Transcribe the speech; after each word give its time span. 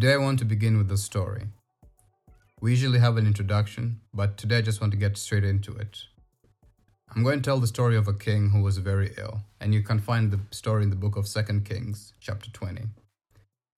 Today, 0.00 0.12
I 0.12 0.18
want 0.18 0.38
to 0.38 0.44
begin 0.44 0.78
with 0.78 0.92
a 0.92 0.96
story. 0.96 1.48
We 2.60 2.70
usually 2.70 3.00
have 3.00 3.16
an 3.16 3.26
introduction, 3.26 4.00
but 4.14 4.36
today 4.36 4.58
I 4.58 4.60
just 4.60 4.80
want 4.80 4.92
to 4.92 4.96
get 4.96 5.16
straight 5.16 5.42
into 5.42 5.74
it. 5.74 6.04
I'm 7.10 7.24
going 7.24 7.40
to 7.40 7.44
tell 7.44 7.58
the 7.58 7.66
story 7.66 7.96
of 7.96 8.06
a 8.06 8.12
king 8.12 8.50
who 8.50 8.62
was 8.62 8.78
very 8.78 9.12
ill, 9.18 9.40
and 9.60 9.74
you 9.74 9.82
can 9.82 9.98
find 9.98 10.30
the 10.30 10.38
story 10.52 10.84
in 10.84 10.90
the 10.90 10.94
book 10.94 11.16
of 11.16 11.26
2 11.26 11.42
Kings, 11.62 12.12
chapter 12.20 12.48
20. 12.48 12.84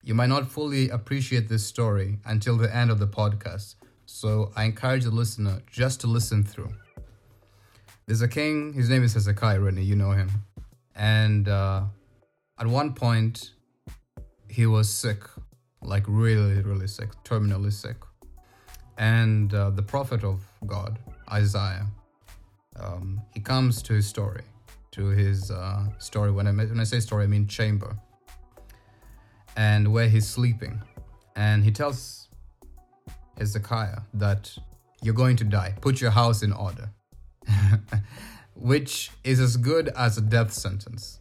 You 0.03 0.13
might 0.13 0.29
not 0.29 0.51
fully 0.51 0.89
appreciate 0.89 1.49
this 1.49 1.65
story 1.65 2.19
until 2.23 2.55
the 2.55 2.71
end 2.71 2.91
of 2.91 2.99
the 2.99 3.07
podcast, 3.07 3.73
so 4.05 4.51
I 4.55 4.65
encourage 4.65 5.05
the 5.05 5.09
listener 5.09 5.63
just 5.71 6.01
to 6.01 6.07
listen 6.07 6.43
through. 6.43 6.71
There's 8.05 8.21
a 8.21 8.27
king, 8.27 8.73
his 8.73 8.91
name 8.91 9.03
is 9.03 9.15
Hezekiah, 9.15 9.59
Renny, 9.59 9.81
you 9.81 9.95
know 9.95 10.11
him. 10.11 10.29
And 10.93 11.49
uh, 11.49 11.85
at 12.59 12.67
one 12.67 12.93
point, 12.93 13.53
he 14.47 14.67
was 14.67 14.87
sick 14.87 15.23
like 15.81 16.03
really, 16.07 16.61
really 16.61 16.87
sick, 16.87 17.09
terminally 17.23 17.71
sick. 17.71 17.97
And 18.97 19.53
uh, 19.53 19.71
the 19.71 19.81
prophet 19.81 20.23
of 20.23 20.43
God, 20.65 20.99
Isaiah, 21.31 21.87
um, 22.79 23.21
he 23.33 23.39
comes 23.39 23.81
to 23.83 23.93
his 23.93 24.07
story, 24.07 24.43
to 24.91 25.07
his 25.07 25.49
uh, 25.49 25.85
story. 25.97 26.31
When 26.31 26.47
I, 26.47 26.51
when 26.51 26.79
I 26.79 26.83
say 26.83 26.99
story, 26.99 27.23
I 27.23 27.27
mean 27.27 27.47
chamber, 27.47 27.97
and 29.55 29.91
where 29.91 30.07
he's 30.07 30.27
sleeping. 30.27 30.81
And 31.35 31.63
he 31.63 31.71
tells 31.71 32.27
Hezekiah 33.37 34.01
that 34.13 34.55
you're 35.01 35.15
going 35.15 35.37
to 35.37 35.43
die. 35.43 35.73
Put 35.81 35.99
your 35.99 36.11
house 36.11 36.43
in 36.43 36.53
order, 36.53 36.91
which 38.55 39.11
is 39.23 39.39
as 39.39 39.57
good 39.57 39.87
as 39.89 40.17
a 40.17 40.21
death 40.21 40.53
sentence 40.53 41.20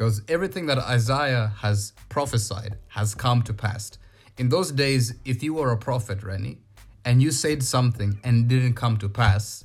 because 0.00 0.22
everything 0.28 0.64
that 0.64 0.78
Isaiah 0.78 1.52
has 1.58 1.92
prophesied 2.08 2.78
has 2.88 3.14
come 3.14 3.42
to 3.42 3.52
pass. 3.52 3.90
In 4.38 4.48
those 4.48 4.72
days, 4.72 5.12
if 5.26 5.42
you 5.42 5.52
were 5.52 5.72
a 5.72 5.76
prophet, 5.76 6.22
Renny, 6.22 6.56
and 7.04 7.22
you 7.22 7.30
said 7.30 7.62
something 7.62 8.18
and 8.24 8.48
didn't 8.48 8.76
come 8.76 8.96
to 8.96 9.10
pass, 9.10 9.62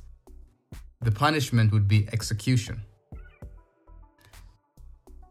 the 1.00 1.10
punishment 1.10 1.72
would 1.72 1.88
be 1.88 2.06
execution. 2.12 2.82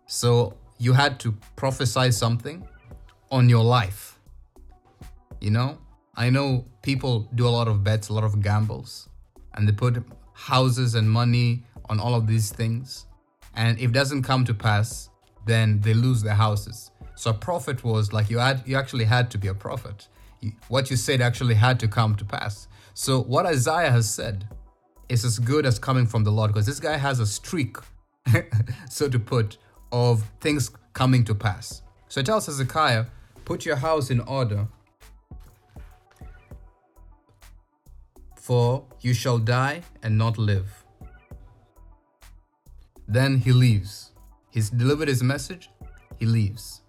So 0.08 0.58
you 0.80 0.94
had 0.94 1.20
to 1.20 1.36
prophesy 1.56 2.10
something 2.10 2.68
on 3.30 3.48
your 3.48 3.64
life. 3.64 4.18
You 5.40 5.52
know, 5.52 5.78
I 6.16 6.32
know 6.32 6.66
people 6.82 7.30
do 7.36 7.48
a 7.48 7.54
lot 7.60 7.68
of 7.68 7.84
bets, 7.84 8.10
a 8.10 8.14
lot 8.14 8.24
of 8.24 8.42
gambles, 8.42 9.08
and 9.54 9.68
they 9.68 9.72
put 9.72 10.04
houses 10.34 10.96
and 10.96 11.08
money 11.08 11.64
on 11.90 12.00
all 12.00 12.16
of 12.16 12.26
these 12.26 12.52
things 12.52 13.06
and 13.56 13.78
if 13.80 13.86
it 13.86 13.94
doesn't 13.94 14.24
come 14.24 14.46
to 14.46 14.54
pass, 14.54 15.10
then 15.46 15.80
they 15.82 15.94
lose 15.94 16.22
their 16.22 16.36
houses. 16.36 16.92
So 17.16 17.32
a 17.32 17.34
prophet 17.34 17.84
was 17.84 18.12
like 18.12 18.30
you 18.30 18.40
had 18.40 18.64
you 18.66 18.76
actually 18.76 19.06
had 19.06 19.32
to 19.32 19.38
be 19.38 19.48
a 19.48 19.54
prophet. 19.54 20.08
what 20.68 20.92
you 20.92 20.98
said 20.98 21.22
actually 21.22 21.56
had 21.56 21.80
to 21.80 21.88
come 21.88 22.16
to 22.16 22.26
pass. 22.26 22.68
So 22.94 23.22
what 23.22 23.46
Isaiah 23.46 23.92
has 23.92 24.10
said 24.10 24.48
is 25.10 25.26
as 25.26 25.40
good 25.40 25.66
as 25.66 25.80
coming 25.80 26.06
from 26.06 26.24
the 26.24 26.32
Lord 26.32 26.52
because 26.52 26.66
this 26.66 26.80
guy 26.80 26.98
has 26.98 27.20
a 27.20 27.26
streak, 27.26 27.78
so 28.90 29.10
to 29.10 29.20
put, 29.20 29.58
of 29.92 30.24
things 30.40 30.72
coming 30.94 31.24
to 31.26 31.36
pass. 31.36 31.82
So 32.10 32.20
it 32.20 32.26
tells 32.26 32.46
Hezekiah, 32.46 33.06
put 33.44 33.66
your 33.66 33.76
house 33.78 34.10
in 34.10 34.20
order, 34.22 34.68
for 38.36 38.86
you 39.02 39.14
shall 39.14 39.40
die 39.40 39.82
and 40.04 40.18
not 40.18 40.38
live. 40.38 40.85
Then 43.08 43.40
he 43.40 43.52
leaves. 43.52 44.12
He's 44.50 44.70
delivered 44.70 45.08
his 45.08 45.22
message, 45.22 45.70
he 46.18 46.26
leaves. 46.26 46.82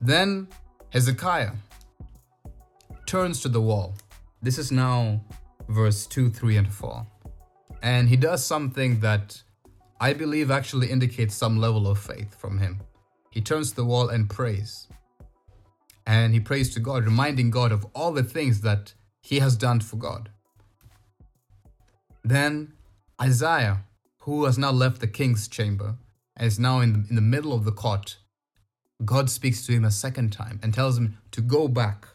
Then 0.00 0.48
Hezekiah 0.90 1.52
turns 3.06 3.40
to 3.40 3.48
the 3.48 3.60
wall. 3.60 3.94
This 4.42 4.58
is 4.58 4.70
now 4.70 5.24
verse 5.68 6.06
2, 6.06 6.30
3, 6.30 6.56
and 6.58 6.72
4. 6.72 7.06
And 7.82 8.08
he 8.08 8.16
does 8.16 8.44
something 8.44 9.00
that 9.00 9.42
I 10.00 10.12
believe 10.12 10.50
actually 10.50 10.90
indicates 10.90 11.34
some 11.34 11.58
level 11.58 11.88
of 11.88 11.98
faith 11.98 12.38
from 12.38 12.58
him. 12.58 12.80
He 13.30 13.40
turns 13.40 13.70
to 13.70 13.76
the 13.76 13.84
wall 13.84 14.10
and 14.10 14.28
prays. 14.28 14.88
And 16.06 16.34
he 16.34 16.40
prays 16.40 16.74
to 16.74 16.80
God, 16.80 17.04
reminding 17.04 17.50
God 17.50 17.72
of 17.72 17.86
all 17.94 18.12
the 18.12 18.22
things 18.22 18.60
that 18.60 18.94
he 19.22 19.38
has 19.38 19.56
done 19.56 19.80
for 19.80 19.96
God. 19.96 20.28
Then 22.22 22.74
Isaiah 23.20 23.84
who 24.24 24.46
has 24.46 24.56
now 24.56 24.70
left 24.70 25.02
the 25.02 25.06
king's 25.06 25.48
chamber 25.48 25.96
and 26.34 26.46
is 26.46 26.58
now 26.58 26.80
in 26.80 26.92
the, 26.94 27.04
in 27.10 27.14
the 27.14 27.20
middle 27.20 27.52
of 27.52 27.64
the 27.64 27.72
court, 27.72 28.16
God 29.04 29.28
speaks 29.28 29.66
to 29.66 29.72
him 29.72 29.84
a 29.84 29.90
second 29.90 30.32
time 30.32 30.58
and 30.62 30.72
tells 30.72 30.96
him 30.96 31.18
to 31.32 31.42
go 31.42 31.68
back. 31.68 32.08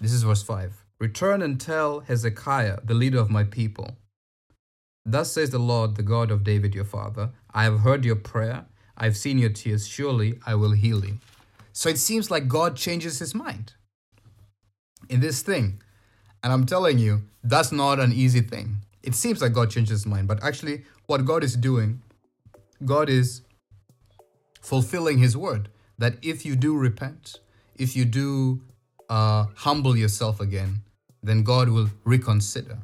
This 0.00 0.12
is 0.12 0.22
verse 0.22 0.44
5. 0.44 0.84
Return 1.00 1.42
and 1.42 1.60
tell 1.60 2.00
Hezekiah, 2.00 2.78
the 2.84 2.94
leader 2.94 3.18
of 3.18 3.28
my 3.28 3.42
people. 3.42 3.96
Thus 5.04 5.32
says 5.32 5.50
the 5.50 5.58
Lord, 5.58 5.96
the 5.96 6.04
God 6.04 6.30
of 6.30 6.44
David 6.44 6.74
your 6.74 6.84
father 6.84 7.30
I 7.52 7.64
have 7.64 7.80
heard 7.80 8.04
your 8.04 8.16
prayer, 8.16 8.66
I 8.96 9.04
have 9.04 9.16
seen 9.16 9.38
your 9.38 9.50
tears, 9.50 9.88
surely 9.88 10.38
I 10.46 10.54
will 10.54 10.72
heal 10.72 11.04
you. 11.04 11.18
So 11.72 11.88
it 11.88 11.98
seems 11.98 12.30
like 12.30 12.46
God 12.46 12.76
changes 12.76 13.18
his 13.18 13.34
mind 13.34 13.72
in 15.08 15.18
this 15.18 15.42
thing. 15.42 15.82
And 16.40 16.52
I'm 16.52 16.66
telling 16.66 16.98
you, 16.98 17.22
that's 17.42 17.72
not 17.72 17.98
an 17.98 18.12
easy 18.12 18.42
thing 18.42 18.82
it 19.08 19.14
seems 19.14 19.40
like 19.40 19.54
God 19.54 19.70
changes 19.70 20.02
his 20.02 20.06
mind, 20.06 20.28
but 20.28 20.44
actually, 20.44 20.84
what 21.06 21.24
God 21.24 21.42
is 21.42 21.56
doing, 21.56 22.02
God 22.84 23.08
is 23.08 23.40
fulfilling 24.60 25.16
his 25.16 25.34
word 25.34 25.70
that 25.96 26.16
if 26.20 26.44
you 26.44 26.54
do 26.54 26.76
repent, 26.76 27.40
if 27.76 27.96
you 27.96 28.04
do 28.04 28.60
uh, 29.08 29.46
humble 29.56 29.96
yourself 29.96 30.40
again, 30.40 30.82
then 31.22 31.42
God 31.42 31.70
will 31.70 31.88
reconsider. 32.04 32.76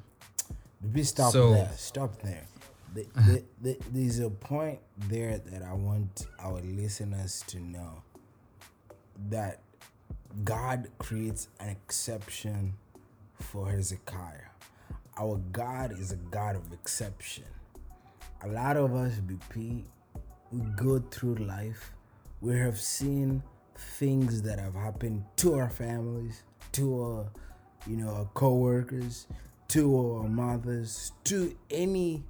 Maybe 0.81 1.03
stop 1.03 1.31
so, 1.31 1.53
there. 1.53 1.71
Stop 1.77 2.23
there. 2.23 2.47
The, 2.95 3.07
the, 3.15 3.45
the, 3.61 3.79
there's 3.93 4.21
a 4.21 4.31
point 4.31 4.79
there 4.97 5.37
that 5.37 5.63
I 5.63 5.75
want 5.75 6.27
our 6.41 6.63
listeners 6.63 7.45
to 7.49 7.61
know 7.61 8.03
that 9.29 9.61
God 10.43 10.89
creates 10.97 11.49
an 11.61 11.69
exception 11.69 12.73
for 13.39 13.71
Hezekiah 13.71 14.54
our 15.19 15.37
God 15.53 15.93
is 15.93 16.13
a 16.13 16.17
God 16.17 16.57
of 16.57 16.73
exception. 16.73 17.45
A 18.43 18.49
lot 18.49 18.77
of 18.77 18.95
us, 18.95 19.21
BP, 19.21 19.85
we 20.51 20.61
go 20.77 20.99
through 21.11 21.37
life, 21.37 21.93
we 22.41 22.59
have 22.59 22.79
seen 22.79 23.43
things 23.77 24.43
that 24.43 24.59
have 24.59 24.75
happened 24.75 25.25
to 25.37 25.55
our 25.55 25.71
families, 25.71 26.43
to 26.73 27.03
our, 27.03 27.27
you 27.87 27.97
know, 27.97 28.11
our 28.11 28.29
co-workers, 28.35 29.27
to 29.69 29.97
our 29.97 30.29
mothers, 30.29 31.13
to 31.25 31.57
anybody 31.71 32.25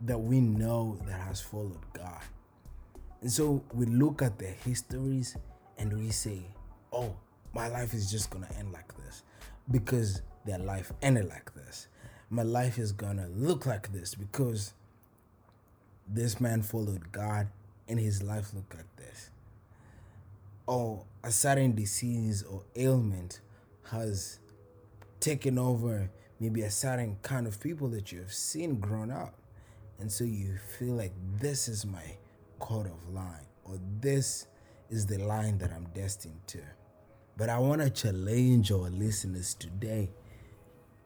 that 0.00 0.18
we 0.18 0.40
know 0.40 0.98
that 1.06 1.20
has 1.20 1.40
followed 1.40 1.80
God. 1.92 2.22
And 3.22 3.32
so 3.32 3.64
we 3.72 3.86
look 3.86 4.20
at 4.20 4.38
their 4.38 4.52
histories 4.64 5.36
and 5.78 5.92
we 5.92 6.10
say, 6.10 6.42
oh, 6.92 7.16
my 7.54 7.68
life 7.68 7.94
is 7.94 8.10
just 8.10 8.30
gonna 8.30 8.50
end 8.58 8.72
like 8.72 8.94
this. 8.98 9.22
Because 9.70 10.20
their 10.44 10.58
life 10.58 10.92
ended 11.02 11.28
like 11.28 11.54
this. 11.54 11.88
My 12.30 12.42
life 12.42 12.78
is 12.78 12.92
gonna 12.92 13.28
look 13.28 13.66
like 13.66 13.92
this 13.92 14.14
because 14.14 14.74
this 16.06 16.40
man 16.40 16.62
followed 16.62 17.12
God 17.12 17.48
and 17.88 17.98
his 17.98 18.22
life 18.22 18.52
looked 18.54 18.74
like 18.74 18.96
this. 18.96 19.30
Or 20.66 21.04
a 21.22 21.30
certain 21.30 21.74
disease 21.74 22.42
or 22.42 22.62
ailment 22.76 23.40
has 23.90 24.38
taken 25.20 25.58
over 25.58 26.10
maybe 26.40 26.62
a 26.62 26.70
certain 26.70 27.16
kind 27.22 27.46
of 27.46 27.60
people 27.60 27.88
that 27.88 28.12
you 28.12 28.18
have 28.20 28.32
seen 28.32 28.80
grown 28.80 29.10
up. 29.10 29.34
And 29.98 30.10
so 30.10 30.24
you 30.24 30.58
feel 30.78 30.94
like 30.94 31.12
this 31.38 31.68
is 31.68 31.86
my 31.86 32.16
code 32.58 32.86
of 32.86 33.14
line 33.14 33.46
or 33.64 33.78
this 34.00 34.46
is 34.90 35.06
the 35.06 35.18
line 35.18 35.58
that 35.58 35.72
I'm 35.72 35.86
destined 35.94 36.40
to. 36.48 36.60
But 37.36 37.48
I 37.48 37.58
want 37.58 37.82
to 37.82 37.90
challenge 37.90 38.70
our 38.70 38.90
listeners 38.90 39.54
today 39.54 40.10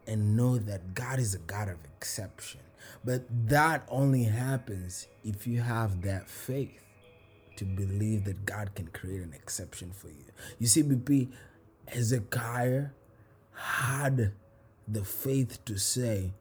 and 0.09 0.35
know 0.35 0.57
that 0.57 0.95
God 0.95 1.19
is 1.19 1.35
a 1.35 1.39
God 1.39 1.69
of 1.69 1.77
exception. 1.85 2.61
But 3.05 3.23
that 3.47 3.85
only 3.87 4.23
happens 4.23 5.07
if 5.23 5.45
you 5.45 5.61
have 5.61 6.01
that 6.01 6.27
faith 6.27 6.83
to 7.57 7.65
believe 7.65 8.25
that 8.25 8.45
God 8.45 8.73
can 8.73 8.87
create 8.87 9.21
an 9.21 9.33
exception 9.33 9.91
for 9.91 10.07
you. 10.07 10.25
You 10.57 10.67
see, 10.67 10.81
BP, 10.81 11.29
Hezekiah 11.87 12.87
had 13.53 14.33
the 14.87 15.03
faith 15.03 15.63
to 15.65 15.77
say 15.77 16.33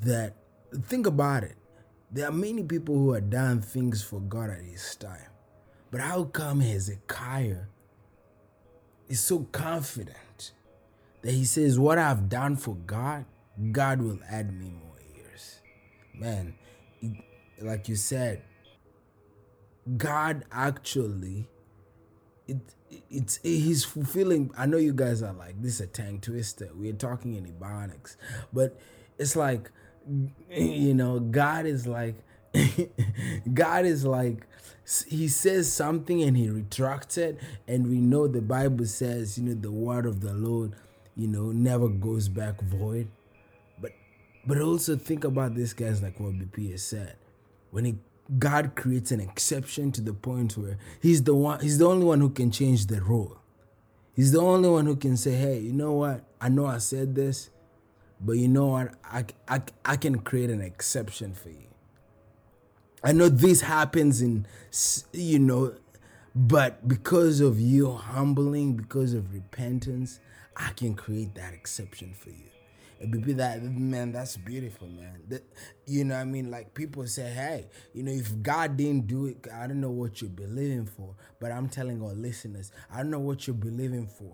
that, 0.00 0.34
think 0.84 1.06
about 1.06 1.44
it. 1.44 1.56
There 2.10 2.28
are 2.28 2.32
many 2.32 2.62
people 2.62 2.94
who 2.94 3.12
have 3.12 3.28
done 3.28 3.60
things 3.60 4.02
for 4.02 4.20
God 4.20 4.50
at 4.50 4.62
his 4.62 4.94
time. 4.96 5.30
But 5.90 6.00
how 6.00 6.24
come 6.24 6.60
Hezekiah 6.60 7.64
is 9.08 9.20
so 9.20 9.40
confident 9.52 10.16
that 11.22 11.32
he 11.32 11.44
says, 11.44 11.78
What 11.78 11.98
I've 11.98 12.28
done 12.28 12.56
for 12.56 12.74
God, 12.74 13.24
God 13.70 14.02
will 14.02 14.18
add 14.28 14.52
me 14.52 14.70
more 14.70 14.98
years. 15.14 15.60
Man, 16.14 16.54
like 17.60 17.88
you 17.88 17.96
said, 17.96 18.42
God 19.96 20.44
actually 20.52 21.48
it 22.46 22.74
it's 23.10 23.40
he's 23.42 23.84
fulfilling. 23.84 24.50
I 24.56 24.66
know 24.66 24.76
you 24.76 24.92
guys 24.92 25.22
are 25.22 25.32
like 25.32 25.60
this 25.60 25.74
is 25.74 25.80
a 25.82 25.86
tongue 25.86 26.20
twister. 26.20 26.70
We're 26.74 26.92
talking 26.92 27.34
in 27.34 27.46
Ebonics, 27.46 28.16
but 28.52 28.78
it's 29.18 29.36
like 29.36 29.70
you 30.50 30.94
know 30.94 31.20
God 31.20 31.66
is 31.66 31.86
like 31.86 32.16
God 33.54 33.86
is 33.86 34.04
like 34.04 34.46
he 35.06 35.28
says 35.28 35.72
something 35.72 36.22
and 36.22 36.36
he 36.36 36.50
retracts 36.50 37.16
it, 37.16 37.38
and 37.66 37.88
we 37.88 37.98
know 37.98 38.26
the 38.26 38.42
Bible 38.42 38.86
says 38.86 39.38
you 39.38 39.44
know 39.44 39.54
the 39.54 39.72
word 39.72 40.06
of 40.06 40.20
the 40.20 40.34
Lord 40.34 40.74
you 41.16 41.28
know 41.28 41.52
never 41.52 41.88
goes 41.88 42.28
back 42.28 42.60
void. 42.60 43.08
But 43.80 43.92
but 44.46 44.60
also 44.60 44.96
think 44.96 45.24
about 45.24 45.54
this 45.54 45.72
guys 45.72 46.02
like 46.02 46.18
what 46.20 46.34
BP 46.34 46.72
has 46.72 46.82
said 46.82 47.16
when 47.70 47.84
he 47.84 47.96
God 48.38 48.76
creates 48.76 49.10
an 49.10 49.20
exception 49.20 49.92
to 49.92 50.00
the 50.00 50.14
point 50.14 50.56
where 50.56 50.78
he's 51.00 51.22
the 51.24 51.34
one 51.34 51.60
he's 51.60 51.78
the 51.78 51.86
only 51.86 52.06
one 52.06 52.20
who 52.20 52.30
can 52.30 52.50
change 52.50 52.86
the 52.86 53.00
rule. 53.00 53.38
He's 54.14 54.32
the 54.32 54.40
only 54.40 54.68
one 54.68 54.86
who 54.86 54.96
can 54.96 55.16
say, 55.16 55.32
"Hey, 55.32 55.58
you 55.58 55.72
know 55.72 55.92
what? 55.92 56.24
I 56.40 56.48
know 56.48 56.66
I 56.66 56.78
said 56.78 57.14
this, 57.14 57.50
but 58.20 58.32
you 58.32 58.48
know 58.48 58.66
what? 58.66 58.94
I, 59.04 59.24
I, 59.48 59.62
I 59.84 59.96
can 59.96 60.20
create 60.20 60.50
an 60.50 60.60
exception 60.60 61.34
for 61.34 61.48
you. 61.48 61.68
I 63.02 63.12
know 63.12 63.28
this 63.28 63.62
happens 63.62 64.22
in 64.22 64.46
you 65.12 65.38
know, 65.40 65.74
but 66.34 66.86
because 66.86 67.40
of 67.40 67.58
you 67.58 67.92
humbling, 67.92 68.74
because 68.74 69.12
of 69.12 69.34
repentance, 69.34 70.20
I 70.56 70.70
can 70.72 70.94
create 70.94 71.34
that 71.36 71.54
exception 71.54 72.14
for 72.14 72.30
you. 72.30 72.46
It'd 73.00 73.24
be 73.24 73.32
that 73.34 73.62
man 73.62 74.12
that's 74.12 74.36
beautiful 74.36 74.86
man. 74.88 75.22
That, 75.28 75.42
you 75.86 76.04
know 76.04 76.14
i 76.14 76.24
mean? 76.24 76.50
Like 76.50 76.72
people 76.74 77.06
say 77.06 77.30
hey 77.30 77.66
you 77.92 78.02
know 78.04 78.12
if 78.12 78.42
god 78.42 78.76
didn't 78.76 79.06
do 79.08 79.26
it 79.26 79.46
i 79.52 79.66
don't 79.66 79.80
know 79.80 79.90
what 79.90 80.20
you're 80.20 80.30
believing 80.30 80.86
for. 80.86 81.14
But 81.40 81.50
i'm 81.52 81.68
telling 81.68 82.00
our 82.02 82.12
listeners 82.14 82.70
i 82.92 82.98
don't 82.98 83.10
know 83.10 83.18
what 83.18 83.46
you're 83.46 83.56
believing 83.56 84.06
for. 84.06 84.32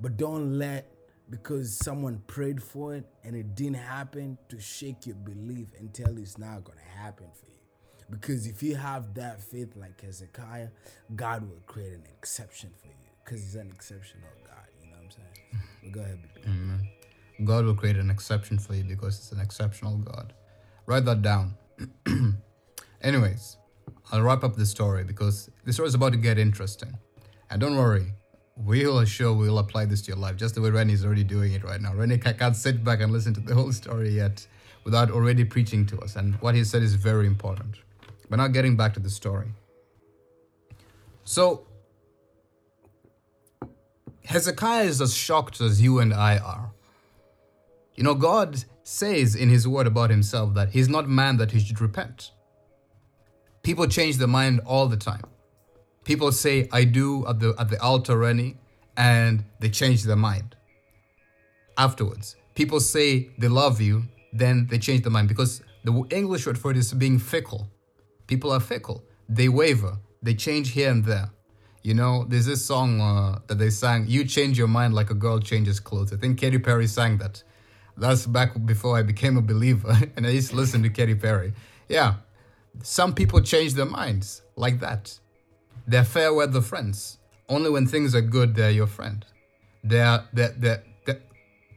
But 0.00 0.16
don't 0.16 0.58
let 0.58 0.90
because 1.30 1.76
someone 1.76 2.22
prayed 2.26 2.62
for 2.62 2.94
it 2.94 3.04
and 3.22 3.36
it 3.36 3.54
didn't 3.54 3.74
happen 3.76 4.38
to 4.48 4.58
shake 4.60 5.06
your 5.06 5.16
belief 5.16 5.68
and 5.78 5.92
tell 5.92 6.16
it's 6.18 6.38
not 6.38 6.64
to 6.64 6.72
happen 6.96 7.26
for 7.34 7.46
you. 7.46 7.58
Because 8.10 8.46
if 8.46 8.62
you 8.62 8.74
have 8.76 9.14
that 9.14 9.40
faith 9.42 9.76
like 9.76 10.00
hezekiah 10.00 10.68
god 11.14 11.48
will 11.48 11.62
create 11.66 11.92
an 11.92 12.04
exception 12.18 12.70
for 12.80 12.88
you 12.88 12.94
because 13.24 13.40
he's 13.42 13.54
an 13.54 13.70
exceptional 13.72 14.28
god 14.44 14.47
go 15.88 16.00
ahead 16.00 16.18
mm-hmm. 16.46 17.44
God 17.44 17.64
will 17.64 17.74
create 17.74 17.96
an 17.96 18.10
exception 18.10 18.58
for 18.58 18.74
you 18.74 18.84
because 18.84 19.18
it's 19.18 19.32
an 19.32 19.40
exceptional 19.40 19.96
God. 19.98 20.32
Write 20.86 21.04
that 21.04 21.22
down. 21.22 21.54
Anyways, 23.02 23.56
I'll 24.10 24.22
wrap 24.22 24.42
up 24.42 24.56
the 24.56 24.66
story 24.66 25.04
because 25.04 25.48
the 25.64 25.72
story 25.72 25.88
is 25.88 25.94
about 25.94 26.12
to 26.12 26.18
get 26.18 26.38
interesting. 26.38 26.98
And 27.50 27.60
don't 27.60 27.76
worry, 27.76 28.12
we'll 28.56 28.98
assure 28.98 29.32
we'll 29.32 29.58
apply 29.58 29.84
this 29.84 30.02
to 30.02 30.08
your 30.08 30.16
life 30.16 30.36
just 30.36 30.56
the 30.56 30.60
way 30.60 30.70
Renny 30.70 30.94
is 30.94 31.04
already 31.04 31.24
doing 31.24 31.52
it 31.52 31.62
right 31.62 31.80
now. 31.80 31.94
Renny 31.94 32.18
can't 32.18 32.56
sit 32.56 32.82
back 32.82 33.00
and 33.00 33.12
listen 33.12 33.34
to 33.34 33.40
the 33.40 33.54
whole 33.58 33.72
story 33.72 34.10
yet 34.10 34.46
without 34.84 35.10
already 35.10 35.44
preaching 35.44 35.86
to 35.86 36.00
us. 36.00 36.16
And 36.16 36.34
what 36.36 36.54
he 36.54 36.64
said 36.64 36.82
is 36.82 36.94
very 36.94 37.26
important. 37.26 37.76
But 38.28 38.36
now 38.36 38.48
getting 38.48 38.76
back 38.76 38.94
to 38.94 39.00
the 39.00 39.10
story. 39.10 39.48
So, 41.24 41.67
Hezekiah 44.28 44.84
is 44.84 45.00
as 45.00 45.14
shocked 45.14 45.60
as 45.60 45.82
you 45.82 45.98
and 45.98 46.14
I 46.14 46.38
are 46.38 46.72
you 47.98 48.04
know, 48.04 48.14
God 48.14 48.64
says 48.84 49.34
in 49.34 49.48
His 49.48 49.66
word 49.66 49.88
about 49.88 50.10
Himself 50.10 50.54
that 50.54 50.70
He's 50.70 50.88
not 50.88 51.08
man 51.08 51.36
that 51.38 51.50
He 51.50 51.58
should 51.58 51.80
repent. 51.80 52.30
People 53.64 53.88
change 53.88 54.18
their 54.18 54.28
mind 54.28 54.60
all 54.64 54.86
the 54.86 54.96
time. 54.96 55.24
People 56.04 56.30
say, 56.30 56.68
I 56.70 56.84
do 56.84 57.26
at 57.26 57.40
the, 57.40 57.56
at 57.58 57.70
the 57.70 57.82
altar, 57.82 58.16
Renny, 58.16 58.56
and 58.96 59.44
they 59.58 59.68
change 59.68 60.04
their 60.04 60.14
mind. 60.14 60.54
Afterwards, 61.76 62.36
people 62.54 62.78
say 62.78 63.30
they 63.36 63.48
love 63.48 63.80
you, 63.80 64.04
then 64.32 64.68
they 64.70 64.78
change 64.78 65.02
their 65.02 65.10
mind 65.10 65.26
because 65.26 65.60
the 65.82 66.06
English 66.10 66.46
word 66.46 66.56
for 66.56 66.70
it 66.70 66.76
is 66.76 66.92
being 66.92 67.18
fickle. 67.18 67.68
People 68.28 68.52
are 68.52 68.60
fickle. 68.60 69.02
They 69.28 69.48
waver. 69.48 69.98
They 70.22 70.34
change 70.34 70.70
here 70.70 70.92
and 70.92 71.04
there. 71.04 71.30
You 71.82 71.94
know, 71.94 72.24
there's 72.28 72.46
this 72.46 72.64
song 72.64 73.00
uh, 73.00 73.38
that 73.46 73.58
they 73.58 73.70
sang, 73.70 74.06
You 74.08 74.24
Change 74.24 74.58
Your 74.58 74.68
Mind 74.68 74.94
Like 74.94 75.10
a 75.10 75.14
Girl 75.14 75.38
Changes 75.38 75.80
Clothes. 75.80 76.12
I 76.12 76.16
think 76.16 76.38
Katy 76.38 76.58
Perry 76.58 76.86
sang 76.86 77.18
that. 77.18 77.42
That's 77.96 78.26
back 78.26 78.64
before 78.66 78.96
I 78.96 79.02
became 79.02 79.36
a 79.36 79.42
believer, 79.42 79.96
and 80.16 80.26
I 80.26 80.30
used 80.30 80.50
to 80.50 80.56
listen 80.56 80.82
to 80.82 80.90
Katy 80.90 81.14
Perry. 81.14 81.52
Yeah, 81.88 82.14
some 82.82 83.14
people 83.14 83.40
change 83.40 83.74
their 83.74 83.86
minds 83.86 84.42
like 84.56 84.80
that. 84.80 85.18
They're 85.86 86.04
fair 86.04 86.34
weather 86.34 86.60
friends. 86.60 87.18
Only 87.48 87.70
when 87.70 87.86
things 87.86 88.14
are 88.14 88.20
good, 88.20 88.54
they're 88.54 88.70
your 88.70 88.86
friend. 88.86 89.24
They're, 89.82 90.24
they're, 90.32 90.54
they're, 90.58 90.84
they're 91.06 91.22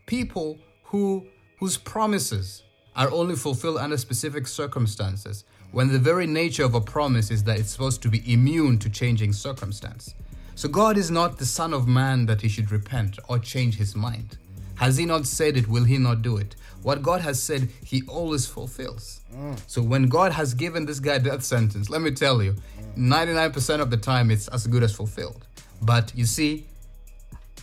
people 0.06 0.60
who 0.84 1.26
whose 1.62 1.78
promises 1.78 2.64
are 2.96 3.10
only 3.12 3.36
fulfilled 3.36 3.78
under 3.78 3.96
specific 3.96 4.48
circumstances, 4.48 5.46
when 5.72 5.92
the 5.92 6.00
very 6.00 6.28
nature 6.28 6.64
of 6.64 6.76
a 6.76 6.82
promise 6.82 7.32
is 7.32 7.44
that 7.46 7.60
it's 7.60 7.72
supposed 7.72 8.02
to 8.02 8.10
be 8.10 8.22
immune 8.32 8.78
to 8.80 8.90
changing 8.90 9.34
circumstance. 9.34 10.14
So 10.56 10.68
God 10.68 10.98
is 10.98 11.10
not 11.10 11.38
the 11.38 11.46
Son 11.46 11.74
of 11.74 11.88
Man 11.88 12.26
that 12.26 12.42
he 12.42 12.50
should 12.50 12.72
repent 12.72 13.18
or 13.30 13.40
change 13.40 13.78
his 13.78 13.96
mind. 13.96 14.38
Has 14.76 14.98
he 14.98 15.06
not 15.06 15.26
said 15.26 15.58
it? 15.58 15.68
Will 15.68 15.86
he 15.86 15.98
not 15.98 16.22
do 16.22 16.38
it? 16.38 16.56
What 16.82 17.02
God 17.02 17.22
has 17.22 17.42
said, 17.42 17.70
he 17.86 18.02
always 18.08 18.48
fulfills. 18.48 19.22
Mm. 19.34 19.60
So 19.68 19.82
when 19.82 20.08
God 20.08 20.32
has 20.32 20.54
given 20.54 20.86
this 20.86 21.00
guy 21.00 21.20
death 21.20 21.44
sentence, 21.44 21.90
let 21.90 22.02
me 22.02 22.12
tell 22.12 22.42
you, 22.42 22.56
99% 22.98 23.80
of 23.80 23.92
the 23.92 23.98
time 23.98 24.32
it's 24.32 24.48
as 24.50 24.68
good 24.68 24.84
as 24.84 24.94
fulfilled. 24.94 25.46
But 25.82 26.12
you 26.16 26.26
see, 26.26 26.66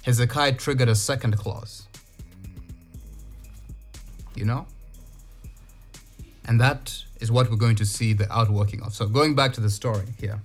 Hezekiah 0.04 0.54
triggered 0.54 0.88
a 0.88 0.94
second 0.94 1.36
clause. 1.36 1.86
You 4.34 4.44
know? 4.44 4.66
And 6.46 6.60
that 6.60 7.04
is 7.20 7.30
what 7.30 7.50
we're 7.50 7.56
going 7.56 7.76
to 7.76 7.86
see 7.86 8.12
the 8.12 8.30
outworking 8.32 8.82
of. 8.82 8.94
So 8.94 9.06
going 9.06 9.34
back 9.34 9.52
to 9.54 9.60
the 9.60 9.70
story 9.70 10.06
here. 10.18 10.40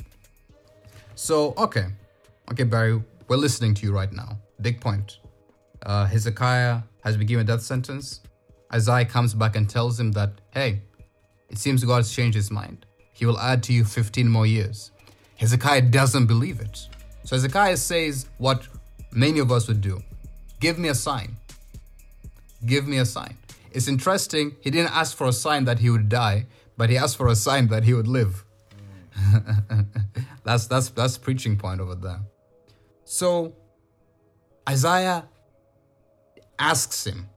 So, 1.16 1.54
okay. 1.58 1.86
Okay, 2.52 2.64
Barry, 2.64 3.02
we're 3.28 3.38
listening 3.38 3.74
to 3.76 3.86
you 3.86 3.94
right 3.94 4.12
now. 4.12 4.38
Big 4.62 4.82
point 4.82 5.20
uh, 5.86 6.06
Hezekiah 6.06 6.82
has 7.04 7.18
been 7.18 7.28
given 7.28 7.44
a 7.44 7.48
death 7.48 7.62
sentence. 7.62 8.22
Isaiah 8.74 9.06
comes 9.06 9.34
back 9.34 9.56
and 9.56 9.70
tells 9.70 10.00
him 10.00 10.12
that, 10.14 10.32
hey, 10.52 10.82
it 11.50 11.58
seems 11.58 11.84
God 11.84 11.98
has 11.98 12.12
changed 12.12 12.36
his 12.36 12.50
mind. 12.50 12.86
He 13.14 13.26
will 13.26 13.40
add 13.40 13.62
to 13.64 13.74
you 13.74 13.84
15 13.84 14.28
more 14.28 14.48
years. 14.48 14.92
Hezekiah 15.36 15.84
doesn't 15.84 16.26
believe 16.26 16.60
it. 16.60 16.88
So 17.24 17.36
Hezekiah 17.36 17.78
says 17.78 18.28
what 18.38 18.68
many 19.12 19.40
of 19.40 19.52
us 19.52 19.68
would 19.68 19.82
do 19.82 20.02
give 20.60 20.80
me 20.80 20.88
a 20.88 20.96
sign. 20.96 21.36
Give 22.66 22.88
me 22.88 22.98
a 23.00 23.06
sign. 23.06 23.36
It's 23.72 23.90
interesting, 23.90 24.56
he 24.62 24.72
didn't 24.72 24.96
ask 24.96 25.18
for 25.18 25.28
a 25.28 25.34
sign 25.34 25.66
that 25.66 25.80
he 25.80 25.90
would 25.90 26.08
die, 26.08 26.46
but 26.78 26.90
he 26.90 26.98
asked 26.98 27.18
for 27.18 27.28
a 27.28 27.36
sign 27.36 27.68
that 27.68 27.84
he 27.84 27.94
would 27.94 28.08
live. 28.08 28.46
that's 30.44 30.68
that's 30.68 30.90
that's 30.90 31.18
preaching 31.18 31.58
point 31.58 31.80
over 31.80 31.96
there. 31.96 32.22
So 33.06 33.54
Isaiah 34.68 35.28
asks 36.58 37.06
him 37.06 37.30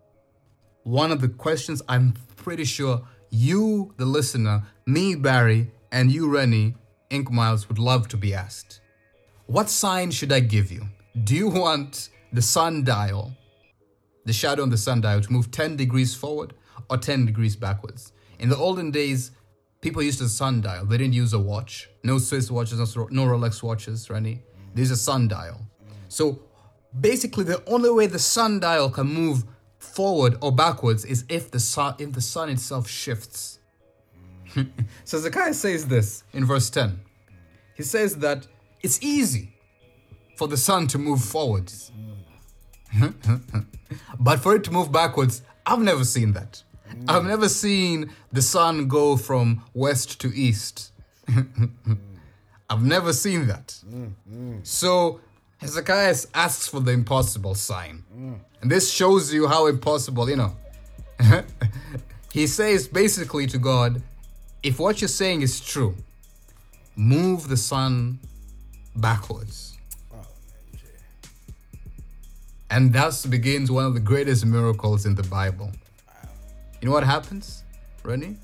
one 0.84 1.10
of 1.10 1.20
the 1.20 1.28
questions 1.28 1.82
I'm 1.88 2.14
pretty 2.36 2.64
sure 2.64 3.02
you, 3.30 3.92
the 3.96 4.04
listener, 4.04 4.62
me, 4.86 5.16
Barry, 5.16 5.70
and 5.90 6.12
you, 6.12 6.28
Renny, 6.28 6.74
Ink 7.10 7.30
Myles, 7.30 7.68
would 7.68 7.78
love 7.78 8.06
to 8.08 8.16
be 8.16 8.32
asked. 8.32 8.80
What 9.46 9.68
sign 9.68 10.10
should 10.10 10.32
I 10.32 10.40
give 10.40 10.70
you? 10.70 10.82
Do 11.24 11.34
you 11.34 11.48
want 11.48 12.10
the 12.32 12.42
sundial, 12.42 13.32
the 14.24 14.32
shadow 14.32 14.62
on 14.62 14.70
the 14.70 14.76
sundial, 14.76 15.20
to 15.20 15.32
move 15.32 15.50
10 15.50 15.76
degrees 15.76 16.14
forward 16.14 16.54
or 16.88 16.98
10 16.98 17.26
degrees 17.26 17.56
backwards? 17.56 18.12
In 18.38 18.48
the 18.48 18.56
olden 18.56 18.90
days, 18.90 19.30
people 19.80 20.02
used 20.02 20.20
a 20.20 20.28
sundial. 20.28 20.84
They 20.84 20.98
didn't 20.98 21.14
use 21.14 21.32
a 21.32 21.38
watch. 21.38 21.88
No 22.02 22.18
Swiss 22.18 22.50
watches, 22.50 22.78
no 22.96 23.24
Rolex 23.24 23.62
watches, 23.62 24.08
Renny. 24.10 24.42
There's 24.74 24.90
a 24.90 24.96
sundial. 24.96 25.60
So 26.08 26.42
basically 27.00 27.44
the 27.44 27.62
only 27.66 27.90
way 27.90 28.06
the 28.06 28.18
sundial 28.18 28.90
can 28.90 29.06
move 29.06 29.44
forward 29.78 30.36
or 30.40 30.52
backwards 30.52 31.04
is 31.04 31.24
if 31.28 31.50
the 31.50 31.60
sun 31.60 31.94
if 31.98 32.12
the 32.12 32.20
sun 32.20 32.48
itself 32.48 32.88
shifts. 32.88 33.58
so 35.04 35.18
Zechariah 35.18 35.54
says 35.54 35.86
this 35.86 36.24
in 36.32 36.44
verse 36.44 36.70
10. 36.70 37.00
He 37.74 37.82
says 37.82 38.16
that 38.16 38.46
it's 38.82 39.02
easy 39.02 39.54
for 40.36 40.48
the 40.48 40.56
sun 40.56 40.86
to 40.88 40.98
move 40.98 41.22
forwards. 41.22 41.92
but 44.18 44.40
for 44.40 44.56
it 44.56 44.64
to 44.64 44.70
move 44.70 44.90
backwards, 44.90 45.42
I've 45.66 45.80
never 45.80 46.04
seen 46.04 46.32
that. 46.32 46.62
I've 47.08 47.24
never 47.24 47.48
seen 47.48 48.10
the 48.32 48.42
sun 48.42 48.88
go 48.88 49.16
from 49.16 49.62
west 49.74 50.20
to 50.20 50.28
east. 50.34 50.92
I've 52.70 52.82
never 52.82 53.12
seen 53.12 53.46
that. 53.46 53.78
So 54.62 55.20
Hezekiah 55.58 56.14
asks 56.34 56.68
for 56.68 56.80
the 56.80 56.92
impossible 56.92 57.54
sign. 57.54 58.04
Mm. 58.16 58.38
And 58.62 58.70
this 58.70 58.90
shows 58.90 59.32
you 59.32 59.46
how 59.46 59.66
impossible, 59.66 60.28
you 60.28 60.36
know. 60.36 60.56
he 62.32 62.46
says 62.46 62.88
basically 62.88 63.46
to 63.46 63.58
God, 63.58 64.02
if 64.62 64.78
what 64.78 65.00
you're 65.00 65.08
saying 65.08 65.42
is 65.42 65.60
true, 65.60 65.94
move 66.96 67.48
the 67.48 67.56
sun 67.56 68.18
backwards. 68.96 69.78
And 72.68 72.92
thus 72.92 73.24
begins 73.24 73.70
one 73.70 73.84
of 73.84 73.94
the 73.94 74.00
greatest 74.00 74.44
miracles 74.44 75.06
in 75.06 75.14
the 75.14 75.22
Bible. 75.22 75.70
You 76.80 76.88
know 76.88 76.92
what 76.92 77.04
happens, 77.04 77.64
Renny? 78.04 78.36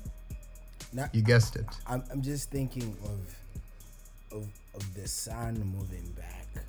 Now, 0.91 1.09
you 1.13 1.21
guessed 1.21 1.55
it. 1.55 1.65
I'm, 1.87 2.03
I'm 2.11 2.21
just 2.21 2.49
thinking 2.51 2.95
of, 3.05 4.37
of 4.37 4.47
of 4.75 4.93
the 4.95 5.07
sun 5.07 5.59
moving 5.77 6.11
back. 6.17 6.65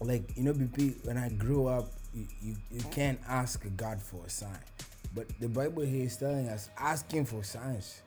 Like 0.00 0.36
you 0.36 0.42
know, 0.42 0.52
BP. 0.52 1.04
When 1.04 1.16
I 1.16 1.28
grew 1.28 1.66
up, 1.66 1.92
you, 2.14 2.26
you, 2.40 2.56
you 2.70 2.80
can't 2.90 3.20
ask 3.28 3.64
God 3.76 4.02
for 4.02 4.24
a 4.26 4.30
sign, 4.30 4.58
but 5.14 5.26
the 5.38 5.48
Bible 5.48 5.82
here 5.82 6.06
is 6.06 6.16
telling 6.16 6.48
us 6.48 6.70
asking 6.78 7.26
for 7.26 7.44
signs. 7.44 8.02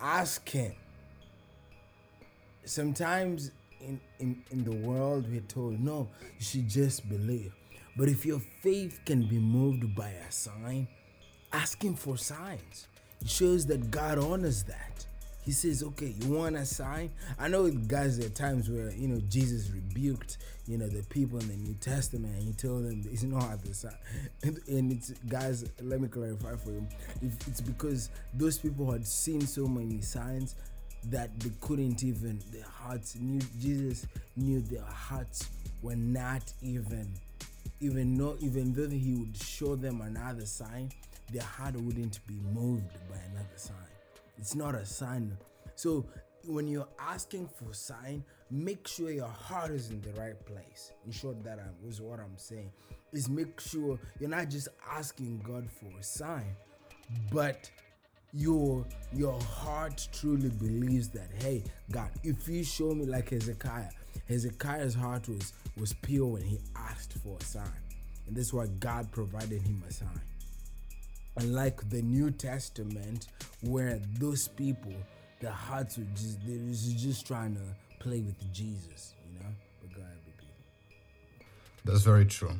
Ask 0.00 0.48
Him. 0.48 0.72
Sometimes 2.64 3.50
in, 3.80 4.00
in, 4.18 4.42
in 4.50 4.64
the 4.64 4.74
world 4.86 5.26
we're 5.30 5.40
told 5.40 5.78
no, 5.80 6.08
you 6.38 6.44
should 6.44 6.68
just 6.68 7.08
believe. 7.08 7.52
But 7.96 8.08
if 8.08 8.24
your 8.24 8.40
faith 8.62 9.00
can 9.04 9.28
be 9.28 9.38
moved 9.38 9.94
by 9.94 10.08
a 10.08 10.32
sign, 10.32 10.88
asking 11.54 11.94
for 11.94 12.18
signs. 12.18 12.88
It 13.20 13.30
shows 13.30 13.64
that 13.66 13.90
God 13.90 14.18
honors 14.18 14.64
that. 14.64 15.06
He 15.44 15.52
says, 15.52 15.82
okay, 15.82 16.14
you 16.20 16.32
want 16.32 16.56
a 16.56 16.64
sign? 16.64 17.10
I 17.38 17.48
know, 17.48 17.70
guys, 17.70 18.18
there 18.18 18.26
are 18.26 18.30
times 18.30 18.70
where, 18.70 18.90
you 18.92 19.08
know, 19.08 19.20
Jesus 19.28 19.70
rebuked, 19.70 20.38
you 20.66 20.78
know, 20.78 20.88
the 20.88 21.02
people 21.04 21.38
in 21.38 21.48
the 21.48 21.56
New 21.56 21.74
Testament 21.74 22.34
and 22.34 22.44
he 22.44 22.52
told 22.54 22.84
them 22.84 23.02
it's 23.12 23.22
not 23.22 23.62
the 23.62 23.74
sign. 23.74 23.92
And, 24.42 24.58
and 24.66 24.92
it's, 24.92 25.10
guys, 25.28 25.70
let 25.82 26.00
me 26.00 26.08
clarify 26.08 26.56
for 26.56 26.70
you. 26.70 26.86
It's 27.20 27.60
because 27.60 28.08
those 28.32 28.58
people 28.58 28.90
had 28.90 29.06
seen 29.06 29.42
so 29.42 29.66
many 29.66 30.00
signs 30.00 30.56
that 31.10 31.38
they 31.40 31.50
couldn't 31.60 32.02
even, 32.02 32.40
their 32.50 32.64
hearts 32.64 33.14
knew, 33.16 33.42
Jesus 33.60 34.06
knew 34.36 34.60
their 34.60 34.80
hearts 34.82 35.50
were 35.82 35.96
not 35.96 36.50
even, 36.62 37.12
even 37.80 38.16
know, 38.16 38.36
even 38.40 38.72
though 38.72 38.88
he 38.88 39.14
would 39.14 39.36
show 39.36 39.76
them 39.76 40.00
another 40.00 40.46
sign, 40.46 40.90
their 41.32 41.42
heart 41.42 41.74
wouldn't 41.76 42.26
be 42.26 42.40
moved 42.52 42.92
by 43.08 43.16
another 43.32 43.56
sign. 43.56 43.76
It's 44.38 44.54
not 44.54 44.74
a 44.74 44.84
sign. 44.84 45.36
So 45.74 46.06
when 46.46 46.68
you're 46.68 46.88
asking 46.98 47.48
for 47.48 47.72
sign, 47.72 48.24
make 48.50 48.86
sure 48.86 49.10
your 49.10 49.28
heart 49.28 49.70
is 49.70 49.90
in 49.90 50.00
the 50.02 50.12
right 50.20 50.44
place. 50.46 50.92
In 51.06 51.12
short, 51.12 51.42
that 51.44 51.58
is 51.86 52.00
what 52.00 52.20
I'm 52.20 52.36
saying. 52.36 52.70
Is 53.12 53.28
make 53.28 53.60
sure 53.60 53.98
you're 54.20 54.30
not 54.30 54.48
just 54.50 54.68
asking 54.90 55.40
God 55.46 55.68
for 55.70 55.90
a 55.98 56.02
sign, 56.02 56.56
but 57.32 57.70
your 58.32 58.84
your 59.12 59.40
heart 59.42 60.08
truly 60.12 60.48
believes 60.48 61.08
that 61.10 61.28
hey 61.40 61.62
God, 61.92 62.10
if 62.24 62.48
you 62.48 62.64
show 62.64 62.92
me 62.92 63.06
like 63.06 63.30
Hezekiah, 63.30 63.90
Hezekiah's 64.28 64.94
heart 64.94 65.28
was 65.28 65.52
was 65.76 65.92
pure 65.92 66.26
when 66.26 66.42
he 66.42 66.58
asked 66.74 67.12
for 67.18 67.36
a 67.40 67.44
sign, 67.44 67.68
and 68.26 68.36
that's 68.36 68.52
why 68.52 68.66
God 68.80 69.10
provided 69.12 69.62
him 69.62 69.82
a 69.88 69.92
sign 69.92 70.20
unlike 71.36 71.88
the 71.90 72.02
New 72.02 72.30
Testament, 72.30 73.28
where 73.62 74.00
those 74.18 74.48
people, 74.48 74.94
their 75.40 75.50
hearts 75.50 75.98
were 75.98 76.04
just 76.14 76.46
they 76.46 76.58
was 76.58 76.92
just 76.94 77.26
trying 77.26 77.54
to 77.54 77.62
play 77.98 78.20
with 78.20 78.52
Jesus, 78.52 79.14
you 79.26 79.38
know. 79.38 79.46
But 79.80 79.94
God 79.94 81.46
That's 81.84 82.02
very 82.02 82.26
true, 82.26 82.52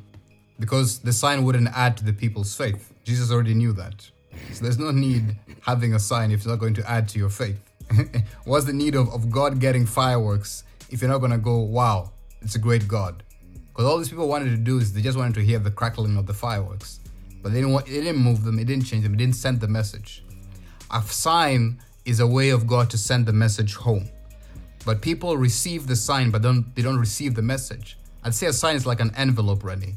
because 0.58 0.98
the 1.00 1.12
sign 1.12 1.44
wouldn't 1.44 1.68
add 1.68 1.96
to 1.98 2.04
the 2.04 2.12
people's 2.12 2.54
faith. 2.54 2.92
Jesus 3.04 3.30
already 3.30 3.54
knew 3.54 3.72
that, 3.74 4.10
so 4.52 4.64
there's 4.64 4.78
no 4.78 4.90
need 4.90 5.36
having 5.60 5.94
a 5.94 5.98
sign 5.98 6.30
if 6.30 6.38
it's 6.38 6.46
not 6.46 6.56
going 6.56 6.74
to 6.74 6.90
add 6.90 7.08
to 7.10 7.18
your 7.18 7.30
faith. 7.30 7.60
What's 8.44 8.64
the 8.64 8.72
need 8.72 8.94
of, 8.94 9.12
of 9.12 9.30
God 9.30 9.60
getting 9.60 9.86
fireworks 9.86 10.64
if 10.90 11.00
you're 11.00 11.10
not 11.10 11.18
gonna 11.18 11.38
go, 11.38 11.58
wow, 11.58 12.10
it's 12.42 12.54
a 12.54 12.58
great 12.58 12.88
God? 12.88 13.22
Because 13.68 13.86
all 13.86 13.98
these 13.98 14.08
people 14.08 14.28
wanted 14.28 14.50
to 14.50 14.56
do 14.56 14.78
is 14.78 14.92
they 14.92 15.02
just 15.02 15.18
wanted 15.18 15.34
to 15.34 15.40
hear 15.40 15.58
the 15.58 15.70
crackling 15.70 16.16
of 16.16 16.26
the 16.26 16.34
fireworks 16.34 17.00
but 17.44 17.52
they 17.52 17.58
didn't 17.60 17.74
want, 17.74 17.86
it 17.86 17.90
didn't 17.90 18.16
move 18.16 18.42
them, 18.42 18.58
it 18.58 18.64
didn't 18.64 18.86
change 18.86 19.02
them, 19.02 19.12
it 19.12 19.18
didn't 19.18 19.36
send 19.36 19.60
the 19.60 19.68
message. 19.68 20.24
A 20.90 21.02
sign 21.02 21.78
is 22.06 22.18
a 22.18 22.26
way 22.26 22.48
of 22.48 22.66
God 22.66 22.88
to 22.88 22.96
send 22.96 23.26
the 23.26 23.34
message 23.34 23.74
home. 23.74 24.08
But 24.86 25.02
people 25.02 25.36
receive 25.36 25.86
the 25.86 25.94
sign, 25.94 26.30
but 26.30 26.40
don't 26.40 26.74
they 26.74 26.80
don't 26.80 26.98
receive 26.98 27.34
the 27.34 27.42
message. 27.42 27.98
I'd 28.22 28.34
say 28.34 28.46
a 28.46 28.52
sign 28.52 28.76
is 28.76 28.86
like 28.86 29.00
an 29.00 29.12
envelope, 29.14 29.62
Renny. 29.62 29.96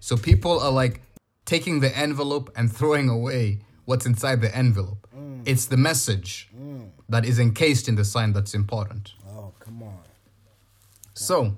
So 0.00 0.16
people 0.16 0.58
are 0.58 0.70
like 0.70 1.02
taking 1.44 1.80
the 1.80 1.94
envelope 1.94 2.50
and 2.56 2.72
throwing 2.72 3.10
away 3.10 3.58
what's 3.84 4.06
inside 4.06 4.40
the 4.40 4.54
envelope. 4.56 5.06
Mm. 5.14 5.42
It's 5.44 5.66
the 5.66 5.76
message 5.76 6.48
mm. 6.58 6.88
that 7.10 7.26
is 7.26 7.38
encased 7.38 7.88
in 7.88 7.96
the 7.96 8.06
sign 8.06 8.32
that's 8.32 8.54
important. 8.54 9.12
Oh, 9.28 9.52
come 9.60 9.82
on. 9.82 9.98
So, 11.12 11.56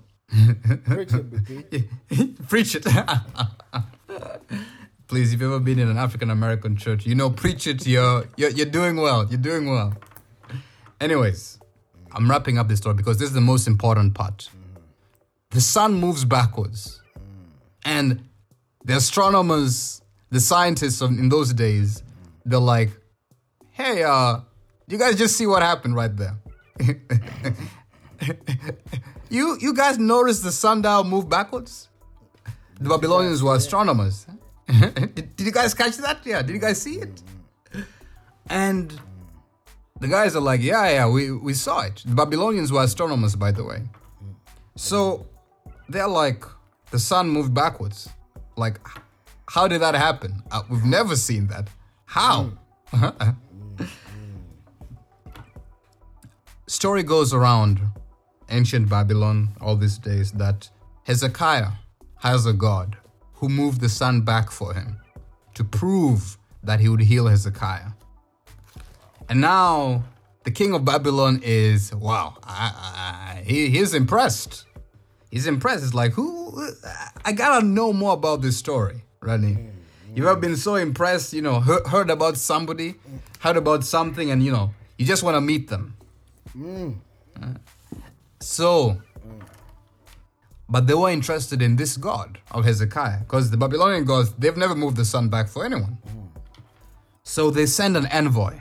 preach 0.87 1.15
it, 1.15 2.49
preach 2.49 2.75
it. 2.75 2.87
please, 5.13 5.35
if 5.35 5.43
you've 5.43 5.53
ever 5.53 5.61
been 5.61 5.79
in 5.79 5.91
an 5.91 5.99
African 5.99 6.31
American 6.31 6.75
church, 6.75 7.05
you 7.05 7.15
know, 7.15 7.29
preach 7.29 7.67
it. 7.67 7.87
You're, 7.87 8.25
you're 8.39 8.49
you're 8.49 8.65
doing 8.65 8.97
well. 8.97 9.27
You're 9.29 9.39
doing 9.39 9.69
well. 9.69 9.93
Anyways, 11.03 11.59
I'm 12.13 12.31
wrapping 12.31 12.57
up 12.57 12.67
this 12.67 12.79
story 12.79 12.95
because 12.95 13.19
this 13.19 13.29
is 13.29 13.35
the 13.35 13.43
most 13.43 13.67
important 13.67 14.15
part. 14.15 14.49
The 15.51 15.61
sun 15.61 15.93
moves 15.93 16.25
backwards, 16.25 17.03
and 17.85 18.27
the 18.87 18.97
astronomers, 18.97 20.01
the 20.31 20.41
scientists 20.41 21.03
in 21.03 21.29
those 21.29 21.53
days, 21.53 22.03
they're 22.47 22.59
like, 22.59 22.89
"Hey, 23.73 24.03
uh, 24.05 24.39
you 24.89 24.97
guys 24.97 25.19
just 25.19 25.37
see 25.37 25.47
what 25.47 25.61
happened 25.61 25.95
right 25.95 26.17
there." 26.17 26.37
you 29.29 29.59
you 29.61 29.75
guys 29.75 29.99
noticed 29.99 30.43
the 30.43 30.53
sundial 30.53 31.05
move 31.05 31.29
backwards? 31.29 31.91
The 32.81 32.89
Babylonians 32.89 33.43
were 33.43 33.57
astronomers. 33.57 34.27
did, 35.15 35.37
did 35.37 35.47
you 35.47 35.53
guys 35.53 35.75
catch 35.75 35.97
that? 35.99 36.21
Yeah, 36.25 36.43
did 36.43 36.53
you 36.53 36.59
guys 36.59 36.81
see 36.81 36.97
it? 36.97 37.23
And 38.49 38.99
the 40.01 40.09
guys 40.09 40.35
are 40.35 40.41
like, 40.41 40.61
yeah, 40.63 40.91
yeah, 40.91 41.09
we, 41.09 41.31
we 41.31 41.55
saw 41.55 41.83
it. 41.83 42.03
The 42.05 42.15
Babylonians 42.15 42.73
were 42.73 42.83
astronomers, 42.83 43.37
by 43.37 43.53
the 43.53 43.65
way. 43.65 43.83
So 44.77 45.27
they're 45.89 46.09
like, 46.09 46.45
the 46.91 46.99
sun 46.99 47.29
moved 47.29 47.55
backwards. 47.55 48.09
Like, 48.57 48.79
how 49.49 49.69
did 49.69 49.81
that 49.83 49.95
happen? 49.95 50.43
Uh, 50.51 50.63
we've 50.71 50.85
never 50.85 51.17
seen 51.17 51.47
that. 51.49 51.69
How? 52.07 52.53
Story 56.67 57.03
goes 57.03 57.35
around 57.35 57.81
ancient 58.49 58.89
Babylon 58.89 59.51
all 59.61 59.77
these 59.77 59.99
days 59.99 60.33
that 60.33 60.71
Hezekiah 61.05 61.73
has 62.17 62.47
a 62.47 62.53
god 62.53 62.97
who 63.43 63.49
moved 63.49 63.81
the 63.81 63.89
sun 63.89 64.21
back 64.21 64.53
for 64.53 64.73
him 64.73 65.01
to 65.53 65.65
prove 65.65 66.39
that 66.63 66.79
he 66.79 66.89
would 66.89 67.01
heal 67.01 67.27
Hezekiah. 67.27 67.89
And 69.29 69.41
now 69.41 70.05
the 70.45 70.53
king 70.53 70.73
of 70.75 70.85
Babylon 70.85 71.41
is, 71.43 71.93
wow, 71.93 72.37
I, 72.45 73.35
I, 73.37 73.43
he, 73.43 73.69
he's 73.69 73.95
impressed. 73.95 74.65
He's 75.29 75.49
impressed. 75.49 75.83
It's 75.83 75.93
like, 75.93 76.13
who? 76.13 76.69
I 77.25 77.33
gotta 77.33 77.67
know 77.67 77.93
more 77.93 78.13
about 78.13 78.43
this 78.43 78.57
story, 78.57 79.03
Renny. 79.21 79.59
You've 80.15 80.27
ever 80.27 80.39
been 80.39 80.57
so 80.57 80.77
impressed, 80.77 81.33
you 81.33 81.43
know, 81.43 81.59
heard, 81.59 81.85
heard 81.89 82.11
about 82.11 82.37
somebody, 82.37 82.95
heard 83.41 83.57
about 83.57 83.83
something, 83.83 84.31
and, 84.31 84.41
you 84.41 84.53
know, 84.53 84.73
you 84.99 85.05
just 85.05 85.25
want 85.25 85.35
to 85.35 85.41
meet 85.41 85.67
them. 85.67 85.97
Mm. 86.57 86.95
So, 88.39 89.03
but 90.73 90.87
they 90.87 90.95
were 90.95 91.11
interested 91.11 91.61
in 91.61 91.77
this 91.77 91.99
God 91.99 92.39
of 92.51 92.65
Hezekiah 92.65 93.21
because 93.21 93.51
the 93.51 93.59
Babylonian 93.59 94.07
gods, 94.07 94.33
they've 94.39 94.57
never 94.57 94.75
moved 94.75 94.97
the 94.97 95.05
sun 95.05 95.29
back 95.29 95.49
for 95.49 95.67
anyone. 95.67 95.99
So 97.25 97.51
they 97.51 97.67
send 97.67 97.95
an 97.95 98.07
envoy. 98.07 98.59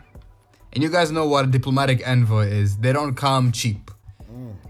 And 0.74 0.84
you 0.84 0.90
guys 0.90 1.10
know 1.10 1.26
what 1.26 1.46
a 1.46 1.48
diplomatic 1.48 2.06
envoy 2.06 2.48
is. 2.48 2.76
They 2.78 2.92
don't 2.92 3.16
come 3.16 3.54
cheap. 3.54 3.90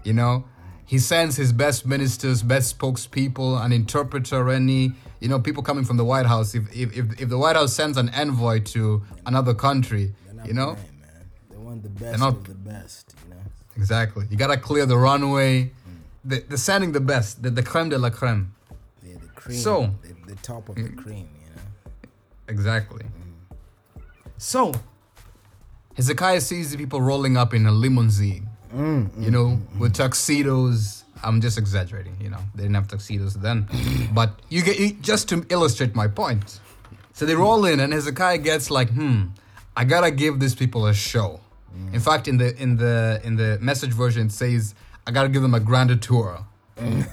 You 0.04 0.12
know? 0.12 0.44
He 0.86 1.00
sends 1.00 1.34
his 1.34 1.52
best 1.52 1.84
ministers, 1.84 2.42
best 2.44 2.78
spokespeople, 2.78 3.60
an 3.64 3.72
interpreter, 3.72 4.48
any, 4.50 4.92
you 5.18 5.28
know, 5.28 5.40
people 5.40 5.64
coming 5.64 5.84
from 5.84 5.96
the 5.96 6.04
White 6.04 6.26
House. 6.26 6.54
If 6.54 6.72
if, 6.72 6.96
if, 6.96 7.22
if 7.22 7.28
the 7.28 7.38
White 7.38 7.56
House 7.56 7.72
sends 7.74 7.96
an 7.98 8.08
envoy 8.10 8.60
to 8.74 9.02
another 9.26 9.54
country, 9.54 10.14
you 10.44 10.52
know? 10.52 10.74
man. 10.74 11.30
They 11.50 11.56
want 11.56 11.82
the 11.82 11.88
best 11.88 12.20
not, 12.20 12.34
of 12.34 12.44
the 12.44 12.54
best, 12.54 13.14
you 13.24 13.34
know? 13.34 13.40
Exactly. 13.76 14.26
You 14.30 14.36
gotta 14.36 14.58
clear 14.58 14.86
the 14.86 14.98
runway 14.98 15.72
the, 16.24 16.40
the 16.48 16.58
sending 16.58 16.92
the 16.92 17.00
best, 17.00 17.42
the, 17.42 17.50
the 17.50 17.62
creme 17.62 17.88
de 17.88 17.98
la 17.98 18.10
creme. 18.10 18.54
Yeah, 19.02 19.16
the 19.20 19.28
cream. 19.28 19.58
So 19.58 19.90
the, 20.02 20.34
the 20.34 20.36
top 20.42 20.68
of 20.68 20.76
the 20.76 20.82
mm. 20.82 20.96
cream, 20.96 21.28
you 21.40 21.54
know. 21.54 21.62
Exactly. 22.48 23.04
Mm. 23.04 24.02
So 24.38 24.72
Hezekiah 25.96 26.40
sees 26.40 26.70
the 26.70 26.78
people 26.78 27.00
rolling 27.00 27.36
up 27.36 27.54
in 27.54 27.66
a 27.66 27.72
limousine, 27.72 28.48
mm, 28.74 29.10
mm 29.10 29.22
you 29.22 29.30
know, 29.30 29.46
mm, 29.46 29.58
mm. 29.58 29.78
with 29.78 29.94
tuxedos. 29.94 31.04
I'm 31.24 31.40
just 31.40 31.58
exaggerating, 31.58 32.16
you 32.20 32.30
know. 32.30 32.40
They 32.54 32.62
didn't 32.62 32.74
have 32.74 32.88
tuxedos 32.88 33.34
then, 33.34 33.68
but 34.12 34.40
you 34.48 34.62
get 34.62 34.78
you, 34.78 34.92
just 34.94 35.28
to 35.28 35.44
illustrate 35.48 35.94
my 35.94 36.08
point. 36.08 36.60
So 37.12 37.26
they 37.26 37.34
roll 37.34 37.66
in, 37.66 37.78
and 37.78 37.92
Hezekiah 37.92 38.38
gets 38.38 38.70
like, 38.70 38.90
hmm, 38.90 39.26
I 39.76 39.84
gotta 39.84 40.10
give 40.10 40.40
these 40.40 40.54
people 40.54 40.86
a 40.86 40.94
show. 40.94 41.40
In 41.92 42.00
fact, 42.00 42.28
in 42.28 42.36
the 42.36 42.54
in 42.60 42.76
the 42.76 43.20
in 43.24 43.36
the 43.36 43.58
message 43.60 43.92
version, 43.92 44.26
it 44.26 44.32
says 44.32 44.74
I 45.06 45.10
gotta 45.10 45.28
give 45.28 45.42
them 45.42 45.54
a 45.54 45.60
grand 45.60 46.00
tour. 46.02 46.46
Mm. 46.76 47.06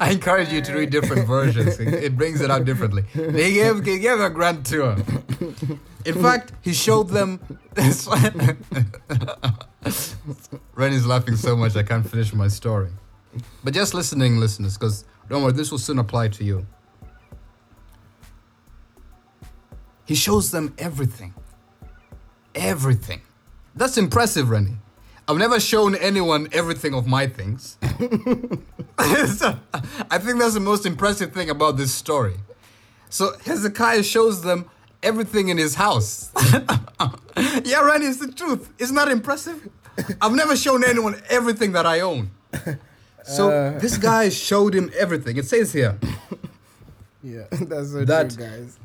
I 0.00 0.10
encourage 0.12 0.50
you 0.52 0.60
to 0.62 0.72
read 0.72 0.90
different 0.90 1.26
versions. 1.26 1.78
It 1.78 2.16
brings 2.16 2.40
it 2.40 2.50
out 2.50 2.64
differently. 2.64 3.04
They 3.14 3.52
gave, 3.52 3.84
they 3.84 3.98
gave 3.98 4.18
a 4.20 4.30
grand 4.30 4.64
tour. 4.64 4.96
In 6.04 6.22
fact, 6.22 6.52
he 6.62 6.72
showed 6.72 7.10
them. 7.10 7.38
Renny's 10.74 11.06
laughing 11.06 11.36
so 11.36 11.54
much 11.56 11.76
I 11.76 11.82
can't 11.82 12.08
finish 12.08 12.32
my 12.32 12.48
story. 12.48 12.90
But 13.62 13.74
just 13.74 13.94
listening, 13.94 14.38
listeners, 14.38 14.76
because 14.78 15.04
don't 15.28 15.42
worry, 15.42 15.52
this 15.52 15.70
will 15.70 15.78
soon 15.78 15.98
apply 15.98 16.28
to 16.28 16.44
you. 16.44 16.66
He 20.06 20.14
shows 20.14 20.50
them 20.50 20.74
everything. 20.78 21.34
Everything. 22.54 23.20
That's 23.78 23.96
impressive, 23.96 24.50
Renny. 24.50 24.76
I've 25.28 25.36
never 25.36 25.60
shown 25.60 25.94
anyone 25.94 26.48
everything 26.52 26.94
of 26.94 27.06
my 27.06 27.28
things. 27.28 27.76
I 27.82 27.88
think 30.18 30.40
that's 30.40 30.54
the 30.54 30.60
most 30.60 30.84
impressive 30.84 31.32
thing 31.32 31.48
about 31.48 31.76
this 31.76 31.94
story. 31.94 32.38
So 33.08 33.34
Hezekiah 33.44 34.02
shows 34.02 34.42
them 34.42 34.68
everything 35.02 35.48
in 35.48 35.58
his 35.58 35.76
house. 35.76 36.32
yeah, 37.64 37.82
Randy, 37.82 38.06
it's 38.06 38.18
the 38.18 38.32
truth. 38.34 38.72
Isn't 38.78 38.96
that 38.96 39.08
impressive? 39.08 39.68
I've 40.20 40.34
never 40.34 40.56
shown 40.56 40.82
anyone 40.82 41.22
everything 41.28 41.70
that 41.72 41.86
I 41.86 42.00
own. 42.00 42.32
So 43.22 43.50
uh, 43.50 43.78
this 43.78 43.96
guy 43.96 44.28
showed 44.30 44.74
him 44.74 44.90
everything. 44.98 45.36
It 45.36 45.46
says 45.46 45.72
here. 45.72 45.98
Yeah, 47.20 47.46
that's 47.50 47.90
so 47.90 48.04
that 48.04 48.30
true, 48.30 48.46
guys. 48.46 48.78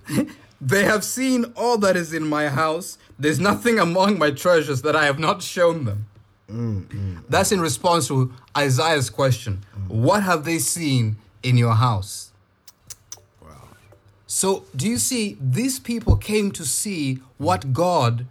They 0.59 0.85
have 0.85 1.03
seen 1.03 1.53
all 1.55 1.77
that 1.77 1.95
is 1.95 2.13
in 2.13 2.27
my 2.27 2.49
house. 2.49 2.97
There's 3.19 3.39
nothing 3.39 3.79
among 3.79 4.17
my 4.17 4.31
treasures 4.31 4.81
that 4.81 4.95
I 4.95 5.05
have 5.05 5.19
not 5.19 5.41
shown 5.41 5.85
them. 5.85 6.07
Mm, 6.49 6.85
mm, 6.87 7.23
That's 7.29 7.51
in 7.51 7.61
response 7.61 8.07
to 8.09 8.33
Isaiah's 8.55 9.09
question 9.09 9.63
mm. 9.77 9.87
What 9.87 10.23
have 10.23 10.43
they 10.43 10.59
seen 10.59 11.15
in 11.41 11.57
your 11.57 11.73
house? 11.73 12.31
Wow. 13.41 13.69
So, 14.27 14.65
do 14.75 14.87
you 14.87 14.97
see, 14.97 15.37
these 15.39 15.79
people 15.79 16.17
came 16.17 16.51
to 16.51 16.65
see 16.65 17.19
what 17.37 17.71
God 17.71 18.27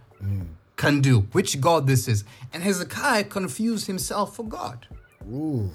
can 0.82 1.00
do, 1.00 1.20
which 1.32 1.60
God 1.60 1.86
this 1.86 2.08
is. 2.08 2.24
And 2.52 2.62
Hezekiah 2.62 3.24
confused 3.24 3.86
himself 3.86 4.34
for 4.34 4.44
God. 4.44 4.86
Ooh. 5.30 5.70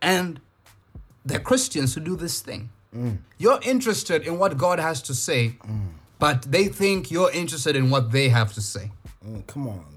And 0.00 0.40
they're 1.24 1.40
Christians 1.40 1.94
who 1.94 2.00
do 2.00 2.16
this 2.16 2.40
thing. 2.40 2.70
Mm. 2.94 3.18
You're 3.36 3.60
interested 3.62 4.26
in 4.26 4.38
what 4.38 4.56
God 4.56 4.78
has 4.78 5.02
to 5.02 5.14
say, 5.14 5.56
mm. 5.60 5.88
But 6.18 6.42
they 6.42 6.68
think 6.68 7.10
you're 7.10 7.30
interested 7.30 7.76
in 7.76 7.90
what 7.90 8.12
they 8.12 8.28
have 8.28 8.52
to 8.54 8.60
say. 8.60 8.90
come 9.46 9.68
on 9.68 9.96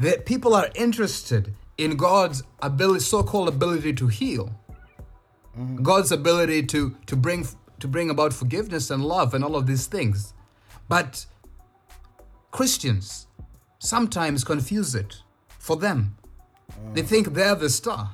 that 0.00 0.24
people 0.24 0.54
are 0.54 0.70
interested 0.74 1.54
in 1.76 1.96
God's 1.96 2.42
ability, 2.62 3.00
so-called 3.00 3.48
ability 3.48 3.92
to 3.94 4.06
heal, 4.06 4.50
mm-hmm. 5.56 5.82
God's 5.82 6.10
ability 6.10 6.66
to 6.66 6.96
to 7.06 7.16
bring 7.16 7.46
to 7.78 7.88
bring 7.88 8.10
about 8.10 8.32
forgiveness 8.32 8.90
and 8.90 9.04
love 9.04 9.34
and 9.34 9.44
all 9.44 9.56
of 9.56 9.66
these 9.66 9.86
things, 9.86 10.32
but 10.88 11.26
Christians 12.50 13.26
sometimes 13.78 14.42
confuse 14.42 14.94
it 14.94 15.22
for 15.58 15.76
them. 15.76 16.16
Mm. 16.72 16.94
They 16.94 17.02
think 17.02 17.34
they're 17.34 17.54
the 17.54 17.70
star. 17.70 18.12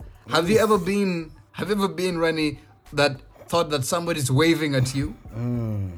Mm. 0.00 0.34
Have 0.34 0.50
you 0.50 0.58
ever 0.58 0.78
been? 0.78 1.32
Have 1.52 1.68
you 1.68 1.74
ever 1.74 1.88
been, 1.88 2.18
Renny, 2.18 2.60
that 2.92 3.20
thought 3.48 3.70
that 3.70 3.84
somebody's 3.84 4.30
waving 4.30 4.74
at 4.74 4.94
you? 4.94 5.14
Mm 5.34 5.92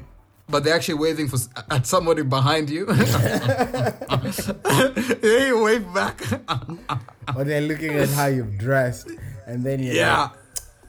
but 0.49 0.63
they're 0.63 0.75
actually 0.75 0.95
waving 0.95 1.27
for 1.27 1.37
at 1.69 1.85
somebody 1.85 2.23
behind 2.23 2.69
you. 2.69 2.85
they 5.21 5.53
wave 5.53 5.93
back. 5.93 6.21
or 7.35 7.43
they're 7.43 7.61
looking 7.61 7.93
at 7.93 8.09
how 8.09 8.25
you've 8.25 8.57
dressed, 8.57 9.11
and 9.45 9.63
then 9.63 9.81
you 9.81 9.93
yeah. 9.93 10.29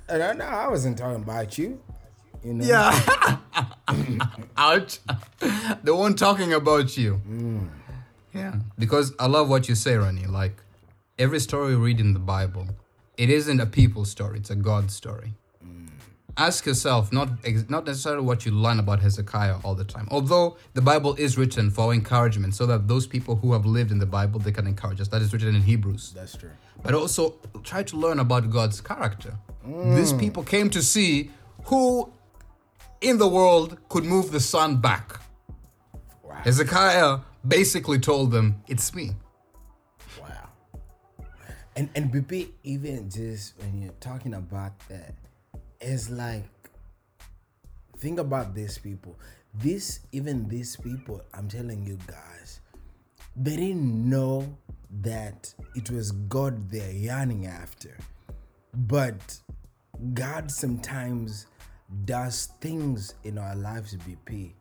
Like, 0.08 0.38
no, 0.38 0.44
I 0.44 0.68
wasn't 0.68 0.98
talking 0.98 1.22
about 1.22 1.58
you. 1.58 1.80
You 2.42 2.54
know? 2.54 2.64
Yeah. 2.64 3.36
Ouch. 4.56 4.98
The 5.84 5.94
one 5.94 6.14
talking 6.14 6.54
about 6.54 6.96
you. 6.96 7.20
Mm. 7.28 7.68
Yeah. 8.34 8.54
Because 8.78 9.12
I 9.20 9.26
love 9.26 9.50
what 9.50 9.68
you 9.68 9.74
say, 9.74 9.94
Ronnie. 9.96 10.26
Like 10.26 10.56
every 11.18 11.38
story 11.38 11.76
we 11.76 11.84
read 11.88 12.00
in 12.00 12.14
the 12.14 12.18
Bible, 12.18 12.66
it 13.16 13.30
isn't 13.30 13.60
a 13.60 13.66
people 13.66 14.04
story, 14.04 14.38
it's 14.38 14.50
a 14.50 14.56
God 14.56 14.90
story 14.90 15.34
ask 16.36 16.66
yourself 16.66 17.12
not 17.12 17.28
not 17.68 17.86
necessarily 17.86 18.22
what 18.22 18.46
you 18.46 18.52
learn 18.52 18.78
about 18.78 19.00
Hezekiah 19.00 19.56
all 19.64 19.74
the 19.74 19.84
time. 19.84 20.08
Although 20.10 20.56
the 20.74 20.82
Bible 20.82 21.14
is 21.14 21.36
written 21.36 21.70
for 21.70 21.92
encouragement, 21.92 22.54
so 22.54 22.66
that 22.66 22.88
those 22.88 23.06
people 23.06 23.36
who 23.36 23.52
have 23.52 23.66
lived 23.66 23.90
in 23.90 23.98
the 23.98 24.06
Bible 24.06 24.40
they 24.40 24.52
can 24.52 24.66
encourage 24.66 25.00
us. 25.00 25.08
That 25.08 25.22
is 25.22 25.32
written 25.32 25.54
in 25.54 25.62
Hebrews. 25.62 26.12
That's 26.14 26.36
true. 26.36 26.50
But 26.82 26.94
also 26.94 27.36
try 27.62 27.82
to 27.84 27.96
learn 27.96 28.18
about 28.18 28.50
God's 28.50 28.80
character. 28.80 29.34
Mm. 29.66 29.96
These 29.96 30.12
people 30.14 30.42
came 30.42 30.70
to 30.70 30.82
see 30.82 31.30
who 31.64 32.10
in 33.00 33.18
the 33.18 33.28
world 33.28 33.78
could 33.88 34.04
move 34.04 34.30
the 34.30 34.40
sun 34.40 34.76
back. 34.76 35.20
Wow. 36.22 36.36
Hezekiah 36.44 37.18
basically 37.46 37.98
told 37.98 38.30
them, 38.30 38.62
"It's 38.66 38.94
me." 38.94 39.12
Wow. 40.20 40.48
And 41.76 41.90
and 41.94 42.10
BP, 42.12 42.50
even 42.62 43.10
just 43.10 43.58
when 43.58 43.82
you're 43.82 44.00
talking 44.00 44.34
about 44.34 44.78
that 44.88 45.14
it's 45.80 46.10
like 46.10 46.44
think 47.98 48.18
about 48.18 48.54
these 48.54 48.78
people. 48.78 49.16
This 49.54 50.00
even 50.12 50.48
these 50.48 50.76
people 50.76 51.22
i'm 51.34 51.48
telling 51.48 51.84
you 51.84 51.98
guys 52.06 52.60
they 53.36 53.56
didn't 53.56 54.08
know 54.08 54.56
that 55.02 55.52
it 55.74 55.90
was 55.90 56.12
god 56.12 56.70
they're 56.70 56.92
yearning 56.92 57.46
after. 57.46 57.96
But 58.74 59.40
god 60.14 60.50
sometimes 60.50 61.46
does 62.04 62.50
things 62.60 63.14
in 63.24 63.36
our 63.36 63.56
lives 63.56 63.96
bp 63.96 64.52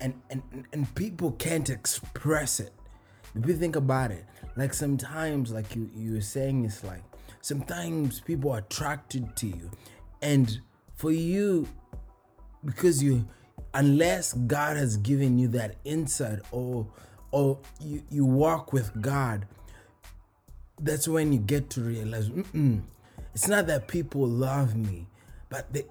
and 0.00 0.14
and 0.30 0.42
and 0.72 0.92
people 0.94 1.32
can't 1.32 1.70
express 1.70 2.58
it. 2.60 2.72
If 3.36 3.46
you 3.46 3.54
think 3.54 3.76
about 3.76 4.10
it 4.10 4.24
like 4.56 4.74
sometimes 4.74 5.52
like 5.52 5.74
you 5.74 5.90
you're 5.94 6.20
saying 6.20 6.64
it's 6.64 6.84
like 6.84 7.02
sometimes 7.40 8.20
people 8.20 8.52
are 8.52 8.58
attracted 8.58 9.34
to 9.36 9.46
you 9.46 9.70
and 10.24 10.58
for 10.94 11.12
you, 11.12 11.68
because 12.64 13.02
you, 13.02 13.28
unless 13.74 14.32
God 14.32 14.78
has 14.78 14.96
given 14.96 15.38
you 15.38 15.48
that 15.48 15.76
insight 15.84 16.38
or 16.50 16.86
or 17.30 17.58
you, 17.78 18.02
you 18.10 18.24
walk 18.24 18.72
with 18.72 19.02
God, 19.02 19.46
that's 20.80 21.06
when 21.06 21.32
you 21.32 21.38
get 21.38 21.68
to 21.70 21.82
realize 21.82 22.30
it's 23.34 23.48
not 23.48 23.66
that 23.66 23.86
people 23.86 24.26
love 24.26 24.74
me, 24.74 25.08
but 25.50 25.70
they, 25.72 25.84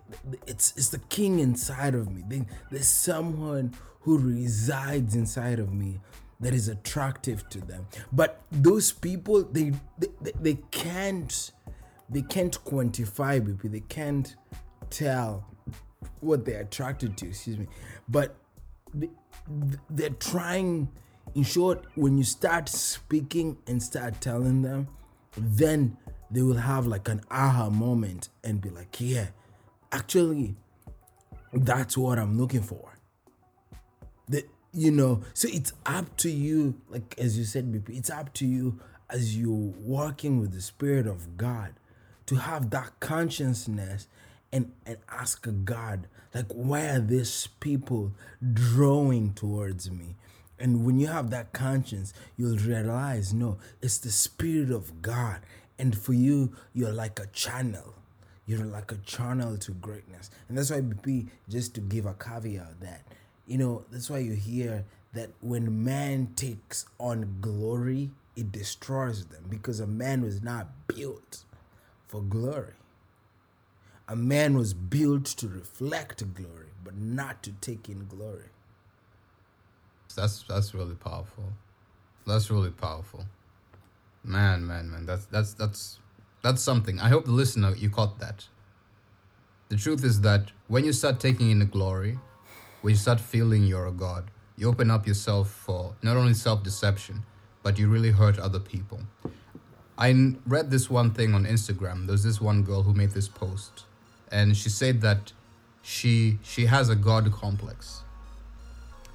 it's 0.47 0.73
it's 0.77 0.89
the 0.89 0.99
king 1.09 1.39
inside 1.39 1.93
of 1.93 2.11
me. 2.11 2.23
They, 2.27 2.45
there's 2.71 2.87
someone 2.87 3.75
who 3.99 4.17
resides 4.17 5.15
inside 5.15 5.59
of 5.59 5.73
me 5.73 5.99
that 6.39 6.55
is 6.55 6.69
attractive 6.69 7.47
to 7.49 7.59
them. 7.61 7.85
But 8.11 8.41
those 8.51 8.91
people, 8.91 9.43
they 9.43 9.73
they, 9.99 10.31
they 10.41 10.55
can't 10.71 11.51
they 12.09 12.21
can't 12.21 12.57
quantify 12.63 13.41
BP, 13.41 13.71
they 13.71 13.79
can't 13.81 14.35
tell 14.89 15.45
what 16.21 16.45
they're 16.45 16.61
attracted 16.61 17.17
to, 17.17 17.27
excuse 17.27 17.57
me. 17.57 17.67
But 18.07 18.35
they, 18.93 19.09
they're 19.89 20.09
trying, 20.09 20.89
in 21.35 21.43
short, 21.43 21.85
when 21.95 22.17
you 22.17 22.23
start 22.23 22.69
speaking 22.69 23.57
and 23.67 23.81
start 23.81 24.21
telling 24.21 24.61
them, 24.61 24.87
then 25.37 25.97
they 26.29 26.41
will 26.41 26.57
have 26.57 26.85
like 26.85 27.07
an 27.07 27.21
aha 27.31 27.69
moment 27.69 28.29
and 28.43 28.61
be 28.61 28.69
like, 28.69 28.95
yeah, 28.99 29.27
actually, 29.91 30.55
that's 31.53 31.97
what 31.97 32.19
I'm 32.19 32.37
looking 32.39 32.61
for. 32.61 32.97
The, 34.27 34.45
you 34.71 34.91
know, 34.91 35.21
so 35.33 35.47
it's 35.51 35.73
up 35.85 36.15
to 36.17 36.29
you, 36.29 36.81
like 36.89 37.15
as 37.17 37.37
you 37.37 37.43
said, 37.43 37.71
BP, 37.71 37.97
it's 37.97 38.09
up 38.09 38.33
to 38.35 38.47
you 38.47 38.79
as 39.09 39.37
you're 39.37 39.73
working 39.83 40.39
with 40.39 40.53
the 40.53 40.61
Spirit 40.61 41.05
of 41.05 41.37
God 41.37 41.73
to 42.25 42.35
have 42.35 42.69
that 42.71 42.99
consciousness 42.99 44.07
and, 44.51 44.71
and 44.85 44.97
ask 45.09 45.47
God, 45.65 46.07
like, 46.33 46.51
why 46.51 46.87
are 46.87 46.99
these 46.99 47.47
people 47.59 48.13
drawing 48.53 49.33
towards 49.33 49.91
me? 49.91 50.15
And 50.59 50.85
when 50.85 50.99
you 50.99 51.07
have 51.07 51.29
that 51.31 51.53
conscience, 51.53 52.13
you'll 52.37 52.57
realize, 52.57 53.33
no, 53.33 53.57
it's 53.81 53.97
the 53.97 54.11
Spirit 54.11 54.71
of 54.71 55.01
God. 55.01 55.41
And 55.77 55.97
for 55.97 56.13
you, 56.13 56.53
you're 56.73 56.93
like 56.93 57.19
a 57.19 57.25
channel. 57.27 57.95
You're 58.45 58.65
like 58.65 58.91
a 58.91 58.97
channel 58.97 59.57
to 59.57 59.71
greatness. 59.71 60.29
And 60.47 60.57
that's 60.57 60.69
why 60.69 60.81
BP, 60.81 61.27
just 61.49 61.75
to 61.75 61.81
give 61.81 62.05
a 62.05 62.13
caveat 62.13 62.79
that, 62.81 63.01
you 63.47 63.57
know, 63.57 63.83
that's 63.91 64.09
why 64.09 64.19
you 64.19 64.33
hear 64.33 64.85
that 65.13 65.29
when 65.41 65.83
man 65.83 66.29
takes 66.35 66.85
on 66.99 67.37
glory, 67.41 68.11
it 68.35 68.51
destroys 68.51 69.25
them 69.25 69.43
because 69.49 69.79
a 69.79 69.87
man 69.87 70.21
was 70.21 70.41
not 70.41 70.67
built 70.87 71.43
for 72.13 72.21
glory. 72.21 72.75
A 74.07 74.15
man 74.15 74.55
was 74.55 74.75
built 74.75 75.25
to 75.25 75.47
reflect 75.47 76.31
glory, 76.35 76.69
but 76.83 76.95
not 76.95 77.41
to 77.41 77.51
take 77.53 77.89
in 77.89 78.05
glory. 78.05 78.51
That's 80.15 80.43
that's 80.47 80.75
really 80.75 80.93
powerful. 80.93 81.45
That's 82.27 82.51
really 82.51 82.69
powerful. 82.69 83.25
Man, 84.23 84.67
man, 84.67 84.91
man. 84.91 85.07
That's 85.07 85.25
that's 85.25 85.55
that's 85.55 85.97
that's 86.43 86.61
something. 86.61 86.99
I 86.99 87.09
hope 87.09 87.25
the 87.25 87.31
listener 87.31 87.73
you 87.75 87.89
caught 87.89 88.19
that. 88.19 88.45
The 89.69 89.77
truth 89.77 90.03
is 90.03 90.21
that 90.21 90.51
when 90.67 90.85
you 90.85 90.93
start 90.93 91.19
taking 91.19 91.49
in 91.49 91.57
the 91.57 91.65
glory, 91.65 92.19
when 92.81 92.91
you 92.91 92.97
start 92.97 93.19
feeling 93.19 93.63
you're 93.63 93.87
a 93.87 93.91
god, 93.91 94.29
you 94.55 94.69
open 94.69 94.91
up 94.91 95.07
yourself 95.07 95.49
for 95.49 95.95
not 96.03 96.15
only 96.15 96.35
self-deception, 96.35 97.23
but 97.63 97.79
you 97.79 97.87
really 97.87 98.11
hurt 98.11 98.37
other 98.37 98.59
people. 98.59 98.99
I 100.03 100.35
read 100.45 100.69
this 100.69 100.89
one 100.89 101.11
thing 101.11 101.33
on 101.33 101.45
Instagram. 101.45 102.07
There's 102.07 102.23
this 102.23 102.41
one 102.41 102.63
girl 102.63 102.83
who 102.83 102.93
made 102.93 103.11
this 103.11 103.29
post, 103.29 103.85
and 104.33 104.57
she 104.57 104.67
said 104.67 104.99
that 104.99 105.31
she 105.81 106.39
she 106.43 106.65
has 106.65 106.89
a 106.89 106.95
god 107.09 107.31
complex. 107.31 108.03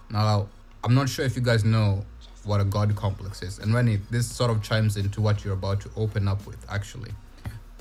Now, 0.09 0.49
I'm 0.83 0.95
not 0.95 1.11
sure 1.11 1.27
if 1.27 1.37
you 1.37 1.43
guys 1.43 1.63
know 1.63 2.07
what 2.45 2.63
a 2.63 2.65
god 2.65 2.97
complex 2.97 3.43
is. 3.43 3.59
And 3.59 3.75
Renny, 3.75 3.97
this 4.11 4.27
sort 4.27 4.51
of 4.51 4.63
chimes 4.63 4.97
into 4.97 5.21
what 5.21 5.45
you're 5.45 5.53
about 5.53 5.83
to 5.83 5.91
open 5.95 6.27
up 6.27 6.47
with, 6.47 6.65
actually, 6.71 7.13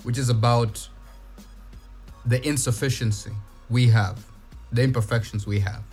which 0.04 0.18
is 0.18 0.28
about 0.28 0.90
the 2.26 2.46
insufficiency 2.46 3.32
we 3.70 3.88
have, 3.88 4.26
the 4.74 4.84
imperfections 4.84 5.48
we 5.48 5.60
have. 5.62 5.84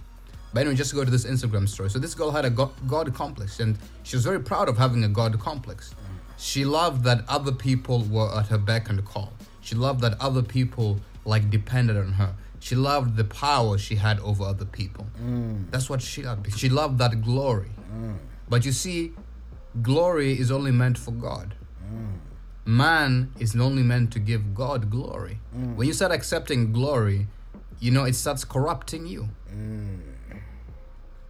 But 0.53 0.63
anyway, 0.63 0.75
just 0.75 0.91
to 0.91 0.97
go 0.97 1.05
to 1.05 1.13
this 1.13 1.27
Instagram 1.27 1.69
story. 1.69 1.91
So 1.91 2.01
this 2.01 2.15
girl 2.17 2.33
had 2.33 2.45
a 2.45 2.51
god 2.51 3.15
complex, 3.15 3.61
and 3.61 3.79
she 4.03 4.17
was 4.17 4.25
very 4.25 4.41
proud 4.41 4.69
of 4.69 4.77
having 4.77 5.05
a 5.05 5.09
god 5.09 5.39
complex. 5.39 5.95
She 6.37 6.65
loved 6.65 7.05
that 7.05 7.25
other 7.29 7.53
people 7.53 8.03
were 8.03 8.37
at 8.37 8.49
her 8.49 8.59
beck 8.59 8.89
and 8.89 9.05
call. 9.05 9.33
She 9.61 9.75
loved 9.75 10.01
that 10.03 10.21
other 10.21 10.43
people 10.43 11.01
like 11.25 11.51
depended 11.51 11.97
on 11.97 12.13
her. 12.13 12.35
She 12.61 12.75
loved 12.75 13.17
the 13.17 13.25
power 13.25 13.77
she 13.79 13.97
had 13.97 14.19
over 14.21 14.45
other 14.45 14.65
people. 14.65 15.07
Mm. 15.23 15.71
That's 15.71 15.91
what 15.91 16.01
she 16.01 16.23
loved. 16.23 16.59
She 16.59 16.69
loved 16.69 16.99
that 16.99 17.23
glory. 17.23 17.71
Mm. 17.95 18.17
But 18.49 18.65
you 18.65 18.73
see, 18.73 19.13
glory 19.83 20.39
is 20.39 20.51
only 20.51 20.71
meant 20.71 20.97
for 20.99 21.11
God. 21.11 21.55
Mm. 21.93 22.19
Man 22.67 23.33
is 23.39 23.55
only 23.55 23.83
meant 23.83 24.13
to 24.13 24.19
give 24.19 24.55
God 24.55 24.91
glory. 24.91 25.41
Mm. 25.57 25.77
When 25.77 25.87
you 25.87 25.93
start 25.93 26.13
accepting 26.13 26.73
glory, 26.73 27.27
you 27.81 27.91
know, 27.91 28.05
it 28.05 28.15
starts 28.15 28.45
corrupting 28.45 29.07
you. 29.07 29.29
Mm. 29.55 30.01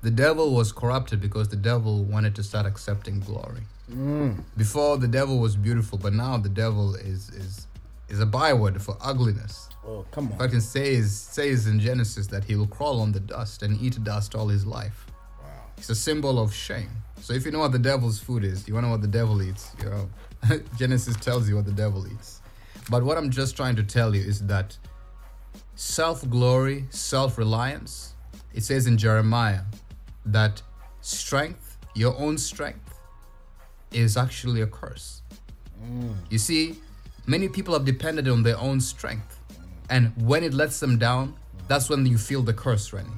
The 0.02 0.10
devil 0.10 0.54
was 0.54 0.70
corrupted 0.70 1.20
because 1.20 1.48
the 1.48 1.56
devil 1.56 2.04
wanted 2.04 2.34
to 2.36 2.42
start 2.42 2.66
accepting 2.66 3.20
glory. 3.20 3.62
Mm. 3.90 4.42
Before 4.56 4.96
the 4.96 5.08
devil 5.08 5.38
was 5.38 5.56
beautiful, 5.56 5.98
but 5.98 6.12
now 6.12 6.36
the 6.38 6.48
devil 6.48 6.94
is 6.94 7.30
is 7.30 7.66
is 8.08 8.20
a 8.20 8.26
byword 8.26 8.80
for 8.80 8.96
ugliness. 9.00 9.68
Oh, 9.86 10.06
come 10.10 10.32
on. 10.38 10.54
It 10.54 10.60
says 10.62 11.12
says 11.12 11.66
in 11.66 11.80
Genesis 11.80 12.26
that 12.28 12.44
he 12.44 12.56
will 12.56 12.66
crawl 12.66 13.00
on 13.00 13.12
the 13.12 13.20
dust 13.20 13.62
and 13.62 13.80
eat 13.80 14.02
dust 14.02 14.34
all 14.34 14.48
his 14.48 14.64
life. 14.66 15.06
Wow. 15.42 15.48
It's 15.76 15.90
a 15.90 15.94
symbol 15.94 16.38
of 16.38 16.54
shame. 16.54 16.90
So 17.20 17.32
if 17.32 17.44
you 17.44 17.50
know 17.52 17.60
what 17.60 17.72
the 17.72 17.78
devil's 17.78 18.18
food 18.18 18.44
is, 18.44 18.66
you 18.66 18.74
want 18.74 18.84
to 18.84 18.88
know 18.88 18.92
what 18.92 19.02
the 19.02 19.08
devil 19.08 19.42
eats. 19.42 19.72
You 19.82 19.90
know, 19.90 20.10
Genesis 20.78 21.16
tells 21.16 21.48
you 21.48 21.56
what 21.56 21.64
the 21.64 21.72
devil 21.72 22.06
eats. 22.06 22.40
But 22.90 23.02
what 23.02 23.16
I'm 23.16 23.30
just 23.30 23.56
trying 23.56 23.76
to 23.76 23.82
tell 23.82 24.14
you 24.14 24.22
is 24.22 24.46
that 24.46 24.76
self 25.74 26.28
glory, 26.28 26.86
self 26.90 27.38
reliance, 27.38 28.14
it 28.52 28.62
says 28.62 28.86
in 28.86 28.98
Jeremiah 28.98 29.62
that 30.26 30.62
strength, 31.00 31.76
your 31.94 32.16
own 32.18 32.38
strength, 32.38 32.83
is 33.94 34.16
actually 34.16 34.60
a 34.60 34.66
curse. 34.66 35.22
Mm. 35.82 36.14
You 36.30 36.38
see, 36.38 36.76
many 37.26 37.48
people 37.48 37.74
have 37.74 37.84
depended 37.84 38.28
on 38.28 38.42
their 38.42 38.58
own 38.58 38.80
strength. 38.80 39.40
And 39.90 40.12
when 40.16 40.42
it 40.42 40.54
lets 40.54 40.80
them 40.80 40.98
down, 40.98 41.34
that's 41.68 41.88
when 41.88 42.04
you 42.06 42.18
feel 42.18 42.42
the 42.42 42.52
curse, 42.52 42.92
Renny. 42.92 43.10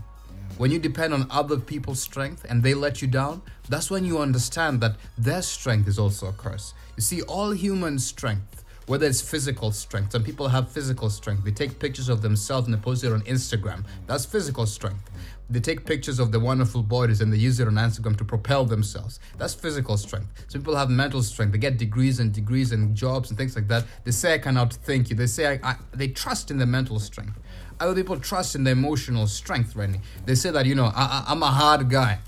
When 0.59 0.71
you 0.71 0.79
depend 0.79 1.13
on 1.13 1.27
other 1.31 1.59
people's 1.59 2.01
strength 2.01 2.47
and 2.49 2.63
they 2.63 2.73
let 2.73 3.03
you 3.03 3.09
down, 3.09 3.43
that's 3.69 3.91
when 3.91 4.05
you 4.05 4.19
understand 4.19 4.81
that 4.81 4.97
their 5.19 5.43
strength 5.43 5.87
is 5.87 5.99
also 5.99 6.29
a 6.29 6.33
curse. 6.33 6.73
You 6.97 7.03
see, 7.03 7.23
all 7.23 7.51
human 7.51 7.99
strength, 7.99 8.65
whether 8.87 9.07
it's 9.07 9.21
physical 9.21 9.71
strength, 9.71 10.13
some 10.13 10.25
people 10.25 10.49
have 10.49 10.71
physical 10.71 11.11
strength. 11.11 11.45
They 11.45 11.51
take 11.51 11.79
pictures 11.79 12.09
of 12.09 12.23
themselves 12.23 12.69
and 12.69 12.75
they 12.75 12.81
post 12.81 13.05
it 13.05 13.13
on 13.13 13.21
Instagram. 13.23 13.85
That's 14.07 14.25
physical 14.25 14.65
strength. 14.65 15.11
They 15.49 15.61
take 15.61 15.87
pictures 15.87 16.19
of 16.19 16.33
the 16.33 16.41
wonderful 16.41 16.83
bodies 16.83 17.21
and 17.21 17.33
they 17.33 17.37
use 17.37 17.61
it 17.61 17.69
on 17.69 17.75
Instagram 17.75 18.17
to 18.19 18.25
propel 18.25 18.65
themselves. 18.65 19.21
That's 19.39 19.55
physical 19.55 19.97
strength. 19.97 20.27
Some 20.49 20.63
people 20.63 20.75
have 20.75 20.91
mental 20.91 21.23
strength. 21.23 21.53
They 21.53 21.59
get 21.59 21.79
degrees 21.79 22.19
and 22.19 22.33
degrees 22.33 22.73
and 22.73 22.97
jobs 22.97 23.31
and 23.31 23.39
things 23.39 23.55
like 23.55 23.69
that. 23.69 23.85
They 24.05 24.11
say, 24.11 24.35
I 24.35 24.39
cannot 24.39 24.73
think 24.73 25.09
you. 25.09 25.17
They 25.17 25.29
say, 25.29 25.61
I, 25.63 25.71
I, 25.71 25.77
they 25.95 26.09
trust 26.09 26.51
in 26.51 26.59
their 26.59 26.67
mental 26.67 26.99
strength. 26.99 27.39
Other 27.79 27.95
people 27.95 28.19
trust 28.19 28.57
in 28.57 28.65
their 28.65 28.73
emotional 28.73 29.27
strength, 29.29 29.77
Renny. 29.77 30.01
They 30.25 30.35
say 30.35 30.51
that, 30.51 30.67
you 30.67 30.75
know, 30.75 30.91
I, 30.95 31.27
am 31.29 31.43
a 31.43 31.51
hard 31.51 31.91
guy. 31.91 32.19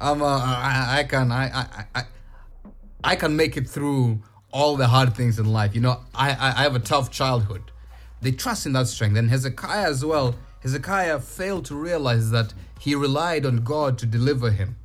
I'm 0.00 0.22
a, 0.22 0.24
I, 0.24 0.98
I 0.98 1.04
can, 1.04 1.30
I, 1.30 1.44
I, 1.44 1.84
I, 1.94 2.02
I 3.04 3.16
can 3.16 3.36
make 3.36 3.56
it 3.56 3.68
through 3.68 4.22
all 4.50 4.76
the 4.76 4.86
hard 4.86 5.14
things 5.14 5.38
in 5.38 5.46
life. 5.46 5.74
You 5.74 5.80
know, 5.80 6.00
I, 6.14 6.30
I, 6.30 6.48
I 6.60 6.62
have 6.62 6.76
a 6.76 6.80
tough 6.80 7.10
childhood. 7.10 7.70
They 8.20 8.30
trust 8.30 8.64
in 8.64 8.72
that 8.74 8.86
strength. 8.86 9.16
And 9.16 9.28
Hezekiah 9.28 9.88
as 9.88 10.04
well, 10.04 10.36
Hezekiah 10.62 11.20
failed 11.20 11.64
to 11.66 11.74
realize 11.74 12.30
that 12.30 12.54
he 12.78 12.94
relied 12.94 13.44
on 13.44 13.64
God 13.64 13.98
to 13.98 14.06
deliver 14.06 14.50
him. 14.50 14.76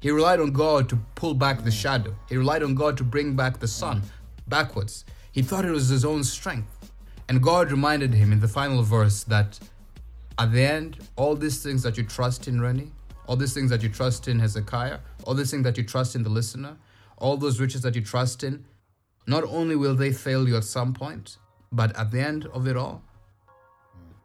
He 0.00 0.10
relied 0.10 0.40
on 0.40 0.52
God 0.52 0.88
to 0.90 0.96
pull 1.14 1.34
back 1.34 1.64
the 1.64 1.70
shadow. 1.70 2.14
He 2.28 2.36
relied 2.36 2.62
on 2.62 2.74
God 2.74 2.96
to 2.98 3.04
bring 3.04 3.34
back 3.34 3.58
the 3.58 3.68
sun 3.68 4.02
backwards. 4.46 5.04
He 5.32 5.42
thought 5.42 5.64
it 5.64 5.70
was 5.70 5.88
his 5.88 6.04
own 6.04 6.22
strength. 6.22 6.92
And 7.28 7.42
God 7.42 7.72
reminded 7.72 8.14
him 8.14 8.32
in 8.32 8.40
the 8.40 8.48
final 8.48 8.82
verse 8.82 9.24
that 9.24 9.58
at 10.38 10.52
the 10.52 10.62
end, 10.62 10.98
all 11.16 11.34
these 11.34 11.62
things 11.62 11.82
that 11.82 11.96
you 11.96 12.04
trust 12.04 12.46
in 12.46 12.60
Renny, 12.60 12.92
all 13.26 13.36
these 13.36 13.52
things 13.52 13.70
that 13.70 13.82
you 13.82 13.88
trust 13.88 14.28
in 14.28 14.38
Hezekiah, 14.38 15.00
all 15.24 15.34
these 15.34 15.50
things 15.50 15.64
that 15.64 15.76
you 15.76 15.82
trust 15.82 16.14
in 16.14 16.22
the 16.22 16.30
listener, 16.30 16.76
all 17.18 17.36
those 17.36 17.58
riches 17.58 17.82
that 17.82 17.96
you 17.96 18.02
trust 18.02 18.44
in, 18.44 18.64
not 19.26 19.42
only 19.44 19.74
will 19.74 19.96
they 19.96 20.12
fail 20.12 20.48
you 20.48 20.56
at 20.56 20.64
some 20.64 20.94
point, 20.94 21.38
but 21.72 21.96
at 21.96 22.12
the 22.12 22.20
end 22.20 22.46
of 22.52 22.68
it 22.68 22.76
all, 22.76 23.02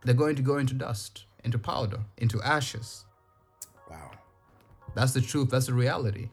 they're 0.03 0.13
going 0.15 0.35
to 0.35 0.41
go 0.41 0.57
into 0.57 0.73
dust, 0.73 1.25
into 1.43 1.57
powder, 1.57 1.99
into 2.17 2.41
ashes. 2.41 3.05
Wow. 3.89 4.11
That's 4.95 5.13
the 5.13 5.21
truth, 5.21 5.49
that's 5.49 5.67
the 5.67 5.73
reality. 5.73 6.29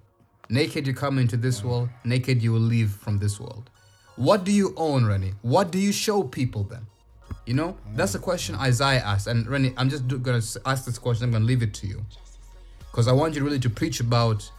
Naked 0.49 0.87
you 0.87 0.95
come 0.95 1.19
into 1.19 1.37
this 1.37 1.63
world, 1.63 1.91
naked 2.05 2.43
you 2.43 2.53
will 2.53 2.61
leave 2.61 2.91
from 2.91 3.19
this 3.19 3.39
world. 3.39 3.71
What 4.17 4.45
do 4.45 4.51
you 4.51 4.75
own, 4.77 5.05
Renny? 5.05 5.35
What 5.43 5.71
do 5.71 5.79
you 5.79 5.93
show 5.93 6.23
people 6.23 6.65
then? 6.65 6.87
You 7.47 7.55
know, 7.55 7.77
that's 7.95 8.13
the 8.13 8.19
question 8.19 8.55
Isaiah 8.57 9.01
asked. 9.01 9.27
And 9.27 9.47
Renny, 9.47 9.73
I'm 9.77 9.89
just 9.89 10.09
going 10.09 10.41
to 10.41 10.61
ask 10.67 10.85
this 10.85 10.99
question. 10.99 11.25
I'm 11.25 11.31
going 11.31 11.43
to 11.43 11.47
leave 11.47 11.63
it 11.63 11.73
to 11.75 11.87
you. 11.87 12.05
Because 12.91 13.07
I 13.07 13.13
want 13.13 13.37
you 13.37 13.45
really 13.45 13.61
to 13.61 13.71
preach 13.71 14.01
about 14.01 14.51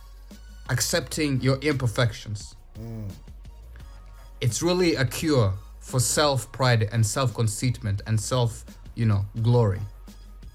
accepting 0.70 1.42
your 1.42 1.58
imperfections. 1.58 2.56
Mm. 2.80 3.10
It's 4.40 4.62
really 4.62 4.96
a 4.96 5.06
cure 5.06 5.54
for 5.80 6.00
self 6.00 6.52
pride 6.52 6.88
and 6.92 7.06
self 7.06 7.34
conceitment 7.34 8.02
and 8.08 8.20
self, 8.20 8.64
you 9.00 9.06
know, 9.06 9.26
glory. 9.42 9.80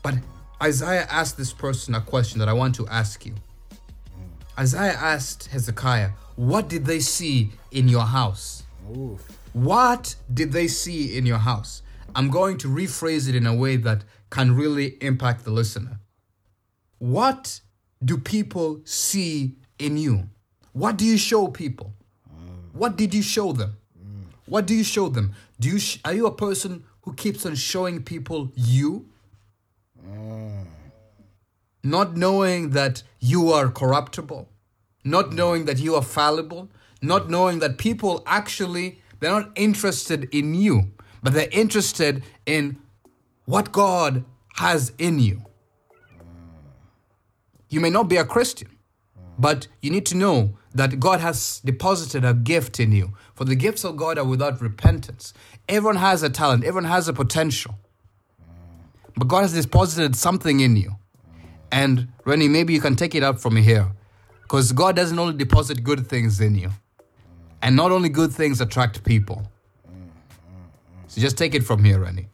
But 0.02 0.16
Isaiah 0.62 1.06
asked 1.10 1.36
this 1.36 1.52
person 1.52 1.94
a 1.94 2.00
question 2.00 2.38
that 2.40 2.48
I 2.48 2.52
want 2.52 2.74
to 2.76 2.86
ask 2.88 3.24
you. 3.24 3.32
Mm. 3.32 4.58
Isaiah 4.58 4.92
asked 4.92 5.48
Hezekiah, 5.48 6.10
What 6.36 6.68
did 6.68 6.84
they 6.84 7.00
see 7.00 7.52
in 7.72 7.88
your 7.88 8.04
house? 8.04 8.62
Oof. 8.94 9.22
What 9.54 10.14
did 10.32 10.52
they 10.52 10.68
see 10.68 11.16
in 11.16 11.24
your 11.24 11.38
house? 11.38 11.82
I'm 12.14 12.30
going 12.30 12.58
to 12.58 12.68
rephrase 12.68 13.28
it 13.28 13.34
in 13.34 13.46
a 13.46 13.54
way 13.54 13.76
that 13.76 14.04
can 14.30 14.54
really 14.54 14.96
impact 15.00 15.44
the 15.44 15.50
listener. 15.50 16.00
What 16.98 17.60
do 18.04 18.18
people 18.18 18.80
see 18.84 19.56
in 19.78 19.96
you? 19.96 20.28
What 20.72 20.96
do 20.96 21.04
you 21.04 21.16
show 21.16 21.48
people? 21.48 21.94
What 22.72 22.96
did 22.96 23.14
you 23.14 23.22
show 23.22 23.52
them? 23.52 23.76
What 24.46 24.66
do 24.66 24.74
you 24.74 24.84
show 24.84 25.08
them? 25.08 25.34
Do 25.58 25.68
you 25.68 25.78
sh- 25.78 26.00
are 26.04 26.12
you 26.12 26.26
a 26.26 26.34
person 26.34 26.84
who 27.04 27.12
keeps 27.14 27.44
on 27.44 27.54
showing 27.54 28.02
people 28.02 28.50
you? 28.54 29.06
Not 31.82 32.16
knowing 32.16 32.70
that 32.70 33.02
you 33.20 33.52
are 33.52 33.68
corruptible, 33.68 34.48
not 35.04 35.32
knowing 35.32 35.66
that 35.66 35.78
you 35.78 35.94
are 35.94 36.02
fallible, 36.02 36.70
not 37.02 37.28
knowing 37.28 37.58
that 37.58 37.76
people 37.76 38.22
actually 38.26 39.00
they're 39.20 39.30
not 39.30 39.52
interested 39.54 40.28
in 40.34 40.54
you, 40.54 40.92
but 41.22 41.32
they're 41.32 41.48
interested 41.50 42.22
in 42.46 42.76
what 43.44 43.72
God 43.72 44.24
has 44.56 44.92
in 44.98 45.18
you. 45.18 45.42
You 47.68 47.80
may 47.80 47.90
not 47.90 48.08
be 48.08 48.16
a 48.16 48.24
Christian, 48.24 48.68
but 49.38 49.68
you 49.82 49.90
need 49.90 50.06
to 50.06 50.16
know 50.16 50.58
that 50.74 50.98
God 51.00 51.20
has 51.20 51.60
deposited 51.64 52.24
a 52.24 52.34
gift 52.34 52.80
in 52.80 52.92
you. 52.92 53.14
For 53.34 53.44
the 53.44 53.54
gifts 53.54 53.84
of 53.84 53.96
God 53.96 54.18
are 54.18 54.24
without 54.24 54.60
repentance. 54.60 55.32
Everyone 55.68 55.96
has 55.96 56.22
a 56.22 56.30
talent, 56.30 56.64
everyone 56.64 56.90
has 56.90 57.08
a 57.08 57.12
potential. 57.12 57.78
But 59.16 59.28
God 59.28 59.42
has 59.42 59.52
deposited 59.52 60.16
something 60.16 60.60
in 60.60 60.76
you. 60.76 60.96
And 61.70 62.08
Renny, 62.24 62.48
maybe 62.48 62.72
you 62.72 62.80
can 62.80 62.96
take 62.96 63.14
it 63.14 63.22
up 63.22 63.38
from 63.40 63.56
here. 63.56 63.92
Because 64.42 64.72
God 64.72 64.94
doesn't 64.94 65.18
only 65.18 65.34
deposit 65.36 65.82
good 65.82 66.06
things 66.06 66.40
in 66.40 66.54
you, 66.54 66.70
and 67.62 67.74
not 67.74 67.90
only 67.90 68.10
good 68.10 68.30
things 68.30 68.60
attract 68.60 69.02
people. 69.02 69.42
So 71.08 71.20
just 71.20 71.38
take 71.38 71.54
it 71.54 71.64
from 71.64 71.82
here, 71.82 71.98
Renny. 71.98 72.28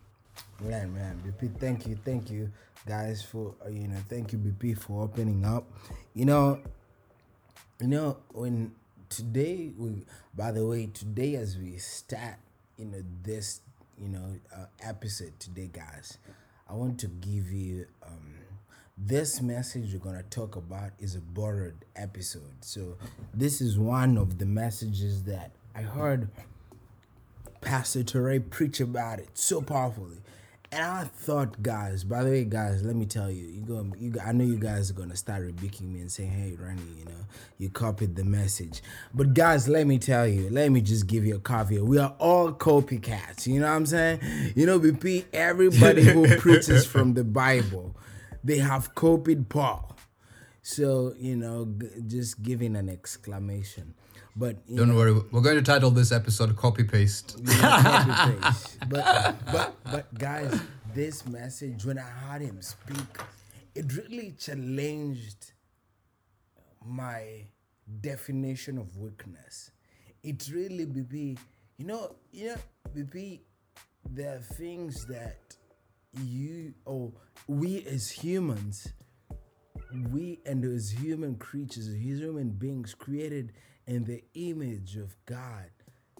Man, 0.60 0.92
man, 0.92 1.22
BP, 1.24 1.56
thank 1.58 1.86
you, 1.86 1.96
thank 2.04 2.30
you, 2.30 2.50
guys, 2.84 3.22
for 3.22 3.54
you 3.70 3.86
know, 3.86 3.96
thank 4.08 4.32
you, 4.32 4.38
BP, 4.38 4.76
for 4.76 5.04
opening 5.04 5.44
up. 5.44 5.64
You 6.14 6.24
know, 6.24 6.60
You 7.80 7.88
know, 7.88 8.18
when 8.32 8.72
today 9.08 9.72
we 9.78 10.04
by 10.36 10.52
the 10.52 10.66
way, 10.66 10.90
today 10.92 11.36
as 11.36 11.56
we 11.56 11.78
start, 11.78 12.36
you 12.76 12.84
know, 12.84 13.02
this, 13.22 13.60
you 13.98 14.08
know, 14.08 14.36
uh, 14.54 14.66
episode 14.82 15.32
today, 15.40 15.70
guys, 15.72 16.18
I 16.68 16.74
want 16.74 17.00
to 17.00 17.06
give 17.06 17.50
you 17.50 17.86
um 18.06 18.34
this 18.98 19.40
message 19.40 19.94
we're 19.94 20.14
to 20.14 20.22
talk 20.28 20.56
about 20.56 20.90
is 20.98 21.14
a 21.14 21.20
borrowed 21.20 21.86
episode. 21.96 22.56
So, 22.60 22.98
this 23.32 23.62
is 23.62 23.78
one 23.78 24.18
of 24.18 24.36
the 24.38 24.44
messages 24.44 25.22
that 25.22 25.52
I 25.74 25.80
heard 25.80 26.28
Pastor 27.62 28.02
Torre 28.02 28.40
preach 28.40 28.80
about 28.80 29.20
it 29.20 29.30
so 29.32 29.62
powerfully. 29.62 30.18
And 30.72 30.84
I 30.84 31.04
thought, 31.04 31.62
guys, 31.62 32.04
by 32.04 32.22
the 32.22 32.30
way, 32.30 32.44
guys, 32.44 32.84
let 32.84 32.94
me 32.94 33.04
tell 33.04 33.28
you, 33.28 33.44
you 33.48 33.60
go, 33.62 33.84
you, 33.98 34.14
I 34.24 34.30
know 34.30 34.44
you 34.44 34.56
guys 34.56 34.88
are 34.88 34.94
gonna 34.94 35.16
start 35.16 35.42
rebuking 35.42 35.92
me 35.92 35.98
and 36.00 36.12
saying, 36.12 36.30
"Hey, 36.30 36.54
Ronnie, 36.56 36.82
you 36.96 37.04
know, 37.06 37.26
you 37.58 37.70
copied 37.70 38.14
the 38.14 38.22
message." 38.22 38.80
But 39.12 39.34
guys, 39.34 39.66
let 39.68 39.88
me 39.88 39.98
tell 39.98 40.28
you, 40.28 40.48
let 40.48 40.70
me 40.70 40.80
just 40.80 41.08
give 41.08 41.26
you 41.26 41.34
a 41.36 41.40
caveat. 41.40 41.82
We 41.82 41.98
are 41.98 42.14
all 42.20 42.52
copycats. 42.52 43.48
You 43.48 43.58
know 43.60 43.66
what 43.68 43.74
I'm 43.76 43.86
saying? 43.86 44.20
You 44.54 44.64
know, 44.66 44.78
BP, 44.78 45.24
everybody 45.32 46.04
who 46.04 46.36
preaches 46.38 46.86
from 46.86 47.14
the 47.14 47.24
Bible, 47.24 47.96
they 48.44 48.58
have 48.58 48.94
copied 48.94 49.48
Paul. 49.48 49.96
So 50.62 51.14
you 51.18 51.36
know, 51.36 51.64
g- 51.66 51.88
just 52.06 52.42
giving 52.42 52.76
an 52.76 52.88
exclamation. 52.88 53.94
But 54.36 54.66
don't 54.74 54.88
know, 54.88 54.94
worry, 54.94 55.12
we're 55.12 55.40
going 55.40 55.56
to 55.56 55.62
title 55.62 55.90
this 55.90 56.12
episode 56.12 56.56
"Copy 56.56 56.84
Paste." 56.84 57.38
copy 57.46 58.32
paste. 58.40 58.78
But 58.88 59.36
but 59.52 59.74
but 59.84 60.14
guys, 60.18 60.60
this 60.94 61.26
message 61.26 61.84
when 61.84 61.98
I 61.98 62.02
heard 62.02 62.42
him 62.42 62.62
speak, 62.62 63.18
it 63.74 63.92
really 63.96 64.34
challenged 64.38 65.52
my 66.84 67.46
definition 68.00 68.78
of 68.78 68.96
weakness. 68.96 69.72
It 70.22 70.48
really 70.52 70.86
BP, 70.86 71.38
you 71.78 71.86
know, 71.86 72.14
you 72.32 72.48
know, 72.48 72.56
BP, 72.94 73.40
there 74.10 74.36
are 74.36 74.38
things 74.38 75.06
that 75.06 75.56
you 76.22 76.74
or 76.84 77.12
we 77.48 77.84
as 77.84 78.10
humans, 78.10 78.92
we 80.10 80.40
and 80.46 80.64
as 80.64 80.90
human 80.90 81.34
creatures, 81.36 81.88
as 81.88 81.96
human 81.96 82.50
beings 82.50 82.94
created 82.94 83.52
in 83.90 84.04
the 84.04 84.22
image 84.34 84.96
of 84.96 85.16
God, 85.26 85.68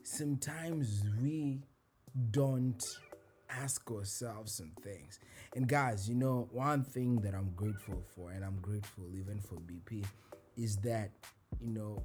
sometimes 0.02 1.04
we 1.22 1.60
don't 2.32 2.84
ask 3.48 3.88
ourselves 3.92 4.50
some 4.52 4.72
things. 4.82 5.20
And 5.54 5.68
guys, 5.68 6.08
you 6.08 6.16
know, 6.16 6.48
one 6.50 6.82
thing 6.82 7.20
that 7.20 7.32
I'm 7.32 7.52
grateful 7.54 8.02
for, 8.16 8.32
and 8.32 8.44
I'm 8.44 8.58
grateful 8.60 9.04
even 9.14 9.38
for 9.38 9.54
BP, 9.54 10.04
is 10.56 10.78
that, 10.78 11.12
you 11.60 11.70
know, 11.70 12.02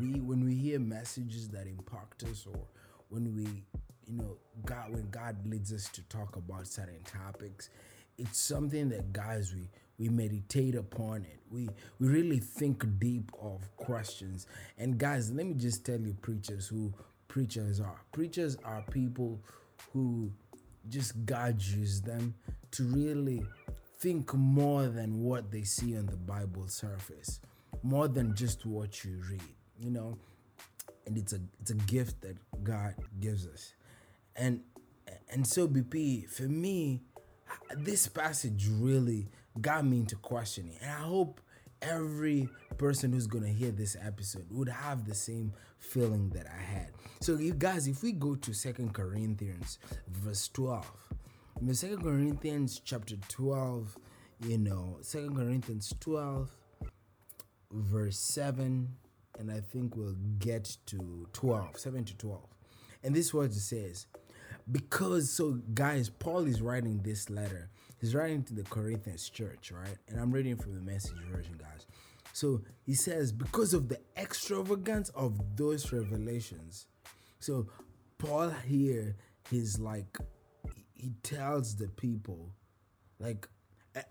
we 0.00 0.18
when 0.20 0.46
we 0.46 0.54
hear 0.54 0.78
messages 0.78 1.50
that 1.50 1.66
impact 1.66 2.22
us 2.22 2.46
or 2.46 2.58
when 3.10 3.34
we 3.36 3.64
you 4.06 4.16
know 4.16 4.36
god 4.64 4.92
when 4.92 5.10
god 5.10 5.36
leads 5.44 5.72
us 5.72 5.88
to 5.88 6.02
talk 6.02 6.36
about 6.36 6.68
certain 6.68 7.02
topics 7.02 7.68
it's 8.16 8.38
something 8.38 8.88
that 8.88 9.12
guys 9.12 9.52
we 9.52 9.68
we 10.02 10.08
meditate 10.08 10.74
upon 10.74 11.24
it. 11.24 11.38
We 11.50 11.68
we 12.00 12.08
really 12.08 12.40
think 12.40 12.84
deep 12.98 13.30
of 13.40 13.74
questions. 13.76 14.46
And 14.78 14.98
guys 14.98 15.30
let 15.30 15.46
me 15.46 15.54
just 15.54 15.86
tell 15.86 16.00
you 16.00 16.14
preachers 16.14 16.66
who 16.66 16.92
preachers 17.28 17.80
are. 17.80 18.00
Preachers 18.10 18.56
are 18.64 18.84
people 18.90 19.40
who 19.92 20.32
just 20.88 21.24
god 21.24 21.62
used 21.62 22.04
them 22.04 22.34
to 22.72 22.82
really 22.82 23.46
think 24.00 24.34
more 24.34 24.88
than 24.88 25.22
what 25.22 25.52
they 25.52 25.62
see 25.62 25.96
on 25.96 26.06
the 26.06 26.16
bible 26.16 26.66
surface 26.66 27.38
more 27.84 28.08
than 28.08 28.34
just 28.34 28.66
what 28.66 29.04
you 29.04 29.22
read 29.30 29.54
you 29.78 29.90
know? 29.90 30.16
And 31.06 31.18
it's 31.18 31.32
a 31.32 31.40
it's 31.60 31.70
a 31.70 31.74
gift 31.74 32.20
that 32.22 32.36
god 32.62 32.94
gives 33.20 33.46
us. 33.46 33.74
And 34.36 34.60
and 35.30 35.46
so 35.46 35.66
bp 35.68 36.28
for 36.28 36.44
me 36.44 37.02
this 37.76 38.06
passage 38.06 38.66
really 38.68 39.28
got 39.60 39.84
me 39.84 39.98
into 39.98 40.16
questioning. 40.16 40.76
And 40.80 40.90
i 40.90 41.02
hope 41.02 41.40
every 41.80 42.48
person 42.78 43.12
who's 43.12 43.26
gonna 43.26 43.48
hear 43.48 43.70
this 43.70 43.96
episode 44.00 44.46
would 44.50 44.68
have 44.68 45.04
the 45.04 45.14
same 45.14 45.52
feeling 45.78 46.28
that 46.30 46.46
i 46.46 46.62
had. 46.62 46.90
So 47.20 47.36
you 47.36 47.54
guys 47.54 47.86
if 47.88 48.02
we 48.02 48.12
go 48.12 48.34
to 48.36 48.52
second 48.52 48.94
corinthians 48.94 49.78
verse 50.08 50.48
12 50.48 50.90
in 51.60 51.66
the 51.66 51.74
second 51.74 52.02
corinthians 52.02 52.80
chapter 52.84 53.16
12 53.28 53.96
you 54.46 54.58
know 54.58 54.98
second 55.00 55.36
corinthians 55.36 55.94
12 56.00 56.50
verse 57.70 58.18
7 58.18 58.88
and 59.38 59.50
i 59.50 59.60
think 59.60 59.96
we'll 59.96 60.16
get 60.38 60.76
to 60.86 61.28
12 61.32 61.78
7 61.78 62.04
to 62.04 62.16
12 62.16 62.40
and 63.04 63.14
this 63.14 63.32
it 63.32 63.52
says 63.54 64.06
because 64.70 65.30
so 65.30 65.60
guys 65.74 66.08
paul 66.08 66.46
is 66.46 66.60
writing 66.60 67.00
this 67.02 67.30
letter 67.30 67.70
he's 68.02 68.14
writing 68.14 68.42
to 68.42 68.52
the 68.52 68.64
corinthians 68.64 69.30
church 69.30 69.72
right? 69.72 69.96
And 70.08 70.20
i'm 70.20 70.30
reading 70.30 70.56
from 70.56 70.74
the 70.74 70.82
message 70.82 71.16
version 71.30 71.54
guys. 71.58 71.86
So 72.34 72.62
he 72.84 72.94
says 72.94 73.32
because 73.32 73.72
of 73.72 73.88
the 73.88 73.98
extravagance 74.16 75.08
of 75.10 75.40
those 75.56 75.90
revelations 75.92 76.86
so 77.38 77.66
paul 78.18 78.50
here 78.50 79.16
he's 79.50 79.78
like 79.78 80.18
he 80.94 81.12
tells 81.22 81.76
the 81.76 81.88
people 81.88 82.50
like 83.18 83.48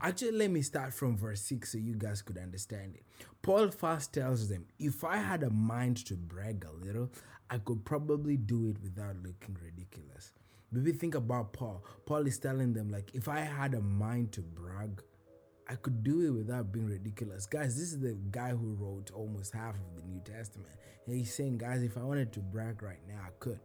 actually 0.01 0.31
let 0.31 0.51
me 0.51 0.61
start 0.61 0.93
from 0.93 1.17
verse 1.17 1.41
6 1.41 1.71
so 1.71 1.77
you 1.77 1.95
guys 1.95 2.21
could 2.21 2.37
understand 2.37 2.95
it. 2.95 3.03
Paul 3.41 3.69
first 3.69 4.13
tells 4.13 4.47
them 4.49 4.65
if 4.79 5.03
i 5.03 5.17
had 5.17 5.43
a 5.43 5.49
mind 5.49 5.97
to 6.05 6.15
brag 6.15 6.65
a 6.65 6.85
little 6.85 7.09
i 7.49 7.57
could 7.57 7.83
probably 7.83 8.37
do 8.37 8.67
it 8.69 8.77
without 8.81 9.15
looking 9.17 9.57
ridiculous 9.63 10.31
maybe 10.71 10.91
think 10.91 11.15
about 11.15 11.53
paul 11.53 11.83
paul 12.05 12.25
is 12.27 12.37
telling 12.37 12.73
them 12.73 12.89
like 12.89 13.11
if 13.13 13.27
i 13.27 13.39
had 13.39 13.73
a 13.73 13.81
mind 13.81 14.31
to 14.31 14.41
brag 14.41 15.01
i 15.67 15.75
could 15.75 16.03
do 16.03 16.21
it 16.21 16.29
without 16.31 16.71
being 16.71 16.87
ridiculous 16.87 17.45
guys 17.45 17.75
this 17.77 17.91
is 17.91 17.99
the 17.99 18.17
guy 18.31 18.49
who 18.49 18.75
wrote 18.75 19.11
almost 19.13 19.53
half 19.53 19.75
of 19.75 19.95
the 19.95 20.07
new 20.07 20.21
testament 20.21 20.71
and 21.05 21.15
he's 21.15 21.33
saying 21.33 21.57
guys 21.57 21.83
if 21.83 21.97
i 21.97 22.01
wanted 22.01 22.31
to 22.31 22.39
brag 22.39 22.81
right 22.81 23.01
now 23.07 23.19
i 23.25 23.29
could 23.39 23.59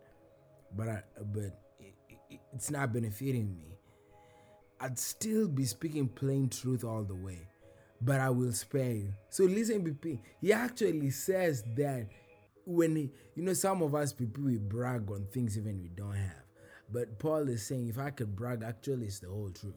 but 0.77 0.89
i 0.89 1.03
but 1.33 1.63
it, 1.79 1.95
it, 2.31 2.41
it's 2.53 2.71
not 2.71 2.93
benefiting 2.93 3.57
me 3.57 3.77
I'd 4.81 4.99
still 4.99 5.49
be 5.49 5.65
speaking 5.65 6.09
plain 6.09 6.49
truth 6.49 6.85
all 6.85 7.03
the 7.03 7.15
way, 7.15 7.49
but 8.01 8.21
I 8.21 8.31
will 8.31 8.53
spare 8.53 8.93
you. 8.93 9.15
So 9.31 9.45
listen, 9.45 9.83
BP. 9.83 10.21
He 10.41 10.53
actually 10.53 11.11
says 11.11 11.65
that 11.77 12.09
when 12.67 12.97
he, 12.97 13.11
you 13.35 13.43
know, 13.43 13.55
some 13.55 13.83
of 13.83 13.95
us 13.95 14.13
people 14.13 14.45
we 14.45 14.59
brag 14.59 15.11
on 15.11 15.27
things 15.33 15.57
even 15.57 15.81
we 15.81 15.89
don't 15.89 16.15
have. 16.15 16.46
But 16.93 17.19
Paul 17.19 17.49
is 17.49 17.67
saying, 17.67 17.89
if 17.89 17.99
I 17.99 18.11
could 18.11 18.37
brag, 18.37 18.63
actually, 18.63 19.07
it's 19.07 19.19
the 19.19 19.29
whole 19.29 19.51
truth. 19.51 19.75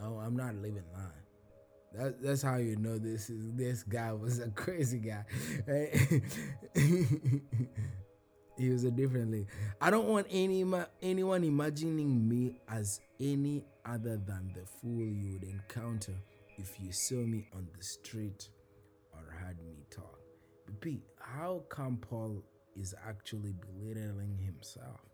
No, 0.00 0.18
I'm 0.18 0.36
not 0.36 0.54
living 0.54 0.84
lying. 0.92 1.10
That, 1.92 2.22
that's 2.22 2.42
how 2.42 2.56
you 2.56 2.76
know 2.76 2.98
this 2.98 3.30
is 3.30 3.52
this 3.54 3.82
guy 3.82 4.12
was 4.12 4.38
a 4.38 4.48
crazy 4.50 4.98
guy. 4.98 5.24
he 8.56 8.68
was 8.70 8.84
a 8.84 8.92
different 8.92 9.32
league. 9.32 9.48
I 9.80 9.90
don't 9.90 10.06
want 10.06 10.28
any 10.30 10.64
anyone 11.02 11.42
imagining 11.42 12.28
me 12.28 12.60
as 12.68 13.00
any 13.18 13.64
other 13.84 14.16
than 14.18 14.52
the 14.54 14.64
fool 14.64 15.02
you 15.04 15.32
would 15.32 15.42
encounter 15.42 16.14
if 16.58 16.78
you 16.78 16.92
saw 16.92 17.16
me 17.16 17.48
on 17.54 17.66
the 17.76 17.82
street 17.82 18.50
or 19.12 19.32
heard 19.32 19.58
me 19.66 19.84
talk. 19.90 20.20
BP, 20.70 21.00
how 21.18 21.64
come 21.68 21.96
Paul 21.96 22.44
is 22.76 22.94
actually 23.04 23.52
belittling 23.52 24.38
himself? 24.38 25.09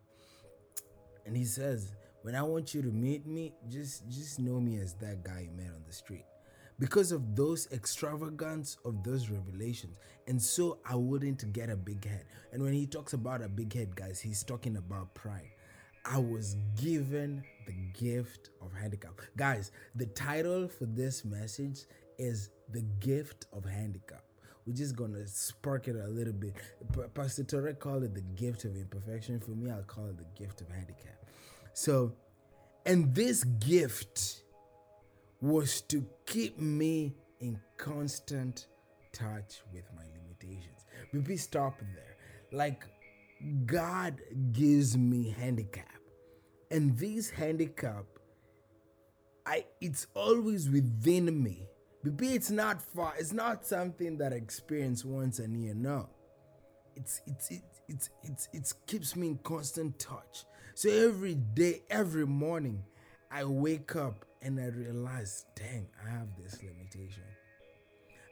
And 1.27 1.37
he 1.37 1.45
says, 1.45 1.93
when 2.23 2.35
I 2.35 2.43
want 2.43 2.75
you 2.75 2.83
to 2.83 2.89
meet 2.89 3.27
me, 3.27 3.53
just 3.69 4.09
just 4.09 4.39
know 4.39 4.61
me 4.61 4.79
as 4.79 4.95
that 4.95 5.25
guy 5.25 5.49
you 5.49 5.51
met 5.57 5.73
on 5.75 5.83
the 5.87 5.93
street. 5.93 6.25
Because 6.79 7.11
of 7.11 7.35
those 7.35 7.69
extravagance 7.73 8.77
of 8.85 9.03
those 9.03 9.31
revelations. 9.31 9.97
And 10.27 10.41
so 10.41 10.79
I 10.85 10.95
wouldn't 10.95 11.53
get 11.53 11.71
a 11.71 11.77
big 11.77 12.05
head. 12.05 12.25
And 12.53 12.63
when 12.63 12.75
he 12.75 12.87
talks 12.87 13.13
about 13.13 13.43
a 13.43 13.49
big 13.49 13.73
head, 13.73 13.97
guys, 13.97 14.21
he's 14.21 14.43
talking 14.45 14.77
about 14.77 15.15
pride. 15.15 15.51
I 16.05 16.19
was 16.19 16.57
given 16.81 17.43
the 17.67 17.73
gift 17.99 18.51
of 18.61 18.73
handicap. 18.75 19.21
Guys, 19.37 19.73
the 19.95 20.07
title 20.07 20.69
for 20.69 20.85
this 20.85 21.25
message 21.25 21.81
is 22.19 22.51
The 22.71 22.83
Gift 23.01 23.47
of 23.53 23.65
Handicap. 23.65 24.26
We're 24.67 24.75
just 24.75 24.97
gonna 24.97 25.27
spark 25.29 25.89
it 25.89 25.97
a 25.97 26.09
little 26.09 26.33
bit. 26.33 26.55
Pastor 27.15 27.45
Torre 27.45 27.73
called 27.75 28.03
it 28.05 28.15
the 28.15 28.21
gift 28.21 28.65
of 28.65 28.77
imperfection. 28.77 29.41
For 29.41 29.53
me, 29.53 29.71
I'll 29.71 29.83
call 29.83 30.07
it 30.07 30.19
the 30.19 30.27
gift 30.39 30.61
of 30.61 30.69
handicap. 30.69 31.25
So, 31.73 32.13
and 32.85 33.15
this 33.15 33.45
gift 33.45 34.43
was 35.41 35.83
to 35.83 36.05
keep 36.27 36.59
me 36.59 37.15
in 37.41 37.61
constant 37.77 38.67
touch 39.13 39.63
with 39.73 39.85
my 39.95 40.03
limitations. 40.21 40.85
Maybe 41.13 41.37
stop 41.37 41.79
there. 41.95 42.17
Like, 42.53 42.85
God 43.67 44.21
gives 44.53 44.97
me 44.97 45.31
handicap 45.31 45.97
and 46.71 46.97
this 46.99 47.31
handicap 47.31 48.05
i 49.45 49.65
it's 49.81 50.07
always 50.15 50.69
within 50.69 51.43
me 51.43 51.69
BP, 52.07 52.35
it's 52.35 52.51
not 52.51 52.81
far. 52.81 53.15
It's 53.19 53.33
not 53.33 53.67
something 53.67 54.19
that 54.19 54.33
I 54.33 54.37
experience 54.37 55.05
once 55.05 55.41
a 55.41 55.49
year. 55.49 55.75
No, 55.75 56.09
it's 56.95 57.21
it's 57.27 57.51
it, 57.51 57.63
it's 57.89 58.11
it's 58.23 58.49
it 58.53 58.73
keeps 58.87 59.17
me 59.17 59.29
in 59.29 59.39
constant 59.39 59.99
touch. 59.99 60.45
So 60.75 60.89
every 60.89 61.35
day, 61.35 61.83
every 61.91 62.27
morning, 62.27 62.85
I 63.31 63.45
wake 63.45 63.97
up 63.97 64.25
and 64.41 64.61
I 64.61 64.67
realize, 64.67 65.47
dang, 65.57 65.89
I 66.05 66.11
have 66.11 66.29
this 66.41 66.63
limitation. 66.63 67.25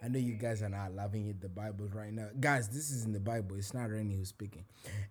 I 0.05 0.09
know 0.09 0.19
you 0.19 0.35
guys 0.35 0.63
are 0.63 0.69
not 0.69 0.95
loving 0.95 1.29
it, 1.29 1.41
the 1.41 1.49
Bible 1.49 1.89
right 1.93 2.13
now. 2.13 2.29
Guys, 2.39 2.69
this 2.69 2.91
is 2.91 3.05
in 3.07 3.13
the 3.13 3.21
Bible. 3.21 3.57
It's 3.57 3.75
not 3.75 3.91
Renny 3.91 4.17
who's 4.17 4.29
speaking. 4.29 4.67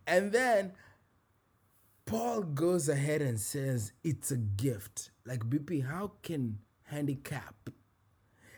And 0.07 0.31
then 0.31 0.73
Paul 2.05 2.43
goes 2.43 2.87
ahead 2.87 3.21
and 3.21 3.39
says 3.39 3.91
it's 4.03 4.31
a 4.31 4.37
gift. 4.37 5.09
Like 5.25 5.49
BP, 5.49 5.85
how 5.85 6.13
can 6.21 6.59
handicap? 6.83 7.55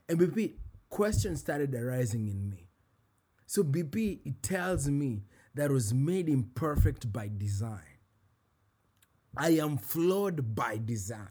And 0.08 0.20
BP, 0.20 0.54
questions 0.90 1.40
started 1.40 1.74
arising 1.74 2.28
in 2.28 2.50
me. 2.50 2.70
So 3.46 3.64
BP, 3.64 4.20
it 4.26 4.44
tells 4.44 4.90
me 4.90 5.24
that 5.54 5.72
was 5.72 5.94
made 5.94 6.30
imperfect 6.30 7.12
by 7.12 7.30
design. 7.36 7.80
I 9.38 9.52
am 9.52 9.78
flawed 9.78 10.56
by 10.56 10.80
design. 10.84 11.30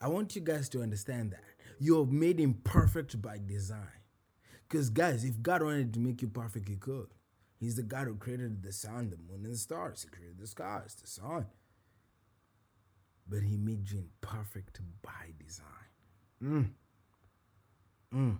I 0.00 0.08
want 0.08 0.36
you 0.36 0.42
guys 0.42 0.68
to 0.70 0.82
understand 0.82 1.32
that. 1.32 1.42
You're 1.78 2.06
made 2.06 2.40
imperfect 2.40 3.20
by 3.20 3.38
design. 3.44 3.78
Because, 4.68 4.90
guys, 4.90 5.24
if 5.24 5.40
God 5.40 5.62
wanted 5.62 5.94
to 5.94 6.00
make 6.00 6.20
you 6.22 6.28
perfect, 6.28 6.68
He 6.68 6.76
could. 6.76 7.08
He's 7.58 7.76
the 7.76 7.82
God 7.82 8.06
who 8.06 8.16
created 8.16 8.62
the 8.62 8.72
sun, 8.72 9.10
the 9.10 9.16
moon, 9.16 9.44
and 9.44 9.54
the 9.54 9.58
stars. 9.58 10.02
He 10.02 10.14
created 10.14 10.38
the 10.38 10.46
stars, 10.46 10.94
the 10.94 11.06
sun. 11.06 11.46
But 13.28 13.42
He 13.42 13.56
made 13.56 13.90
you 13.90 13.98
imperfect 13.98 14.80
by 15.02 15.32
design. 15.38 15.66
Mm. 16.42 16.70
Mm. 18.14 18.38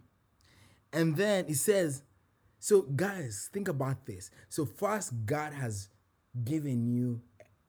And 0.92 1.16
then 1.16 1.46
He 1.46 1.54
says, 1.54 2.02
so, 2.58 2.82
guys, 2.82 3.48
think 3.52 3.68
about 3.68 4.06
this. 4.06 4.30
So, 4.48 4.64
first, 4.64 5.12
God 5.24 5.52
has 5.52 5.88
given 6.44 6.86
you 6.86 7.20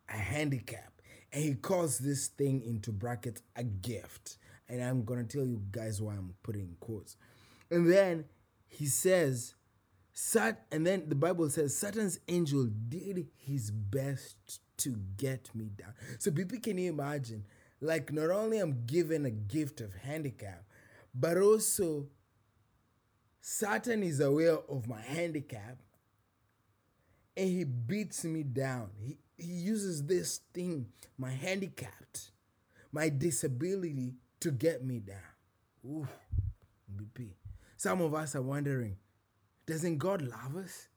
a 0.09 0.17
handicap 0.17 0.93
and 1.31 1.43
he 1.43 1.53
calls 1.55 1.99
this 1.99 2.27
thing 2.27 2.61
into 2.63 2.91
brackets 2.91 3.41
a 3.55 3.63
gift. 3.63 4.37
And 4.69 4.83
I'm 4.83 5.05
gonna 5.05 5.23
tell 5.23 5.45
you 5.45 5.61
guys 5.71 6.01
why 6.01 6.13
I'm 6.13 6.33
putting 6.43 6.75
quotes. 6.79 7.15
And 7.69 7.91
then 7.91 8.25
he 8.67 8.85
says, 8.85 9.53
Sat 10.13 10.65
and 10.71 10.85
then 10.85 11.07
the 11.07 11.15
Bible 11.15 11.49
says 11.49 11.77
Satan's 11.77 12.19
angel 12.27 12.67
did 12.89 13.27
his 13.35 13.69
best 13.69 14.61
to 14.77 14.95
get 15.17 15.53
me 15.55 15.69
down. 15.75 15.93
So 16.19 16.31
people 16.31 16.59
can 16.59 16.77
you 16.77 16.89
imagine? 16.89 17.45
Like 17.81 18.11
not 18.11 18.29
only 18.29 18.59
I'm 18.59 18.85
given 18.85 19.25
a 19.25 19.31
gift 19.31 19.81
of 19.81 19.93
handicap, 19.95 20.63
but 21.13 21.37
also 21.37 22.07
Satan 23.41 24.03
is 24.03 24.19
aware 24.19 24.57
of 24.69 24.87
my 24.87 25.01
handicap 25.01 25.77
and 27.35 27.49
he 27.49 27.63
beats 27.63 28.23
me 28.23 28.43
down. 28.43 28.89
He 28.99 29.17
he 29.37 29.51
uses 29.51 30.03
this 30.05 30.41
thing, 30.53 30.87
my 31.17 31.29
handicapped, 31.29 32.31
my 32.91 33.09
disability, 33.09 34.15
to 34.39 34.51
get 34.51 34.83
me 34.83 34.99
down. 34.99 35.17
Ooh, 35.85 36.07
BP. 36.95 37.29
Some 37.77 38.01
of 38.01 38.15
us 38.15 38.35
are 38.35 38.41
wondering, 38.41 38.97
doesn't 39.67 39.99
God 39.99 40.23
love 40.23 40.55
us? 40.55 40.87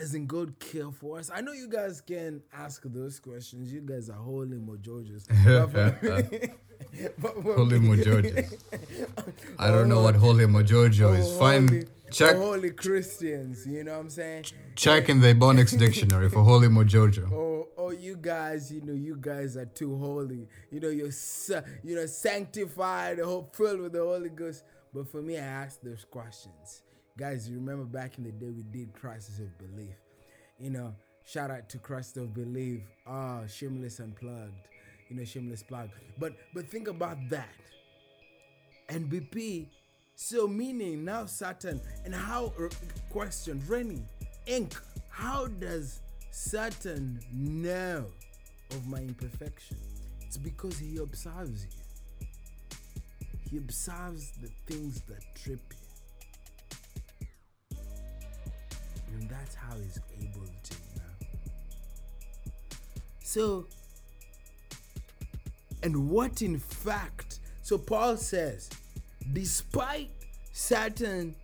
Doesn't 0.00 0.26
God 0.28 0.58
care 0.58 0.90
for 0.90 1.18
us? 1.18 1.30
I 1.32 1.42
know 1.42 1.52
you 1.52 1.68
guys 1.68 2.00
can 2.00 2.42
ask 2.54 2.82
those 2.86 3.20
questions. 3.20 3.70
You 3.70 3.82
guys 3.82 4.08
are 4.08 4.14
holy 4.14 4.56
mojojos. 4.56 5.28
holy 7.54 7.78
mojojos. 7.78 8.54
I 9.58 9.68
don't 9.68 9.90
know 9.90 9.98
oh, 9.98 10.04
what 10.04 10.16
holy 10.16 10.46
mojojo 10.46 11.18
is. 11.18 11.26
Oh, 11.26 11.38
Fine 11.38 11.84
Check. 12.10 12.34
Oh, 12.36 12.54
holy 12.54 12.70
Christians, 12.70 13.66
you 13.66 13.84
know 13.84 13.92
what 13.92 14.00
I'm 14.00 14.10
saying? 14.10 14.46
Check 14.74 15.08
in 15.10 15.20
the 15.20 15.34
Ebonics 15.34 15.78
dictionary 15.78 16.30
for 16.30 16.42
holy 16.42 16.68
mojojo. 16.68 17.30
Oh, 17.50 17.68
oh, 17.76 17.90
you 17.90 18.16
guys, 18.16 18.72
you 18.72 18.80
know, 18.80 18.92
you 18.92 19.16
guys 19.20 19.56
are 19.56 19.66
too 19.66 19.96
holy. 19.96 20.48
You 20.70 20.80
know, 20.80 20.88
you're, 20.88 21.10
you 21.84 21.94
know, 21.94 22.06
sanctified, 22.06 23.18
filled 23.18 23.80
with 23.80 23.92
the 23.92 24.00
Holy 24.00 24.30
Ghost. 24.30 24.64
But 24.94 25.08
for 25.10 25.22
me, 25.22 25.36
I 25.36 25.42
ask 25.42 25.80
those 25.82 26.04
questions. 26.04 26.82
Guys, 27.20 27.50
you 27.50 27.56
remember 27.56 27.84
back 27.84 28.16
in 28.16 28.24
the 28.24 28.32
day 28.32 28.48
we 28.48 28.62
did 28.62 28.94
Crisis 28.94 29.40
of 29.40 29.58
Belief. 29.58 29.94
You 30.58 30.70
know, 30.70 30.94
shout 31.26 31.50
out 31.50 31.68
to 31.68 31.76
Crisis 31.76 32.16
of 32.16 32.32
Belief. 32.32 32.80
Ah, 33.06 33.40
oh, 33.42 33.46
shameless 33.46 34.00
unplugged. 34.00 34.68
You 35.10 35.16
know, 35.16 35.24
shameless 35.24 35.62
plug. 35.62 35.90
But 36.18 36.32
but 36.54 36.66
think 36.66 36.88
about 36.88 37.18
that. 37.28 37.50
And 38.88 39.12
NBP 39.12 39.66
so 40.14 40.48
meaning 40.48 41.04
now 41.04 41.26
Satan 41.26 41.82
and 42.06 42.14
how 42.14 42.54
question 43.10 43.62
Renny 43.68 44.02
Inc. 44.46 44.80
How 45.10 45.46
does 45.46 46.00
Satan 46.30 47.20
know 47.30 48.06
of 48.70 48.86
my 48.86 49.00
imperfection? 49.00 49.76
It's 50.22 50.38
because 50.38 50.78
he 50.78 50.96
observes 50.96 51.66
you. 51.66 52.26
He 53.50 53.58
observes 53.58 54.32
the 54.40 54.48
things 54.66 55.02
that 55.02 55.22
trip 55.34 55.60
you. 55.70 55.79
And 59.20 59.28
that's 59.28 59.54
how 59.54 59.76
he's 59.76 60.00
able 60.18 60.46
to 60.46 60.74
know. 60.96 62.50
So, 63.22 63.66
and 65.82 66.08
what 66.08 66.40
in 66.40 66.58
fact, 66.58 67.40
so 67.60 67.76
Paul 67.76 68.16
says, 68.16 68.70
Despite 69.32 70.10
Satan 70.52 71.36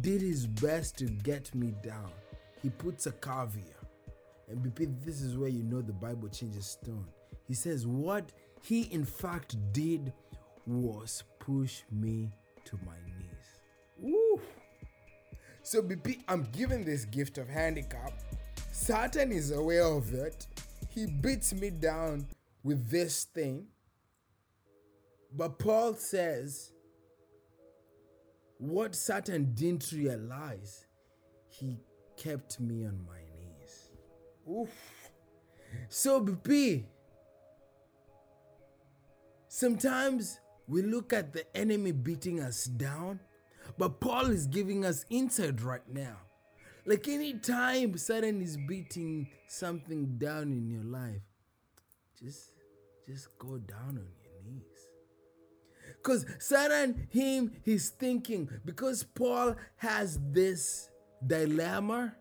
did 0.00 0.20
his 0.20 0.46
best 0.46 0.98
to 0.98 1.04
get 1.04 1.54
me 1.54 1.72
down, 1.82 2.10
he 2.60 2.70
puts 2.70 3.06
a 3.06 3.12
caveat. 3.12 3.62
And 4.48 4.64
this 5.04 5.22
is 5.22 5.36
where 5.36 5.48
you 5.48 5.62
know 5.62 5.82
the 5.82 5.92
Bible 5.92 6.28
changes 6.28 6.76
tone. 6.84 7.06
He 7.46 7.54
says, 7.54 7.86
What 7.86 8.32
he 8.62 8.82
in 8.92 9.04
fact 9.04 9.56
did 9.72 10.12
was 10.66 11.22
push 11.38 11.82
me 11.92 12.32
to 12.64 12.78
my! 12.84 13.05
So, 15.66 15.82
BP, 15.82 16.20
I'm 16.28 16.46
given 16.52 16.84
this 16.84 17.04
gift 17.06 17.38
of 17.38 17.48
handicap. 17.48 18.12
Satan 18.70 19.32
is 19.32 19.50
aware 19.50 19.82
of 19.82 20.14
it. 20.14 20.46
He 20.90 21.06
beats 21.06 21.52
me 21.52 21.70
down 21.70 22.28
with 22.62 22.88
this 22.88 23.24
thing. 23.24 23.66
But 25.36 25.58
Paul 25.58 25.94
says, 25.94 26.70
what 28.58 28.94
Satan 28.94 29.54
didn't 29.54 29.90
realize, 29.90 30.86
he 31.48 31.80
kept 32.16 32.60
me 32.60 32.86
on 32.86 33.04
my 33.04 33.18
knees. 33.34 33.88
Oof. 34.48 34.70
So, 35.88 36.20
BP, 36.20 36.84
sometimes 39.48 40.38
we 40.68 40.82
look 40.82 41.12
at 41.12 41.32
the 41.32 41.44
enemy 41.56 41.90
beating 41.90 42.38
us 42.38 42.66
down, 42.66 43.18
but 43.78 44.00
Paul 44.00 44.26
is 44.30 44.46
giving 44.46 44.84
us 44.84 45.04
insight 45.10 45.62
right 45.62 45.86
now. 45.92 46.16
Like 46.84 47.08
anytime 47.08 47.98
Satan 47.98 48.40
is 48.40 48.56
beating 48.56 49.28
something 49.48 50.18
down 50.18 50.52
in 50.52 50.70
your 50.70 50.84
life, 50.84 51.22
just 52.22 52.52
just 53.08 53.28
go 53.38 53.58
down 53.58 53.98
on 53.98 54.08
your 54.22 54.42
knees. 54.44 54.86
Because 55.96 56.26
Satan, 56.38 57.08
him, 57.10 57.52
he's 57.64 57.90
thinking, 57.90 58.48
because 58.64 59.02
Paul 59.02 59.56
has 59.76 60.18
this 60.30 60.90
dilemma, 61.26 62.14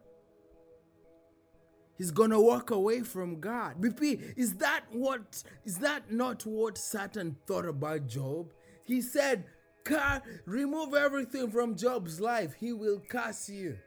he's 1.98 2.12
gonna 2.12 2.42
walk 2.42 2.72
away 2.72 3.02
from 3.02 3.40
God. 3.40 3.82
BP, 3.82 4.34
is 4.36 4.56
that 4.56 4.82
what 4.92 5.44
is 5.64 5.78
that 5.78 6.12
not 6.12 6.46
what 6.46 6.78
Satan 6.78 7.36
thought 7.46 7.66
about 7.66 8.08
Job? 8.08 8.52
He 8.84 9.02
said, 9.02 9.46
remove 10.46 10.94
everything 10.94 11.50
from 11.50 11.76
Job's 11.76 12.20
life, 12.20 12.54
he 12.60 12.74
will 12.74 13.02
curse 13.08 13.50
you. 13.50 13.78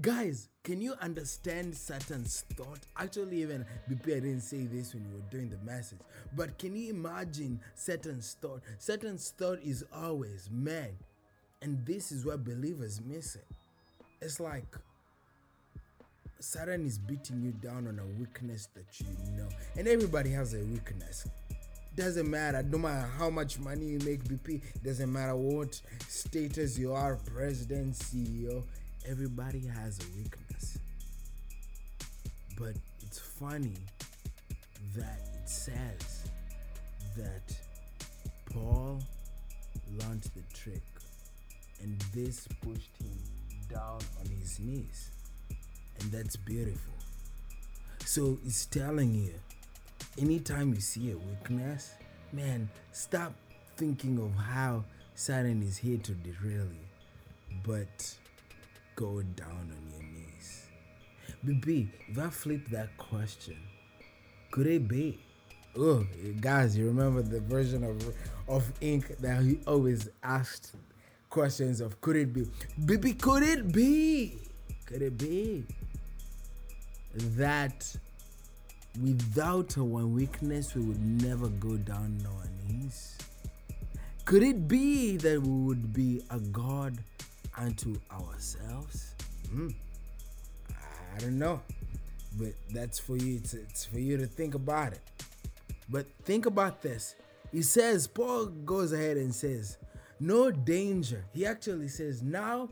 Guys, 0.00 0.48
can 0.62 0.80
you 0.80 0.94
understand 1.00 1.74
Satan's 1.74 2.44
thought? 2.56 2.78
Actually, 2.96 3.42
even 3.42 3.66
BP, 3.90 4.18
I 4.18 4.20
didn't 4.20 4.42
say 4.42 4.66
this 4.66 4.94
when 4.94 5.04
you 5.04 5.10
were 5.10 5.30
doing 5.30 5.50
the 5.50 5.58
message, 5.64 5.98
but 6.36 6.56
can 6.56 6.76
you 6.76 6.90
imagine 6.90 7.58
Satan's 7.74 8.36
thought? 8.40 8.62
Satan's 8.78 9.34
thought 9.36 9.58
is 9.60 9.84
always 9.92 10.48
man, 10.52 10.90
and 11.62 11.84
this 11.84 12.12
is 12.12 12.24
what 12.24 12.44
believers 12.44 13.00
miss 13.04 13.34
it. 13.34 13.46
It's 14.20 14.38
like 14.38 14.76
Satan 16.38 16.86
is 16.86 16.98
beating 16.98 17.42
you 17.42 17.50
down 17.50 17.88
on 17.88 17.98
a 17.98 18.06
weakness 18.20 18.68
that 18.74 19.00
you 19.00 19.06
know, 19.36 19.48
and 19.76 19.88
everybody 19.88 20.30
has 20.30 20.54
a 20.54 20.60
weakness. 20.60 21.26
Doesn't 21.98 22.30
matter, 22.30 22.62
no 22.62 22.78
matter 22.78 23.08
how 23.18 23.28
much 23.28 23.58
money 23.58 23.86
you 23.86 23.98
make, 23.98 24.22
BP, 24.22 24.62
doesn't 24.84 25.12
matter 25.12 25.34
what 25.34 25.80
status 26.06 26.78
you 26.78 26.92
are, 26.92 27.16
president, 27.16 27.94
CEO 27.94 28.62
everybody 29.04 29.66
has 29.66 29.98
a 29.98 30.16
weakness. 30.16 30.78
But 32.56 32.74
it's 33.02 33.18
funny 33.18 33.74
that 34.94 35.20
it 35.34 35.48
says 35.48 36.30
that 37.16 37.56
Paul 38.52 39.02
learned 39.98 40.22
the 40.36 40.42
trick 40.54 40.82
and 41.82 42.00
this 42.14 42.46
pushed 42.62 42.96
him 43.00 43.18
down 43.68 43.98
on 44.20 44.26
his 44.40 44.60
knees. 44.60 45.10
And 46.00 46.12
that's 46.12 46.36
beautiful. 46.36 46.94
So 48.04 48.38
it's 48.44 48.66
telling 48.66 49.14
you 49.14 49.34
anytime 50.18 50.74
you 50.74 50.80
see 50.80 51.12
a 51.12 51.16
weakness, 51.16 51.94
man, 52.32 52.68
stop 52.92 53.32
thinking 53.76 54.18
of 54.18 54.34
how 54.34 54.84
Satan 55.14 55.62
is 55.62 55.78
here 55.78 55.98
to 55.98 56.12
derail 56.12 56.66
you, 56.66 57.56
but 57.64 58.14
go 58.96 59.22
down 59.22 59.72
on 59.72 59.82
your 59.92 60.02
knees. 60.02 60.66
BP, 61.44 61.88
if 62.08 62.18
I 62.18 62.28
flip 62.30 62.68
that 62.70 62.96
question, 62.96 63.56
could 64.50 64.66
it 64.66 64.88
be? 64.88 65.20
Oh, 65.76 66.04
guys, 66.40 66.76
you 66.76 66.86
remember 66.86 67.22
the 67.22 67.40
version 67.40 67.84
of 67.84 68.14
of 68.48 68.72
Ink 68.80 69.18
that 69.18 69.42
he 69.42 69.60
always 69.66 70.08
asked 70.22 70.74
questions 71.30 71.80
of 71.80 72.00
could 72.00 72.16
it 72.16 72.32
be? 72.32 72.46
BP, 72.80 73.20
could 73.20 73.42
it 73.42 73.72
be? 73.72 74.38
Could 74.86 75.02
it 75.02 75.18
be 75.18 75.66
that 77.14 77.94
without 79.02 79.76
our 79.78 79.84
one 79.84 80.14
weakness 80.14 80.74
we 80.74 80.82
would 80.82 81.22
never 81.22 81.48
go 81.48 81.76
down 81.76 82.20
on 82.20 82.26
our 82.26 82.48
knees? 82.66 83.16
Could 84.24 84.42
it 84.42 84.68
be 84.68 85.16
that 85.16 85.40
we 85.40 85.66
would 85.66 85.92
be 85.92 86.22
a 86.30 86.38
God 86.38 86.98
unto 87.56 87.96
ourselves? 88.12 89.14
Hmm. 89.50 89.70
I 91.14 91.18
don't 91.20 91.38
know, 91.38 91.60
but 92.36 92.52
that's 92.70 92.98
for 92.98 93.16
you. 93.16 93.36
It's, 93.36 93.54
it's 93.54 93.84
for 93.84 93.98
you 93.98 94.16
to 94.18 94.26
think 94.26 94.54
about 94.54 94.92
it. 94.92 95.00
But 95.88 96.06
think 96.24 96.46
about 96.46 96.82
this. 96.82 97.14
He 97.50 97.62
says, 97.62 98.06
Paul 98.06 98.46
goes 98.46 98.92
ahead 98.92 99.16
and 99.16 99.34
says, 99.34 99.78
no 100.20 100.50
danger. 100.50 101.24
He 101.32 101.46
actually 101.46 101.88
says, 101.88 102.22
now, 102.22 102.68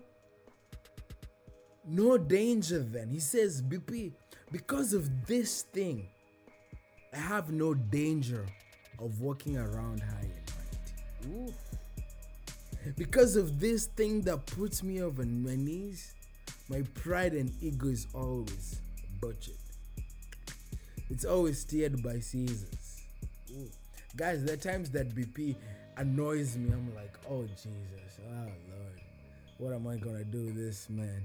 no 1.87 2.19
danger 2.19 2.81
then. 2.81 3.09
He 3.09 3.21
says, 3.21 3.63
BP, 3.63 4.13
because 4.53 4.93
of 4.93 5.27
this 5.27 5.63
thing, 5.63 6.09
I 7.17 7.19
have 7.19 7.51
no 7.51 7.73
danger 7.73 8.45
of 8.99 9.21
walking 9.23 9.57
around 9.57 10.01
high 10.03 10.29
and 11.23 11.33
mighty. 11.33 11.55
Because 12.97 13.37
of 13.37 13.59
this 13.59 13.87
thing 13.87 14.21
that 14.23 14.45
puts 14.45 14.83
me 14.83 15.01
over 15.01 15.25
my 15.25 15.57
knees, 15.57 16.15
my 16.69 16.83
pride 16.95 17.33
and 17.33 17.51
ego 17.63 17.89
is 17.89 18.07
always 18.13 18.81
butchered. 19.19 19.55
It's 21.09 21.25
always 21.25 21.61
steered 21.61 22.03
by 22.03 22.19
Caesars. 22.19 23.03
Ooh. 23.53 23.71
Guys, 24.15 24.45
there 24.45 24.55
are 24.55 24.59
times 24.59 24.91
that 24.91 25.15
BP 25.15 25.57
annoys 25.97 26.57
me. 26.59 26.71
I'm 26.71 26.95
like, 26.95 27.15
oh 27.31 27.45
Jesus, 27.45 28.21
oh 28.29 28.45
Lord, 28.45 29.01
what 29.59 29.73
am 29.73 29.87
I 29.87 29.97
gonna 29.97 30.25
do 30.25 30.45
with 30.45 30.57
this 30.57 30.91
man? 30.91 31.25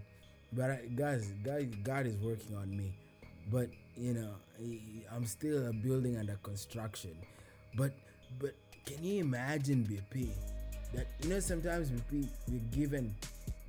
But 0.53 0.71
I, 0.71 0.79
guys, 0.95 1.33
God, 1.43 1.83
God 1.83 2.05
is 2.07 2.15
working 2.15 2.55
on 2.55 2.75
me. 2.77 2.93
But 3.51 3.69
you 3.97 4.13
know, 4.13 4.29
I'm 5.11 5.25
still 5.25 5.67
a 5.67 5.73
building 5.73 6.17
under 6.17 6.35
construction. 6.43 7.15
But 7.75 7.93
but 8.39 8.55
can 8.85 9.03
you 9.03 9.21
imagine 9.21 9.85
BP? 9.89 10.29
That 10.93 11.07
you 11.21 11.29
know 11.29 11.39
sometimes 11.39 11.89
BP 11.89 12.27
we're 12.47 12.59
given 12.71 13.15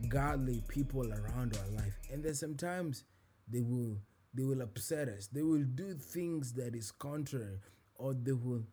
godly 0.08 0.62
people 0.68 1.12
around 1.12 1.56
our 1.56 1.76
life, 1.76 1.94
and 2.12 2.22
then 2.22 2.34
sometimes 2.34 3.04
they 3.48 3.60
will 3.60 3.96
they 4.34 4.44
will 4.44 4.62
upset 4.62 5.08
us. 5.08 5.28
They 5.28 5.42
will 5.42 5.64
do 5.64 5.94
things 5.94 6.52
that 6.54 6.74
is 6.74 6.90
contrary, 6.90 7.60
or 7.96 8.14
they 8.14 8.32
will. 8.32 8.64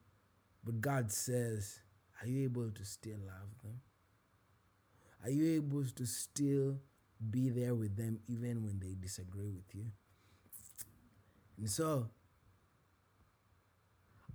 But 0.63 0.81
God 0.81 1.11
says, 1.11 1.79
are 2.21 2.27
you 2.27 2.43
able 2.43 2.69
to 2.69 2.85
still 2.85 3.17
love 3.25 3.49
them? 3.63 3.79
Are 5.23 5.29
you 5.29 5.55
able 5.55 5.85
to 5.85 6.05
still 6.05 6.77
be 7.29 7.49
there 7.49 7.75
with 7.75 7.95
them 7.97 8.19
even 8.27 8.63
when 8.63 8.79
they 8.79 8.95
disagree 8.99 9.49
with 9.49 9.73
you? 9.73 9.85
And 11.59 11.69
so, 11.69 12.07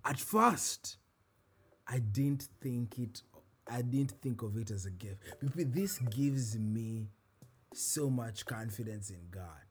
at 0.05 0.21
first, 0.21 0.99
I 1.89 1.99
didn't 1.99 2.49
think 2.61 2.99
it. 2.99 3.23
I 3.69 3.81
didn't 3.81 4.13
think 4.21 4.43
of 4.43 4.59
it 4.59 4.71
as 4.71 4.85
a 4.85 4.91
gift. 4.91 5.23
This 5.41 5.99
gives 5.99 6.59
me 6.59 7.09
so 7.73 8.11
much 8.11 8.45
confidence 8.45 9.09
in 9.09 9.23
God 9.31 9.65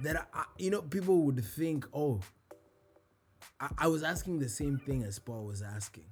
that 0.00 0.28
I, 0.32 0.44
you 0.56 0.70
know, 0.70 0.80
people 0.80 1.18
would 1.24 1.44
think, 1.44 1.86
oh, 1.92 2.20
I, 3.60 3.68
I 3.78 3.86
was 3.88 4.02
asking 4.02 4.38
the 4.38 4.48
same 4.48 4.78
thing 4.78 5.02
as 5.02 5.18
Paul 5.18 5.44
was 5.44 5.60
asking. 5.60 6.06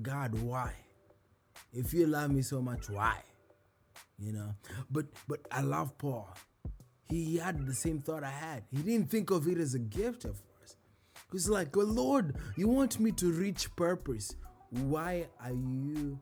God, 0.00 0.38
why? 0.38 0.72
If 1.72 1.92
you 1.92 2.06
love 2.06 2.30
me 2.30 2.42
so 2.42 2.62
much, 2.62 2.88
why? 2.88 3.16
You 4.18 4.32
know, 4.32 4.54
but 4.90 5.06
but 5.26 5.40
I 5.50 5.62
love 5.62 5.98
Paul 5.98 6.32
he 7.12 7.36
had 7.36 7.66
the 7.66 7.74
same 7.74 8.00
thought 8.00 8.24
I 8.24 8.30
had. 8.30 8.64
He 8.70 8.82
didn't 8.82 9.10
think 9.10 9.30
of 9.30 9.46
it 9.46 9.58
as 9.58 9.74
a 9.74 9.78
gift 9.78 10.24
at 10.24 10.32
first. 10.32 10.76
He's 11.30 11.48
like, 11.48 11.74
well, 11.76 11.86
Lord, 11.86 12.36
you 12.56 12.68
want 12.68 12.98
me 13.00 13.12
to 13.12 13.32
reach 13.32 13.74
purpose. 13.76 14.34
Why 14.70 15.26
are 15.40 15.52
you 15.52 16.18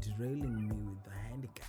derailing 0.00 0.54
me 0.60 0.68
with 0.68 1.04
the 1.04 1.10
handicap? 1.30 1.66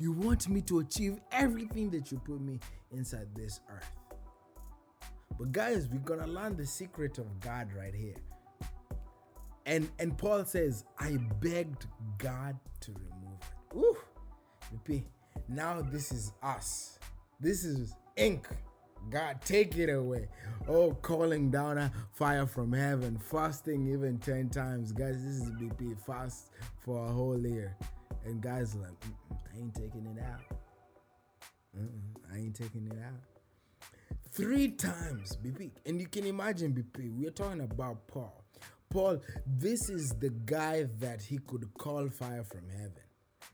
You 0.00 0.12
want 0.12 0.48
me 0.48 0.60
to 0.62 0.80
achieve 0.80 1.18
everything 1.32 1.90
that 1.90 2.10
you 2.10 2.18
put 2.18 2.40
me 2.40 2.60
inside 2.92 3.28
this 3.34 3.60
earth. 3.68 3.90
But 5.38 5.52
guys, 5.52 5.88
we're 5.88 5.98
gonna 5.98 6.26
learn 6.26 6.56
the 6.56 6.66
secret 6.66 7.18
of 7.18 7.40
God 7.40 7.72
right 7.72 7.94
here. 7.94 8.16
And 9.66 9.88
and 9.98 10.16
Paul 10.16 10.44
says, 10.44 10.84
I 10.98 11.18
begged 11.40 11.86
God 12.16 12.56
to 12.80 12.92
remove 12.92 13.38
it. 13.42 13.76
Ooh. 13.76 13.96
Now 15.48 15.80
this 15.80 16.12
is 16.12 16.32
us. 16.42 16.98
This 17.40 17.64
is 17.64 17.94
ink. 18.16 18.46
God, 19.10 19.40
take 19.42 19.78
it 19.78 19.88
away. 19.88 20.28
Oh, 20.68 20.92
calling 20.92 21.50
down 21.50 21.78
a 21.78 21.90
fire 22.12 22.46
from 22.46 22.72
heaven, 22.72 23.18
fasting 23.18 23.90
even 23.90 24.18
10 24.18 24.50
times. 24.50 24.92
Guys, 24.92 25.24
this 25.24 25.36
is 25.36 25.50
BP. 25.52 25.98
Fast 26.04 26.50
for 26.80 27.06
a 27.06 27.08
whole 27.08 27.38
year. 27.38 27.76
And 28.26 28.42
guys, 28.42 28.74
like, 28.74 28.90
I 29.30 29.58
ain't 29.58 29.74
taking 29.74 30.04
it 30.06 30.22
out. 30.22 30.58
I 32.30 32.36
ain't 32.36 32.54
taking 32.54 32.86
it 32.86 32.98
out. 33.02 33.22
Three 34.32 34.68
times, 34.68 35.38
BP. 35.42 35.70
And 35.86 36.00
you 36.00 36.08
can 36.08 36.26
imagine, 36.26 36.72
BP, 36.72 37.10
we're 37.16 37.30
talking 37.30 37.62
about 37.62 38.06
Paul. 38.08 38.44
Paul, 38.90 39.20
this 39.46 39.88
is 39.88 40.10
the 40.18 40.30
guy 40.30 40.86
that 40.98 41.22
he 41.22 41.38
could 41.38 41.72
call 41.74 42.08
fire 42.10 42.44
from 42.44 42.68
heaven. 42.70 43.07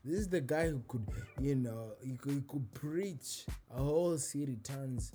This 0.05 0.19
is 0.19 0.29
the 0.29 0.41
guy 0.41 0.67
who 0.69 0.83
could, 0.87 1.03
you 1.41 1.55
know, 1.55 1.93
he 1.99 2.15
could, 2.15 2.33
he 2.33 2.41
could 2.41 2.71
preach 2.75 3.45
a 3.75 3.81
whole 3.81 4.15
city 4.19 4.55
turns, 4.63 5.13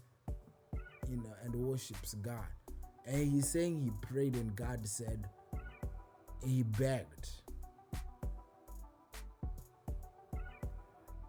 you 1.08 1.16
know, 1.18 1.32
and 1.44 1.54
worships 1.54 2.14
God. 2.14 2.44
And 3.06 3.30
he's 3.30 3.48
saying 3.48 3.80
he 3.80 3.92
prayed 4.12 4.34
and 4.34 4.54
God 4.56 4.86
said, 4.88 5.28
he 6.44 6.64
begged. 6.64 7.28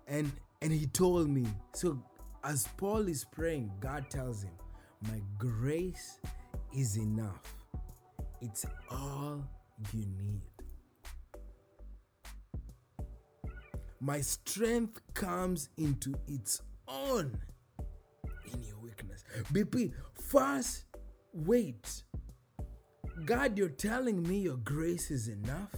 And 0.08 0.32
and 0.64 0.72
he 0.72 0.88
told 0.88 1.30
me, 1.30 1.46
so 1.74 2.02
as 2.44 2.68
Paul 2.78 3.08
is 3.08 3.24
praying, 3.24 3.72
God 3.80 4.10
tells 4.10 4.44
him, 4.44 4.52
My 5.04 5.22
grace 5.38 6.20
is 6.76 6.98
enough. 6.98 7.54
It's 8.42 8.66
all 8.90 9.44
you 9.94 10.06
need. 10.20 10.51
My 14.04 14.20
strength 14.22 15.00
comes 15.14 15.70
into 15.78 16.16
its 16.28 16.64
own 16.88 17.38
in 18.52 18.64
your 18.64 18.80
weakness. 18.80 19.24
BP, 19.54 19.94
first, 20.20 20.86
wait. 21.34 22.02
God, 23.26 23.60
you're 23.60 23.70
telling 23.70 24.28
me 24.28 24.40
your 24.40 24.58
grace 24.58 25.12
is 25.12 25.28
enough? 25.28 25.76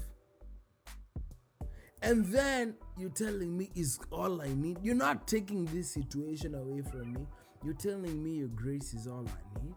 And 2.02 2.26
then 2.28 2.76
you're 2.98 3.10
telling 3.10 3.58
me 3.58 3.70
is 3.76 4.00
all 4.10 4.42
I 4.42 4.54
need. 4.54 4.78
You're 4.82 4.96
not 4.96 5.28
taking 5.28 5.66
this 5.66 5.94
situation 5.94 6.56
away 6.56 6.82
from 6.82 7.12
me. 7.12 7.28
You're 7.62 7.74
telling 7.74 8.24
me 8.24 8.36
your 8.36 8.48
grace 8.48 8.94
is 8.94 9.06
all 9.06 9.28
I 9.28 9.62
need. 9.62 9.76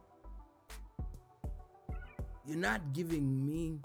You're 2.46 2.58
not 2.58 2.92
giving 2.92 3.44
me 3.44 3.80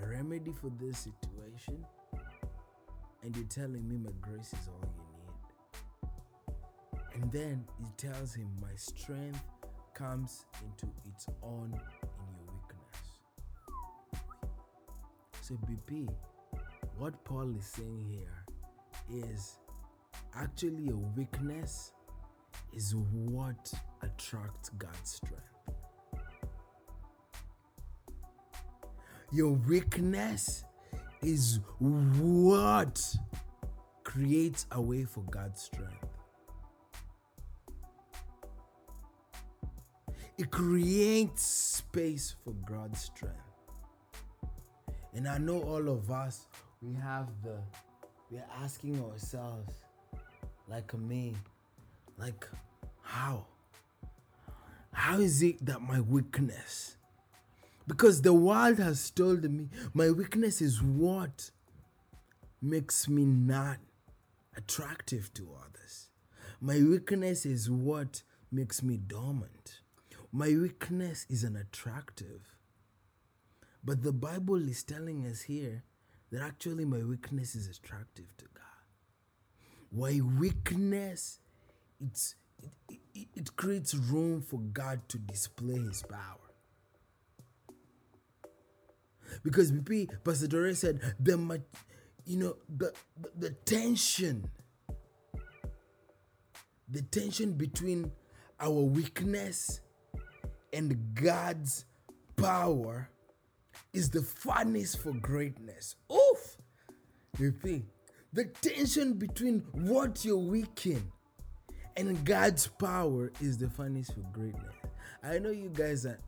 a 0.00 0.06
remedy 0.06 0.52
for 0.52 0.70
this 0.78 0.98
situation 0.98 1.84
and 3.22 3.36
you're 3.36 3.44
telling 3.46 3.86
me 3.88 3.98
my 3.98 4.10
grace 4.20 4.52
is 4.52 4.68
all 4.68 4.90
you 4.96 5.04
need. 5.12 5.20
And 7.22 7.32
then 7.32 7.64
he 7.78 7.86
tells 7.96 8.34
him, 8.34 8.48
My 8.60 8.74
strength 8.76 9.42
comes 9.94 10.44
into 10.64 10.86
its 11.12 11.26
own 11.42 11.72
in 11.72 12.36
your 12.36 12.46
weakness. 12.54 12.96
So, 15.42 15.54
BP, 15.68 16.08
what 16.96 17.24
Paul 17.24 17.54
is 17.56 17.66
saying 17.66 18.06
here 18.08 18.44
is 19.10 19.58
actually 20.34 20.88
a 20.88 20.96
weakness 20.96 21.92
is 22.72 22.94
what 22.94 23.72
attracts 24.02 24.70
God's 24.70 25.10
strength. 25.10 25.44
Your 29.32 29.52
weakness 29.52 30.64
is 31.22 31.60
what 31.78 33.00
creates 34.04 34.66
a 34.72 34.80
way 34.80 35.04
for 35.04 35.22
God's 35.24 35.62
strength. 35.62 36.06
It 40.38 40.50
creates 40.50 41.42
space 41.42 42.34
for 42.42 42.54
God's 42.66 43.00
strength. 43.00 43.36
And 45.12 45.28
I 45.28 45.38
know 45.38 45.60
all 45.62 45.88
of 45.88 46.10
us, 46.10 46.46
we 46.80 46.94
have 46.94 47.28
the, 47.42 47.58
we're 48.30 48.44
asking 48.62 49.04
ourselves, 49.04 49.74
like 50.68 50.96
me, 50.96 51.34
like, 52.16 52.46
how? 53.02 53.44
How 54.92 55.18
is 55.18 55.42
it 55.42 55.64
that 55.66 55.82
my 55.82 56.00
weakness? 56.00 56.96
Because 57.90 58.22
the 58.22 58.32
world 58.32 58.78
has 58.78 59.10
told 59.10 59.42
me 59.50 59.68
my 59.92 60.10
weakness 60.10 60.62
is 60.62 60.80
what 60.80 61.50
makes 62.62 63.08
me 63.08 63.24
not 63.24 63.78
attractive 64.56 65.34
to 65.34 65.48
others. 65.60 66.06
My 66.60 66.80
weakness 66.80 67.44
is 67.44 67.68
what 67.68 68.22
makes 68.52 68.80
me 68.84 68.96
dormant. 68.96 69.80
My 70.30 70.54
weakness 70.54 71.26
is 71.28 71.44
unattractive. 71.44 72.54
But 73.82 74.04
the 74.04 74.12
Bible 74.12 74.68
is 74.68 74.84
telling 74.84 75.26
us 75.26 75.42
here 75.42 75.82
that 76.30 76.42
actually 76.42 76.84
my 76.84 77.02
weakness 77.02 77.56
is 77.56 77.66
attractive 77.66 78.36
to 78.38 78.44
God. 78.54 78.86
Why 79.90 80.20
weakness, 80.20 81.40
it's, 82.00 82.36
it, 82.88 83.00
it, 83.16 83.28
it 83.34 83.56
creates 83.56 83.96
room 83.96 84.42
for 84.42 84.60
God 84.60 85.08
to 85.08 85.18
display 85.18 85.80
his 85.80 86.04
power. 86.04 86.39
Because 89.42 89.72
BP, 89.72 90.08
Pastor 90.24 90.46
Dore 90.46 90.72
said, 90.74 91.00
the, 91.18 91.62
you 92.24 92.36
know, 92.36 92.56
the, 92.68 92.92
the, 93.20 93.30
the 93.38 93.50
tension, 93.50 94.50
the 96.88 97.02
tension 97.02 97.52
between 97.52 98.10
our 98.60 98.70
weakness 98.70 99.80
and 100.72 101.14
God's 101.14 101.84
power 102.36 103.10
is 103.92 104.10
the 104.10 104.22
furnace 104.22 104.94
for 104.94 105.12
greatness. 105.12 105.96
Oof! 106.12 106.56
BP, 107.36 107.84
the 108.32 108.44
tension 108.44 109.14
between 109.14 109.60
what 109.72 110.24
you're 110.24 110.36
weak 110.36 110.86
in 110.86 111.10
and 111.96 112.24
God's 112.24 112.66
power 112.66 113.32
is 113.40 113.58
the 113.58 113.68
furnace 113.68 114.10
for 114.10 114.20
greatness. 114.32 114.74
I 115.22 115.38
know 115.38 115.50
you 115.50 115.70
guys 115.70 116.06
are, 116.06 116.18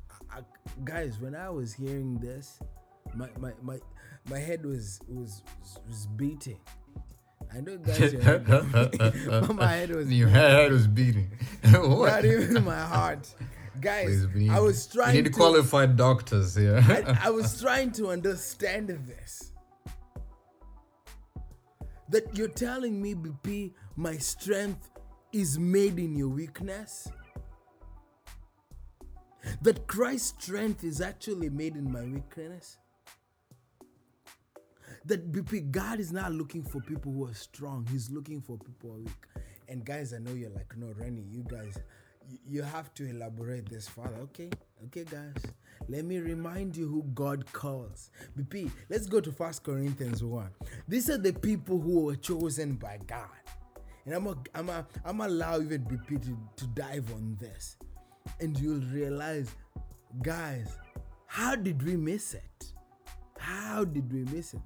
guys, 0.85 1.19
when 1.19 1.35
I 1.35 1.51
was 1.51 1.73
hearing 1.73 2.19
this, 2.19 2.59
my 3.15 3.29
my 3.39 3.53
my, 3.63 3.79
my 4.29 4.39
head 4.39 4.65
was 4.65 5.01
was 5.09 5.43
was 5.87 6.07
beating. 6.17 6.59
I 7.55 7.61
know 7.61 7.77
guys, 7.79 8.15
but 8.15 9.55
my 9.55 9.73
head 9.73 9.91
was 9.91 10.13
your 10.13 10.29
head 10.29 10.73
was 10.73 10.87
beating. 10.87 11.31
not 11.65 12.25
even 12.25 12.65
my 12.65 12.79
heart. 12.79 13.35
Guys, 13.81 14.27
I 14.51 14.61
was 14.61 14.87
trying. 14.87 15.17
You 15.17 15.23
need 15.23 15.33
to, 15.33 15.37
qualified 15.37 15.97
doctors 15.97 16.55
here. 16.55 16.79
I, 16.87 17.19
I 17.25 17.31
was 17.31 17.61
trying 17.61 17.91
to 17.93 18.09
understand 18.11 18.89
this. 18.89 19.53
That 22.11 22.37
you're 22.37 22.49
telling 22.49 23.01
me, 23.01 23.15
BP, 23.15 23.73
my 23.97 24.19
strength 24.19 24.91
is 25.33 25.59
made 25.59 25.99
in 25.99 26.15
your 26.15 26.29
weakness. 26.29 27.09
That 29.63 29.87
Christ's 29.87 30.45
strength 30.45 30.85
is 30.85 31.01
actually 31.01 31.49
made 31.49 31.75
in 31.75 31.91
my 31.91 32.03
weakness 32.03 32.77
that 35.07 35.33
BP, 35.33 35.71
God 35.71 36.01
is 36.01 36.13
not 36.13 36.33
looking 36.33 36.63
for 36.63 36.81
people 36.81 37.13
who 37.13 37.27
are 37.27 37.35
strong. 37.35 37.87
He's 37.91 38.11
looking 38.11 38.41
for 38.41 38.57
people 38.59 38.91
who 38.91 38.97
are 38.97 39.01
weak. 39.01 39.45
And 39.69 39.85
guys, 39.85 40.13
I 40.13 40.19
know 40.19 40.33
you're 40.33 40.51
like, 40.51 40.77
no, 40.77 40.93
Renny, 40.99 41.25
you 41.31 41.45
guys, 41.49 41.79
you 42.47 42.63
have 42.63 42.93
to 42.95 43.09
elaborate 43.09 43.69
this 43.69 43.89
further. 43.89 44.17
Okay, 44.23 44.51
okay, 44.87 45.05
guys. 45.05 45.35
Let 45.89 46.05
me 46.05 46.19
remind 46.19 46.77
you 46.77 46.89
who 46.89 47.03
God 47.15 47.51
calls. 47.53 48.11
BP, 48.39 48.71
let's 48.89 49.07
go 49.07 49.21
to 49.21 49.33
First 49.33 49.65
Corinthians 49.65 50.23
1. 50.23 50.49
These 50.87 51.11
are 51.11 51.19
the 51.19 51.33
people 51.33 51.81
who 51.81 52.05
were 52.05 52.17
chosen 52.17 52.75
by 52.75 52.99
God. 53.07 53.29
And 54.05 54.15
I'm 54.15 54.27
a, 54.27 54.37
I'm 54.55 54.69
a, 54.69 54.87
I'm 55.05 55.21
allow 55.21 55.61
even 55.61 55.83
BP 55.83 56.23
to, 56.25 56.39
to 56.57 56.67
dive 56.69 57.11
on 57.15 57.37
this. 57.41 57.77
And 58.41 58.59
you'll 58.59 58.85
realize, 58.93 59.51
guys, 60.23 60.77
how 61.27 61.57
did 61.57 61.83
we 61.83 61.97
miss 61.97 62.35
it? 62.35 62.73
How 63.39 63.85
did 63.85 64.13
we 64.13 64.25
miss 64.25 64.55
it? 64.55 64.61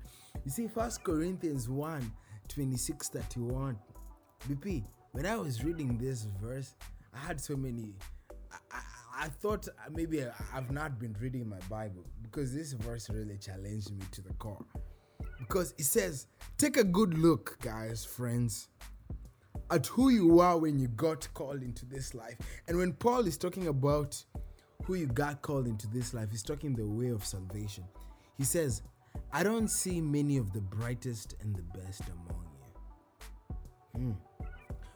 You 0.47 0.53
see, 0.53 0.69
First 0.69 1.03
Corinthians 1.03 1.69
1 1.69 2.13
26 2.47 3.09
31. 3.09 3.77
BP, 4.49 4.85
when 5.11 5.27
I 5.27 5.35
was 5.35 5.65
reading 5.65 5.99
this 5.99 6.29
verse, 6.41 6.77
I 7.13 7.19
had 7.19 7.41
so 7.41 7.57
many. 7.57 7.97
I, 8.53 8.57
I, 8.71 9.25
I 9.25 9.29
thought 9.29 9.67
maybe 9.91 10.25
I've 10.55 10.71
not 10.71 11.01
been 11.01 11.17
reading 11.21 11.49
my 11.49 11.59
Bible 11.69 12.05
because 12.23 12.55
this 12.55 12.75
verse 12.75 13.11
really 13.11 13.39
challenged 13.39 13.91
me 13.91 14.05
to 14.13 14.23
the 14.23 14.33
core. 14.35 14.65
Because 15.41 15.75
it 15.79 15.85
says, 15.85 16.29
Take 16.59 16.77
a 16.77 16.85
good 16.85 17.19
look, 17.19 17.59
guys, 17.61 18.05
friends, 18.05 18.69
at 19.73 19.89
who 19.89 20.11
you 20.11 20.39
are 20.39 20.57
when 20.57 20.79
you 20.79 20.87
got 20.87 21.27
called 21.35 21.65
into 21.65 21.85
this 21.87 22.15
life. 22.15 22.37
And 22.69 22.79
when 22.79 22.93
Paul 22.93 23.27
is 23.27 23.37
talking 23.37 23.67
about 23.67 24.25
who 24.85 24.95
you 24.95 25.09
got 25.09 25.43
called 25.43 25.67
into 25.67 25.89
this 25.89 26.15
life, 26.15 26.31
he's 26.31 26.45
talking 26.45 26.73
the 26.73 26.87
way 26.87 27.09
of 27.09 27.25
salvation. 27.25 27.83
He 28.39 28.45
says, 28.45 28.83
I 29.37 29.43
don't 29.43 29.69
see 29.69 30.01
many 30.01 30.39
of 30.39 30.55
the 30.55 30.63
brightest 30.63 31.35
and 31.43 31.55
the 31.55 31.79
best 31.79 32.01
among 32.09 32.47
you. 32.59 34.01
Hmm. 34.01 34.13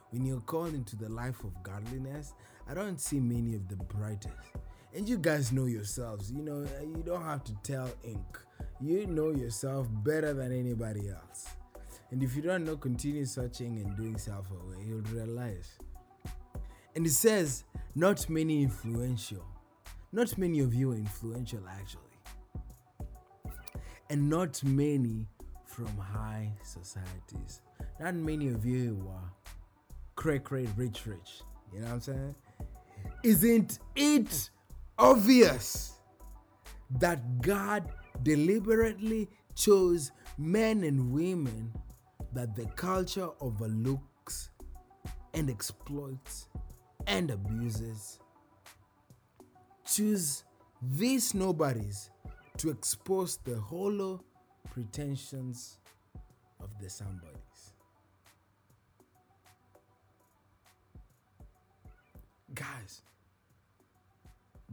When 0.09 0.25
you're 0.25 0.41
called 0.41 0.73
into 0.73 0.95
the 0.95 1.09
life 1.09 1.43
of 1.43 1.61
godliness, 1.61 2.33
I 2.67 2.73
don't 2.73 2.99
see 2.99 3.19
many 3.19 3.53
of 3.53 3.67
the 3.67 3.75
brightest. 3.75 4.33
And 4.95 5.07
you 5.07 5.19
guys 5.19 5.51
know 5.51 5.65
yourselves, 5.65 6.31
you 6.31 6.41
know, 6.41 6.65
you 6.81 7.03
don't 7.05 7.21
have 7.21 7.43
to 7.43 7.53
tell 7.61 7.87
ink. 8.03 8.39
You 8.79 9.05
know 9.05 9.29
yourself 9.29 9.87
better 10.03 10.33
than 10.33 10.51
anybody 10.51 11.09
else. 11.09 11.45
And 12.09 12.23
if 12.23 12.35
you 12.35 12.41
don't 12.41 12.65
know, 12.65 12.77
continue 12.77 13.25
searching 13.25 13.77
and 13.77 13.95
doing 13.95 14.17
self 14.17 14.47
aware, 14.49 14.83
you'll 14.83 15.01
realize. 15.13 15.69
And 16.95 17.05
it 17.05 17.11
says, 17.11 17.63
not 17.93 18.27
many 18.27 18.63
influential. 18.63 19.45
Not 20.11 20.35
many 20.39 20.61
of 20.61 20.73
you 20.73 20.93
are 20.93 20.95
influential, 20.95 21.61
actually 21.69 22.10
and 24.11 24.29
not 24.29 24.61
many 24.65 25.25
from 25.65 25.87
high 25.97 26.51
societies. 26.63 27.61
Not 27.97 28.13
many 28.13 28.49
of 28.49 28.65
you 28.65 29.01
are 29.09 29.31
cray 30.15 30.39
cray 30.39 30.67
rich 30.75 31.07
rich. 31.07 31.41
You 31.73 31.79
know 31.79 31.85
what 31.85 31.93
I'm 31.93 32.01
saying? 32.01 32.35
Isn't 33.23 33.79
it 33.95 34.49
obvious 34.99 35.93
that 36.99 37.41
God 37.41 37.89
deliberately 38.21 39.29
chose 39.55 40.11
men 40.37 40.83
and 40.83 41.13
women 41.13 41.71
that 42.33 42.53
the 42.53 42.65
culture 42.75 43.29
overlooks 43.39 44.49
and 45.33 45.49
exploits 45.49 46.49
and 47.07 47.31
abuses? 47.31 48.19
Choose 49.85 50.43
these 50.81 51.33
nobodies 51.33 52.10
to 52.61 52.69
expose 52.69 53.37
the 53.37 53.59
hollow 53.59 54.23
pretensions 54.71 55.79
of 56.59 56.69
the 56.79 56.87
somebodies. 56.87 57.73
Guys, 62.53 63.01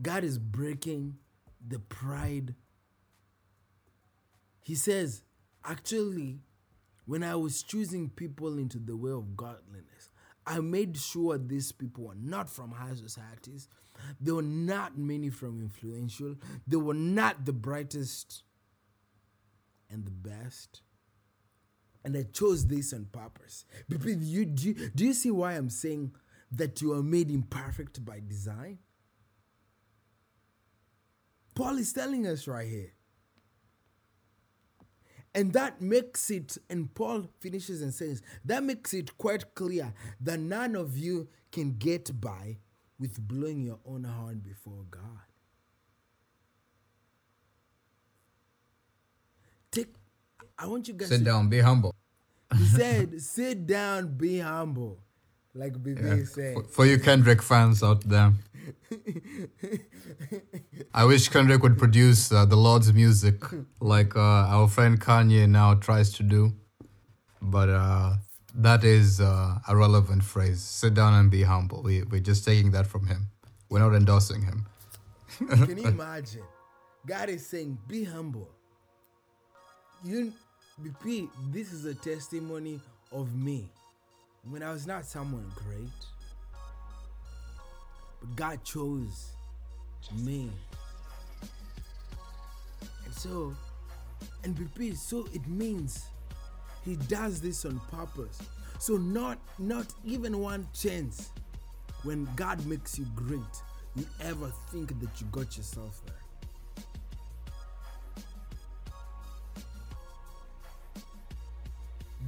God 0.03 0.23
is 0.23 0.39
breaking 0.39 1.17
the 1.67 1.79
pride. 1.79 2.55
He 4.61 4.75
says, 4.75 5.23
actually, 5.65 6.41
when 7.07 7.23
I 7.23 7.37
was 7.37 7.63
choosing 7.63 8.11
people 8.11 8.59
into 8.59 8.79
the 8.79 8.99
way 8.99 9.13
of 9.13 9.35
godliness, 9.35 10.11
I 10.49 10.61
made 10.61 10.97
sure 10.97 11.37
these 11.37 11.73
people 11.73 12.05
were 12.05 12.15
not 12.15 12.49
from 12.49 12.73
high 12.73 12.95
societies, 12.95 13.69
there 14.21 14.35
were 14.35 14.43
not 14.43 14.97
many 14.97 15.29
from 15.29 15.61
influential. 15.61 16.37
They 16.67 16.77
were 16.77 16.95
not 16.95 17.45
the 17.45 17.53
brightest 17.53 18.43
and 19.91 20.05
the 20.05 20.11
best. 20.11 20.81
And 22.05 22.17
I 22.17 22.23
chose 22.33 22.67
this 22.67 22.93
on 22.93 23.07
purpose. 23.07 23.65
Do 23.89 23.99
you, 24.09 24.45
do, 24.47 24.69
you, 24.69 24.75
do 24.95 25.05
you 25.05 25.13
see 25.13 25.31
why 25.31 25.55
I'm 25.55 25.69
saying 25.69 26.13
that 26.53 26.81
you 26.81 26.93
are 26.93 27.03
made 27.03 27.31
imperfect 27.31 28.05
by 28.05 28.21
design? 28.27 28.79
Paul 31.55 31.79
is 31.79 31.93
telling 31.93 32.27
us 32.27 32.47
right 32.47 32.69
here. 32.69 32.93
And 35.35 35.53
that 35.53 35.81
makes 35.81 36.31
it, 36.31 36.57
and 36.71 36.93
Paul 36.95 37.29
finishes 37.41 37.83
and 37.83 37.93
says, 37.93 38.23
that 38.45 38.63
makes 38.63 38.95
it 38.95 39.17
quite 39.19 39.55
clear 39.55 39.93
that 40.21 40.41
none 40.41 40.75
of 40.75 40.97
you 40.97 41.29
can 41.53 41.77
get 41.79 42.21
by 42.21 42.59
with 42.99 43.21
blowing 43.21 43.63
your 43.63 43.79
own 43.87 44.05
horn 44.05 44.39
before 44.39 44.85
God. 44.91 45.03
Take, 49.71 49.95
I 50.59 50.67
want 50.67 50.89
you 50.89 50.95
guys 50.95 51.09
sit 51.09 51.19
to, 51.19 51.25
down, 51.25 51.49
be 51.49 51.61
humble. 51.61 51.95
He 52.57 52.65
said, 52.65 53.21
sit 53.21 53.67
down, 53.67 54.17
be 54.17 54.39
humble. 54.41 54.99
Like 55.55 55.75
BP 55.75 56.19
yeah. 56.19 56.25
said. 56.25 56.55
For, 56.55 56.63
for 56.65 56.87
you 56.87 56.99
Kendrick 56.99 57.43
fans 57.43 57.83
out 57.83 58.03
there. 58.03 58.33
I 60.95 61.05
wish 61.05 61.29
Kendrick 61.29 61.63
would 61.63 61.79
produce 61.79 62.31
uh, 62.33 62.45
the 62.45 62.57
Lord's 62.57 62.93
music 62.93 63.43
like 63.81 64.15
uh, 64.17 64.21
our 64.21 64.69
friend 64.69 65.01
Kanye 65.01 65.49
now 65.49 65.75
tries 65.75 66.13
to 66.15 66.23
do. 66.23 66.53
But 67.41 67.69
uh, 67.69 68.15
that 68.55 68.85
is 68.85 69.21
uh, 69.21 69.59
a 69.69 69.77
relevant 69.77 70.23
phrase. 70.25 70.61
Sit 70.61 70.95
down 70.95 71.15
and 71.15 71.31
be 71.31 71.43
humble. 71.43 71.83
We, 71.83 72.03
we're 72.03 72.21
just 72.21 72.45
taking 72.45 72.73
that 72.73 72.87
from 72.87 73.07
him. 73.07 73.29
We're 73.69 73.81
not 73.81 73.95
endorsing 73.95 74.43
him. 74.43 74.67
Can 75.39 75.79
you 75.79 75.87
imagine? 75.87 76.43
God 77.07 77.29
is 77.29 77.47
saying, 77.47 77.79
be 77.87 78.05
humble. 78.05 78.49
You, 80.05 80.33
BP, 80.83 81.29
this 81.51 81.73
is 81.73 81.85
a 81.85 81.95
testimony 81.95 82.81
of 83.13 83.35
me 83.35 83.71
when 84.51 84.63
I 84.63 84.73
was 84.73 84.87
not 84.87 85.05
someone 85.05 85.51
great. 85.55 85.89
But 88.21 88.37
God 88.37 88.65
chose 88.65 89.33
me. 90.15 90.51
And 93.05 93.15
so, 93.15 93.55
and 94.45 94.57
BP, 94.57 94.97
so 94.97 95.29
it 95.33 95.47
means 95.47 96.09
he 96.85 96.97
does 96.97 97.41
this 97.41 97.65
on 97.65 97.81
purpose. 97.91 98.39
So 98.79 98.97
not 98.97 99.39
not 99.59 99.87
even 100.05 100.39
one 100.39 100.67
chance 100.73 101.31
when 102.05 102.29
God 102.37 102.65
makes 102.67 102.99
you 102.99 103.07
great, 103.15 103.41
you 103.97 104.07
ever 104.21 104.53
think 104.71 104.99
that 105.01 105.21
you 105.21 105.27
got 105.33 105.57
yourself 105.57 106.01
there. 106.07 106.15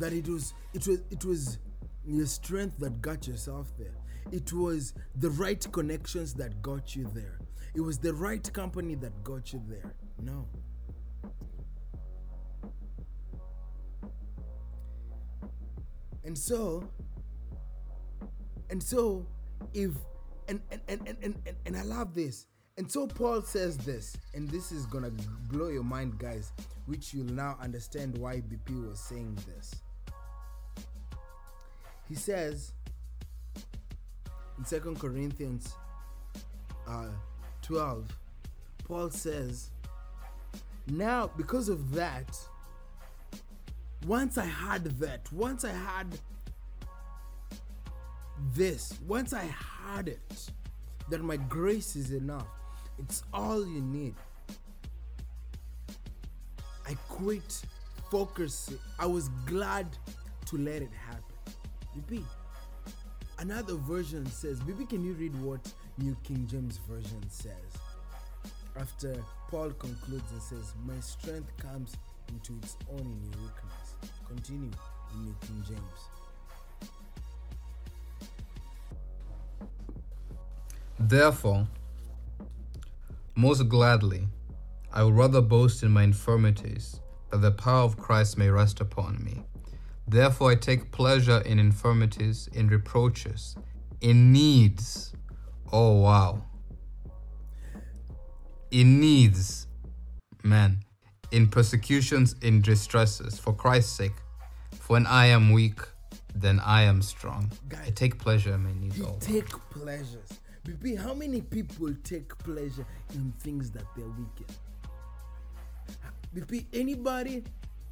That 0.00 0.12
it 0.12 0.28
was 0.28 0.54
it 0.74 0.86
was 0.86 1.00
it 1.10 1.24
was 1.24 1.58
your 2.16 2.26
strength 2.26 2.78
that 2.78 3.00
got 3.00 3.26
yourself 3.26 3.72
there. 3.78 3.96
It 4.32 4.52
was 4.52 4.94
the 5.16 5.30
right 5.30 5.64
connections 5.72 6.34
that 6.34 6.62
got 6.62 6.94
you 6.94 7.10
there. 7.14 7.38
It 7.74 7.80
was 7.80 7.98
the 7.98 8.12
right 8.12 8.52
company 8.52 8.94
that 8.96 9.22
got 9.22 9.52
you 9.52 9.62
there. 9.68 9.94
No. 10.22 10.46
And 16.24 16.36
so, 16.36 16.88
and 18.68 18.82
so, 18.82 19.26
if, 19.72 19.92
and, 20.48 20.60
and, 20.70 20.80
and, 20.88 21.08
and, 21.08 21.16
and, 21.22 21.56
and 21.66 21.76
I 21.76 21.82
love 21.82 22.14
this. 22.14 22.46
And 22.76 22.90
so 22.90 23.06
Paul 23.06 23.42
says 23.42 23.76
this, 23.78 24.16
and 24.34 24.48
this 24.48 24.72
is 24.72 24.86
gonna 24.86 25.10
blow 25.48 25.68
your 25.68 25.82
mind, 25.82 26.18
guys, 26.18 26.52
which 26.86 27.12
you'll 27.12 27.26
now 27.26 27.56
understand 27.60 28.16
why 28.18 28.36
BP 28.36 28.88
was 28.88 29.00
saying 29.00 29.38
this. 29.46 29.74
He 32.10 32.16
says 32.16 32.72
in 34.58 34.64
Second 34.64 34.98
Corinthians 34.98 35.74
uh, 36.88 37.06
12, 37.62 38.08
Paul 38.82 39.10
says, 39.10 39.70
Now, 40.88 41.30
because 41.36 41.68
of 41.68 41.94
that, 41.94 42.36
once 44.08 44.38
I 44.38 44.44
had 44.44 44.86
that, 44.98 45.32
once 45.32 45.64
I 45.64 45.70
had 45.70 46.18
this, 48.54 48.98
once 49.06 49.32
I 49.32 49.44
had 49.44 50.08
it, 50.08 50.50
that 51.10 51.22
my 51.22 51.36
grace 51.36 51.94
is 51.94 52.10
enough, 52.10 52.48
it's 52.98 53.22
all 53.32 53.64
you 53.64 53.80
need. 53.82 54.16
I 56.88 56.94
quit 57.08 57.62
focusing. 58.10 58.78
I 58.98 59.06
was 59.06 59.28
glad 59.46 59.86
to 60.46 60.56
let 60.56 60.82
it 60.82 60.90
happen. 61.06 61.29
BP, 61.96 62.22
another 63.38 63.74
version 63.74 64.24
says, 64.26 64.60
BP, 64.60 64.90
can 64.90 65.04
you 65.04 65.12
read 65.14 65.34
what 65.42 65.60
New 65.98 66.16
King 66.22 66.46
James 66.48 66.78
Version 66.88 67.22
says? 67.28 67.52
After 68.78 69.16
Paul 69.48 69.70
concludes 69.70 70.30
and 70.30 70.42
says, 70.42 70.74
My 70.86 71.00
strength 71.00 71.50
comes 71.58 71.96
into 72.28 72.56
its 72.62 72.76
own 72.92 73.00
in 73.00 73.20
your 73.24 73.42
weakness. 73.42 73.94
Continue 74.28 74.70
in 75.14 75.24
New 75.24 75.34
King 75.40 75.64
James. 75.66 76.00
Therefore, 81.00 81.66
most 83.34 83.68
gladly, 83.68 84.28
I 84.92 85.02
will 85.02 85.12
rather 85.12 85.40
boast 85.40 85.82
in 85.82 85.90
my 85.90 86.04
infirmities, 86.04 87.00
that 87.30 87.38
the 87.38 87.50
power 87.50 87.82
of 87.82 87.96
Christ 87.96 88.36
may 88.36 88.50
rest 88.50 88.80
upon 88.80 89.24
me. 89.24 89.42
Therefore, 90.10 90.50
I 90.50 90.56
take 90.56 90.90
pleasure 90.90 91.40
in 91.46 91.58
infirmities, 91.58 92.48
in 92.52 92.68
reproaches, 92.68 93.56
in 94.00 94.32
needs. 94.32 95.14
Oh, 95.72 96.00
wow. 96.00 96.44
In 98.70 99.00
needs, 99.00 99.66
man 100.42 100.84
in 101.30 101.48
persecutions, 101.48 102.34
in 102.42 102.60
distresses, 102.60 103.38
for 103.38 103.52
Christ's 103.52 103.92
sake. 103.92 104.16
For 104.72 104.94
when 104.94 105.06
I 105.06 105.26
am 105.26 105.52
weak, 105.52 105.80
then 106.34 106.60
I 106.60 106.82
am 106.82 107.02
strong. 107.02 107.50
God, 107.68 107.80
I 107.86 107.90
take 107.90 108.18
pleasure 108.18 108.54
in 108.54 108.64
my 108.64 108.72
needs. 108.72 108.98
You 108.98 109.16
take 109.20 109.48
pleasures. 109.70 110.40
BP, 110.64 110.98
how 110.98 111.14
many 111.14 111.40
people 111.40 111.94
take 112.04 112.36
pleasure 112.38 112.86
in 113.14 113.32
things 113.38 113.70
that 113.70 113.84
they're 113.96 114.06
weak 114.06 114.48
in? 116.34 116.42
BP, 116.42 116.66
anybody 116.72 117.44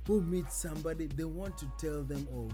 who 0.08 0.22
meet 0.22 0.50
somebody, 0.50 1.06
they 1.06 1.24
want 1.24 1.58
to 1.58 1.70
tell 1.78 2.02
them 2.02 2.26
of 2.34 2.50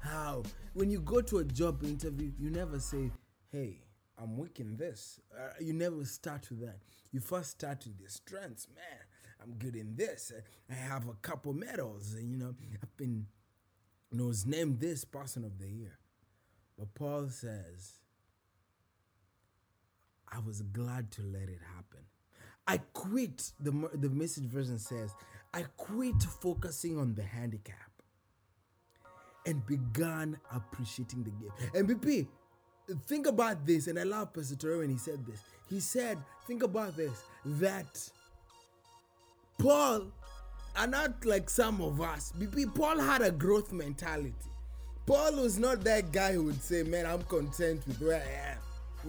how. 0.00 0.42
When 0.74 0.90
you 0.90 1.00
go 1.00 1.20
to 1.20 1.38
a 1.38 1.44
job 1.44 1.84
interview, 1.84 2.32
you 2.36 2.50
never 2.50 2.80
say, 2.80 3.12
hey, 3.52 3.78
I'm 4.20 4.36
weak 4.36 4.58
in 4.58 4.76
this. 4.76 5.20
Uh, 5.32 5.50
you 5.60 5.72
never 5.72 6.04
start 6.04 6.48
with 6.50 6.60
that. 6.60 6.80
You 7.12 7.20
first 7.20 7.52
start 7.52 7.84
with 7.86 8.00
your 8.00 8.08
strengths, 8.08 8.66
man. 8.74 8.98
I'm 9.40 9.52
good 9.54 9.76
in 9.76 9.94
this. 9.94 10.32
I 10.68 10.74
have 10.74 11.08
a 11.08 11.14
couple 11.22 11.52
medals. 11.52 12.14
And, 12.14 12.28
you 12.28 12.36
know, 12.36 12.52
I've 12.82 12.96
been 12.96 13.26
you 14.10 14.18
know, 14.18 14.26
was 14.26 14.44
named 14.44 14.80
this 14.80 15.04
person 15.04 15.44
of 15.44 15.56
the 15.60 15.68
year. 15.68 15.98
But 16.76 16.94
Paul 16.94 17.28
says, 17.28 17.92
I 20.32 20.40
was 20.40 20.62
glad 20.62 21.12
to 21.12 21.22
let 21.22 21.48
it 21.48 21.60
happen. 21.76 22.00
I 22.66 22.78
quit, 22.92 23.52
the, 23.60 23.70
the 23.94 24.10
message 24.10 24.44
version 24.44 24.78
says, 24.78 25.14
I 25.54 25.64
quit 25.76 26.22
focusing 26.22 26.98
on 26.98 27.14
the 27.14 27.22
handicap 27.22 27.76
and 29.46 29.64
began 29.66 30.38
appreciating 30.54 31.24
the 31.24 31.30
gift. 31.30 31.74
And 31.74 31.88
BP, 31.88 32.26
think 33.06 33.26
about 33.26 33.66
this, 33.66 33.86
and 33.86 33.98
I 33.98 34.02
love 34.02 34.32
Pastor 34.32 34.56
Torre 34.56 34.78
when 34.78 34.90
he 34.90 34.98
said 34.98 35.24
this. 35.26 35.40
He 35.68 35.80
said, 35.80 36.18
think 36.46 36.62
about 36.62 36.96
this, 36.96 37.22
that 37.44 38.10
Paul 39.58 40.06
are 40.76 40.86
not 40.86 41.24
like 41.24 41.50
some 41.50 41.80
of 41.80 42.00
us. 42.00 42.32
BP, 42.38 42.74
Paul 42.74 42.98
had 42.98 43.22
a 43.22 43.30
growth 43.30 43.72
mentality. 43.72 44.34
Paul 45.06 45.36
was 45.36 45.58
not 45.58 45.82
that 45.84 46.12
guy 46.12 46.34
who 46.34 46.44
would 46.44 46.62
say, 46.62 46.82
Man, 46.82 47.06
I'm 47.06 47.22
content 47.22 47.82
with 47.86 48.00
where 48.02 48.16
I 48.16 48.50
am. 48.50 48.58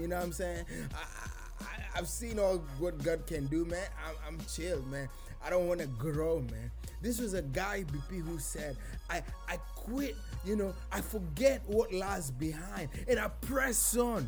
You 0.02 0.08
know 0.08 0.16
what 0.16 0.26
I'm 0.26 0.32
saying? 0.32 0.66
I, 0.96 1.98
have 1.98 2.08
seen 2.08 2.40
all 2.40 2.60
what 2.78 3.04
God 3.04 3.28
can 3.28 3.48
do, 3.48 3.66
man. 3.66 3.86
I'm, 4.08 4.16
I'm 4.26 4.40
chill, 4.48 4.82
man. 4.84 5.10
I 5.44 5.50
don't 5.50 5.68
want 5.68 5.80
to 5.80 5.88
grow, 5.88 6.40
man. 6.52 6.72
This 7.02 7.20
was 7.20 7.34
a 7.34 7.42
guy, 7.42 7.86
BP, 7.86 8.22
who 8.22 8.40
said, 8.40 8.76
I, 9.10 9.24
I 9.48 9.58
quit, 9.76 10.16
you 10.46 10.56
know, 10.56 10.74
I 10.92 11.02
forget 11.02 11.62
what 11.66 11.94
lies 11.94 12.30
behind 12.32 12.90
and 13.08 13.20
I 13.20 13.30
press 13.30 13.96
on 13.96 14.28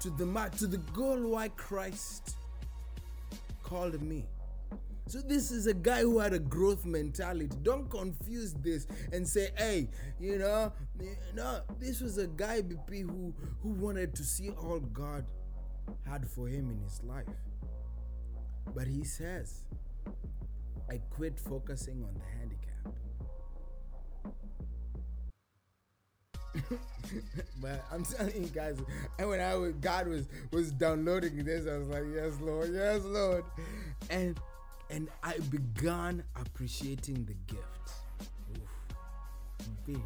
to 0.00 0.10
the 0.10 0.26
mark, 0.26 0.54
to 0.56 0.66
the 0.66 0.78
goal 0.78 1.30
why 1.30 1.48
Christ 1.48 2.36
called 3.62 4.00
me. 4.02 4.24
So 5.08 5.20
this 5.20 5.52
is 5.52 5.68
a 5.68 5.74
guy 5.74 6.00
who 6.00 6.18
had 6.18 6.32
a 6.32 6.38
growth 6.38 6.84
mentality. 6.84 7.48
Don't 7.62 7.88
confuse 7.88 8.54
this 8.54 8.88
and 9.12 9.26
say, 9.26 9.50
"Hey, 9.56 9.88
you 10.18 10.38
know, 10.38 10.72
no." 11.32 11.60
This 11.78 12.00
was 12.00 12.18
a 12.18 12.26
guy 12.26 12.60
BP 12.60 13.02
who 13.02 13.32
who 13.62 13.68
wanted 13.70 14.16
to 14.16 14.24
see 14.24 14.50
all 14.50 14.80
God 14.80 15.24
had 16.04 16.28
for 16.28 16.48
him 16.48 16.70
in 16.70 16.80
his 16.80 17.04
life. 17.04 17.28
But 18.74 18.88
he 18.88 19.04
says, 19.04 19.62
"I 20.90 20.98
quit 21.10 21.38
focusing 21.38 22.02
on 22.02 22.14
the 22.14 22.24
handicap." 22.38 22.66
but 27.60 27.84
I'm 27.92 28.04
telling 28.04 28.42
you 28.42 28.48
guys, 28.48 28.78
and 29.18 29.28
when 29.28 29.40
I 29.40 29.54
was 29.56 29.74
God 29.74 30.08
was 30.08 30.26
was 30.50 30.70
downloading 30.72 31.44
this, 31.44 31.66
I 31.66 31.78
was 31.78 31.88
like, 31.88 32.04
"Yes, 32.14 32.34
Lord, 32.40 32.72
yes, 32.72 33.02
Lord," 33.04 33.44
and 34.10 34.38
and 34.90 35.08
I 35.22 35.38
began 35.50 36.22
appreciating 36.36 37.24
the 37.24 37.34
gift. 37.52 37.90
Oof. 38.52 38.68
BP, 39.86 40.00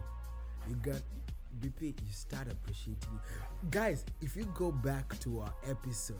you 0.68 0.74
got 0.76 1.00
BP, 1.60 1.82
you 1.82 2.12
start 2.12 2.50
appreciating. 2.50 3.20
Guys, 3.70 4.04
if 4.22 4.36
you 4.36 4.44
go 4.54 4.72
back 4.72 5.18
to 5.20 5.40
our 5.40 5.52
episode 5.68 6.16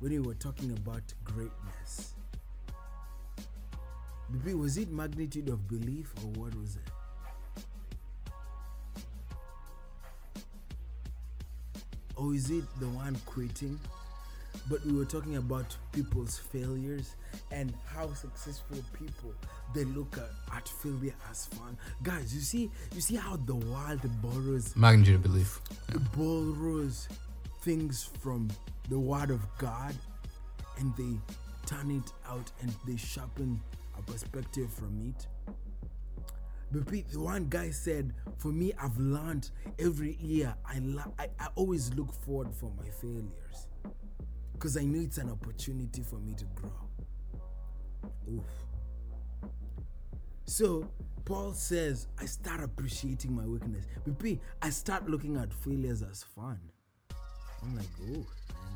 when 0.00 0.12
we 0.12 0.18
were 0.18 0.34
talking 0.34 0.70
about 0.72 1.02
greatness, 1.24 2.14
was 4.54 4.76
it 4.76 4.90
magnitude 4.90 5.48
of 5.48 5.66
belief 5.68 6.12
or 6.22 6.28
what 6.40 6.54
was 6.54 6.76
it? 6.76 6.82
Or 12.16 12.34
is 12.34 12.50
it 12.50 12.64
the 12.80 12.88
one 12.88 13.16
quitting? 13.26 13.78
But 14.68 14.84
we 14.84 14.92
were 14.92 15.04
talking 15.04 15.36
about 15.36 15.76
people's 15.92 16.36
failures 16.36 17.14
and 17.52 17.72
how 17.86 18.12
successful 18.12 18.78
people 18.92 19.32
they 19.74 19.84
look 19.84 20.18
at, 20.18 20.56
at 20.56 20.68
failure 20.68 21.14
as 21.30 21.46
fun. 21.46 21.78
Guys, 22.02 22.34
you 22.34 22.40
see, 22.40 22.70
you 22.94 23.00
see 23.00 23.16
how 23.16 23.36
the 23.36 23.54
world 23.54 24.00
borrows 24.20 24.74
magnitude 24.76 25.16
of 25.16 25.22
belief. 25.22 25.60
Yeah. 25.90 25.98
Borrows 26.16 27.08
things 27.62 28.10
from 28.20 28.48
the 28.88 28.98
word 28.98 29.30
of 29.30 29.40
God 29.58 29.94
and 30.78 30.94
they 30.96 31.18
turn 31.66 31.90
it 31.90 32.12
out 32.28 32.50
and 32.62 32.74
they 32.86 32.96
sharpen 32.96 33.60
perspective 34.10 34.72
from 34.72 35.00
it. 35.14 35.26
But 36.70 36.86
the 36.88 37.20
one 37.20 37.46
guy 37.48 37.70
said, 37.70 38.12
"For 38.36 38.48
me, 38.48 38.72
I've 38.80 38.98
learned 38.98 39.50
every 39.78 40.16
year. 40.20 40.54
I, 40.66 40.78
la- 40.80 41.12
I 41.18 41.28
I 41.40 41.48
always 41.54 41.94
look 41.94 42.12
forward 42.12 42.54
for 42.54 42.70
my 42.76 42.88
failures, 42.90 43.68
because 44.52 44.76
I 44.76 44.84
know 44.84 45.00
it's 45.00 45.18
an 45.18 45.30
opportunity 45.30 46.02
for 46.02 46.16
me 46.16 46.34
to 46.34 46.44
grow." 46.54 46.72
Oof. 48.30 48.44
So 50.44 50.88
Paul 51.24 51.52
says, 51.52 52.06
I 52.18 52.24
start 52.24 52.62
appreciating 52.62 53.34
my 53.34 53.44
weakness. 53.46 53.84
BP, 54.06 54.38
I 54.62 54.70
start 54.70 55.08
looking 55.08 55.36
at 55.36 55.52
failures 55.52 56.02
as 56.02 56.22
fun. 56.22 56.58
I'm 57.62 57.76
like, 57.76 57.86
oh 58.02 58.12
man, 58.14 58.24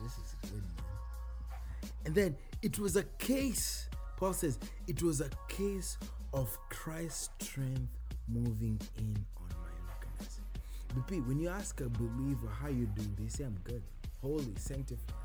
this 0.02 0.12
is 0.18 0.34
good, 0.42 0.62
man. 0.62 1.90
And 2.04 2.14
then 2.14 2.36
it 2.60 2.78
was 2.78 2.96
a 2.96 3.04
case 3.18 3.88
Paul 4.22 4.34
says 4.34 4.56
it 4.86 5.02
was 5.02 5.20
a 5.20 5.28
case 5.48 5.98
of 6.32 6.56
Christ's 6.68 7.30
strength 7.40 7.90
moving 8.28 8.80
in 8.96 9.16
on 9.36 9.48
my 9.48 9.72
weakness. 9.88 10.38
BP, 10.94 11.26
when 11.26 11.40
you 11.40 11.48
ask 11.48 11.80
a 11.80 11.88
believer 11.88 12.46
how 12.46 12.68
you 12.68 12.86
doing, 12.86 13.16
they 13.18 13.26
say 13.26 13.42
I'm 13.42 13.58
good, 13.64 13.82
holy, 14.20 14.54
sanctified, 14.58 15.16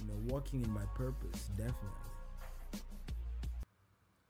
you 0.00 0.06
know, 0.06 0.32
walking 0.32 0.62
in 0.62 0.70
my 0.70 0.84
purpose, 0.94 1.50
definitely. 1.56 2.78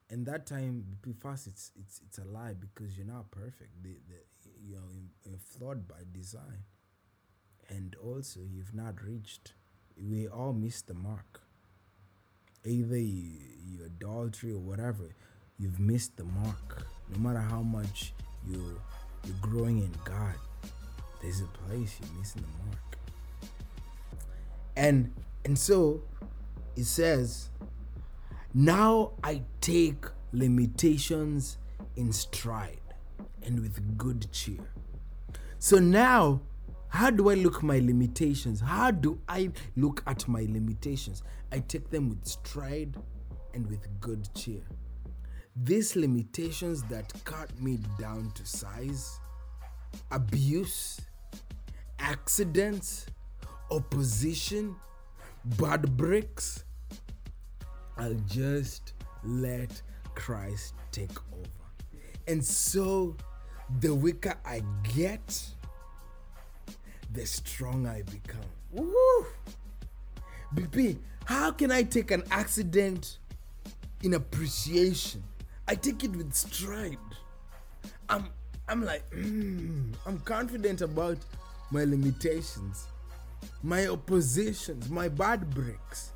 And 0.09 0.25
that 0.25 0.47
time, 0.47 0.87
BP, 1.03 1.15
first 1.21 1.47
it's 1.47 1.73
it's 1.79 2.01
it's 2.07 2.17
a 2.17 2.25
lie 2.25 2.55
because 2.59 2.97
you're 2.97 3.07
not 3.07 3.31
perfect. 3.31 3.83
The, 3.83 3.91
the, 4.09 4.51
you 4.67 4.77
know, 4.77 4.89
you're 5.27 5.39
flawed 5.39 5.87
by 5.87 6.01
design, 6.15 6.65
and 7.69 7.95
also 8.03 8.41
you've 8.41 8.75
not 8.75 9.03
reached. 9.03 9.53
We 10.03 10.29
all 10.29 10.55
miss 10.55 10.81
the 10.81 10.95
mark 10.95 11.43
either 12.65 12.97
you, 12.97 13.33
you 13.67 13.85
adultery 13.85 14.53
or 14.53 14.59
whatever, 14.59 15.05
you've 15.59 15.81
missed 15.81 16.17
the 16.17 16.25
mark. 16.25 16.87
No 17.11 17.19
matter 17.19 17.41
how 17.41 17.63
much 17.63 18.13
you 18.47 18.81
you're 19.25 19.37
growing 19.41 19.79
in 19.79 19.93
God, 20.05 20.35
there's 21.21 21.41
a 21.41 21.47
place 21.67 21.97
you're 22.01 22.19
missing 22.19 22.43
the 22.43 22.65
mark. 22.65 22.99
And 24.77 25.13
and 25.45 25.59
so 25.59 26.03
it 26.77 26.85
says, 26.85 27.51
now 28.55 29.13
I 29.25 29.43
take 29.61 30.05
limitations 30.33 31.59
in 31.97 32.13
stride 32.13 32.81
and 33.43 33.61
with 33.61 33.99
good 33.99 34.31
cheer. 34.31 34.73
So 35.59 35.79
now 35.79 36.41
how 36.89 37.11
do 37.11 37.31
I 37.31 37.35
look 37.35 37.63
my 37.63 37.79
limitations? 37.79 38.61
How 38.61 38.91
do 38.91 39.21
I 39.29 39.51
look 39.77 40.03
at 40.07 40.27
my 40.27 40.41
limitations? 40.41 41.23
I 41.53 41.61
take 41.61 41.91
them 41.91 42.09
with 42.09 42.27
stride 42.27 42.97
and 43.55 43.67
with 43.69 43.87
good 44.01 44.29
cheer. 44.35 44.63
These 45.57 45.97
limitations 45.97 46.83
that 46.85 47.13
cut 47.25 47.51
me 47.61 47.79
down 47.99 48.31
to 48.35 48.47
size, 48.47 49.19
abuse, 50.11 51.01
accidents, 51.99 53.07
opposition, 53.71 54.77
bad 55.57 55.97
bricks, 55.97 56.65
I'll 57.97 58.15
just 58.27 58.93
let 59.25 59.83
Christ 60.15 60.75
take 60.93 61.17
over. 61.33 61.49
And 62.29 62.45
so 62.45 63.17
the 63.81 63.95
weaker 63.95 64.35
I 64.45 64.63
get, 64.95 65.45
the 67.13 67.27
stronger 67.27 67.91
I 67.91 68.03
become. 68.03 68.41
Woo! 68.73 69.27
BP, 70.55 70.99
how 71.25 71.51
can 71.53 71.71
I 71.71 71.83
take 71.83 72.11
an 72.11 72.23
accident 72.31 73.19
in 74.03 74.15
appreciation? 74.15 75.23
I 75.67 75.75
take 75.75 76.05
it 76.05 76.15
with 76.17 76.33
stride. 76.35 76.97
I'm 78.09 78.31
I'm 78.69 78.85
like, 78.85 79.09
mm, 79.11 79.95
I'm 80.05 80.19
confident 80.21 80.83
about 80.83 81.17
my 81.71 81.85
limitations, 81.85 82.87
my 83.63 83.87
oppositions, 83.87 84.91
my 84.91 85.09
bad 85.09 85.49
breaks. 85.55 86.13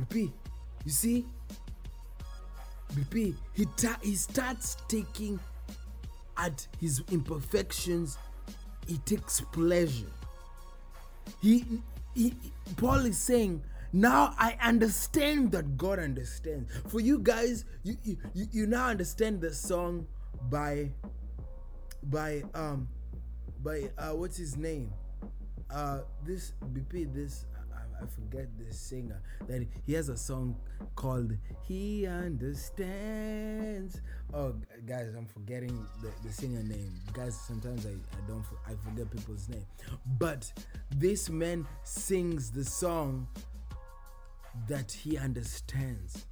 BP, 0.00 0.32
you 0.84 0.90
see, 0.90 1.26
BP, 2.92 3.34
he, 3.52 3.66
ta- 3.76 3.98
he 4.02 4.14
starts 4.14 4.76
taking 4.88 5.38
at 6.38 6.66
his 6.80 7.02
imperfections, 7.10 8.16
he 8.86 8.98
takes 8.98 9.40
pleasure. 9.52 10.10
He, 11.42 11.64
he, 12.14 12.34
Paul 12.76 13.04
is 13.06 13.18
saying, 13.18 13.62
now 13.92 14.34
I 14.38 14.56
understand 14.62 15.52
that 15.52 15.76
God 15.76 15.98
understands. 15.98 16.70
For 16.88 17.00
you 17.00 17.18
guys, 17.18 17.64
you, 17.82 17.96
you, 18.04 18.16
you 18.52 18.66
now 18.66 18.88
understand 18.88 19.40
the 19.40 19.52
song 19.52 20.06
by 20.50 20.90
by 22.04 22.44
um 22.54 22.88
by 23.62 23.90
uh 23.98 24.10
what's 24.10 24.36
his 24.36 24.56
name? 24.56 24.92
Uh 25.70 26.00
this 26.24 26.52
BP 26.72 27.12
this 27.14 27.46
I 28.00 28.06
forget 28.06 28.46
the 28.58 28.72
singer 28.72 29.20
that 29.48 29.66
he 29.86 29.94
has 29.94 30.08
a 30.08 30.16
song 30.16 30.56
called 30.94 31.32
He 31.66 32.06
Understands. 32.06 34.00
Oh, 34.32 34.54
guys, 34.86 35.14
I'm 35.16 35.26
forgetting 35.26 35.86
the, 36.02 36.10
the 36.26 36.32
singer 36.32 36.62
name. 36.62 36.92
Guys, 37.12 37.38
sometimes 37.38 37.86
I, 37.86 37.90
I 37.90 38.28
don't 38.28 38.44
I 38.66 38.74
forget 38.88 39.10
people's 39.10 39.48
name. 39.48 39.64
But 40.18 40.52
this 40.96 41.28
man 41.28 41.66
sings 41.82 42.50
the 42.50 42.64
song 42.64 43.26
that 44.68 44.92
he 44.92 45.18
understands. 45.18 46.26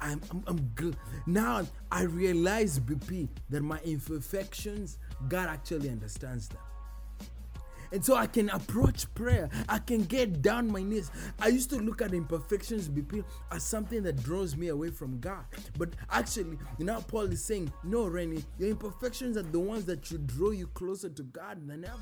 I'm, 0.00 0.20
I'm, 0.30 0.44
I'm 0.46 0.60
good. 0.74 0.96
Now 1.26 1.66
I 1.90 2.02
realize, 2.02 2.78
BP, 2.78 3.28
that 3.50 3.62
my 3.62 3.78
imperfections, 3.84 4.98
God 5.28 5.48
actually 5.48 5.88
understands 5.90 6.48
them. 6.48 6.58
And 7.92 8.04
so 8.04 8.16
I 8.16 8.26
can 8.26 8.50
approach 8.50 9.12
prayer. 9.14 9.48
I 9.68 9.78
can 9.78 10.02
get 10.04 10.42
down 10.42 10.70
my 10.70 10.82
knees. 10.82 11.10
I 11.38 11.48
used 11.48 11.70
to 11.70 11.76
look 11.76 12.02
at 12.02 12.14
imperfections 12.14 12.88
BP 12.88 13.24
as 13.52 13.62
something 13.62 14.02
that 14.02 14.22
draws 14.22 14.56
me 14.56 14.68
away 14.68 14.90
from 14.90 15.18
God. 15.20 15.44
But 15.78 15.90
actually, 16.10 16.58
you 16.78 16.84
know, 16.84 17.00
Paul 17.08 17.32
is 17.32 17.44
saying, 17.44 17.72
no, 17.84 18.06
Renny, 18.06 18.44
your 18.58 18.70
imperfections 18.70 19.36
are 19.36 19.42
the 19.42 19.60
ones 19.60 19.84
that 19.86 20.04
should 20.04 20.26
draw 20.26 20.50
you 20.50 20.66
closer 20.68 21.08
to 21.08 21.22
God 21.22 21.66
than 21.66 21.84
ever. 21.84 21.96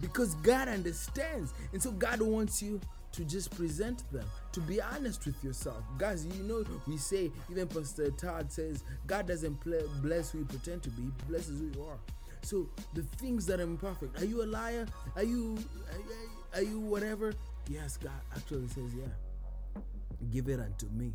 Because 0.00 0.34
God 0.36 0.68
understands. 0.68 1.52
And 1.72 1.82
so 1.82 1.92
God 1.92 2.20
wants 2.20 2.62
you 2.62 2.80
to 3.12 3.24
just 3.24 3.56
present 3.56 4.10
them, 4.10 4.26
to 4.50 4.60
be 4.60 4.82
honest 4.82 5.24
with 5.24 5.42
yourself. 5.44 5.84
Guys, 5.98 6.26
you 6.26 6.42
know, 6.42 6.64
we 6.88 6.96
say, 6.96 7.30
even 7.48 7.68
Pastor 7.68 8.10
Todd 8.10 8.50
says, 8.50 8.82
God 9.06 9.28
doesn't 9.28 9.62
bless 10.02 10.32
who 10.32 10.38
you 10.38 10.44
pretend 10.46 10.82
to 10.82 10.90
be, 10.90 11.02
he 11.02 11.10
blesses 11.28 11.60
who 11.60 11.66
you 11.66 11.86
are. 11.86 11.98
So 12.44 12.68
the 12.92 13.02
things 13.02 13.46
that 13.46 13.60
are 13.60 13.64
imperfect. 13.64 14.20
Are 14.20 14.24
you 14.24 14.42
a 14.42 14.46
liar? 14.46 14.86
Are 15.16 15.22
you 15.22 15.58
are 16.54 16.62
you 16.62 16.78
whatever? 16.78 17.32
Yes, 17.68 17.96
God 17.96 18.12
actually 18.36 18.68
says, 18.68 18.92
yeah. 18.94 19.80
Give 20.30 20.48
it 20.48 20.60
unto 20.60 20.86
me. 20.90 21.12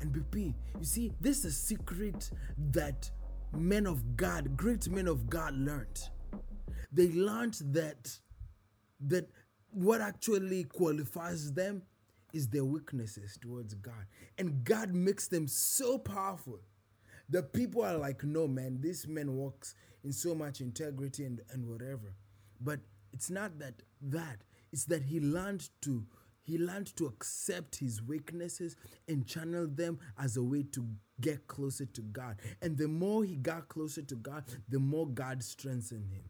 And 0.00 0.12
BP, 0.12 0.54
you 0.78 0.84
see, 0.84 1.12
this 1.20 1.38
is 1.40 1.44
a 1.44 1.52
secret 1.52 2.30
that 2.72 3.10
men 3.52 3.86
of 3.86 4.16
God, 4.16 4.56
great 4.56 4.88
men 4.88 5.06
of 5.06 5.28
God 5.28 5.54
learned. 5.54 6.00
They 6.92 7.08
learned 7.08 7.60
that 7.72 8.18
that 9.06 9.28
what 9.70 10.00
actually 10.00 10.64
qualifies 10.64 11.52
them 11.52 11.82
is 12.32 12.48
their 12.48 12.64
weaknesses 12.64 13.38
towards 13.40 13.74
God. 13.74 14.06
And 14.38 14.64
God 14.64 14.92
makes 14.94 15.28
them 15.28 15.46
so 15.46 15.98
powerful 15.98 16.60
that 17.28 17.52
people 17.52 17.82
are 17.82 17.96
like, 17.96 18.24
no, 18.24 18.46
man, 18.46 18.78
this 18.80 19.06
man 19.06 19.34
walks 19.34 19.74
in 20.04 20.12
so 20.12 20.34
much 20.34 20.60
integrity 20.60 21.24
and, 21.24 21.40
and 21.50 21.66
whatever. 21.66 22.14
But 22.60 22.80
it's 23.12 23.30
not 23.30 23.58
that 23.58 23.74
that. 24.02 24.38
It's 24.72 24.84
that 24.86 25.04
he 25.04 25.20
learned 25.20 25.68
to 25.82 26.04
he 26.44 26.58
learned 26.58 26.94
to 26.96 27.06
accept 27.06 27.76
his 27.76 28.02
weaknesses 28.02 28.76
and 29.08 29.26
channel 29.26 29.66
them 29.66 29.98
as 30.18 30.36
a 30.36 30.42
way 30.42 30.64
to 30.72 30.86
get 31.20 31.46
closer 31.46 31.86
to 31.86 32.02
God. 32.02 32.36
And 32.60 32.76
the 32.76 32.88
more 32.88 33.24
he 33.24 33.36
got 33.36 33.68
closer 33.68 34.02
to 34.02 34.14
God, 34.16 34.44
the 34.68 34.78
more 34.78 35.06
God 35.08 35.42
strengthened 35.42 36.10
him. 36.10 36.24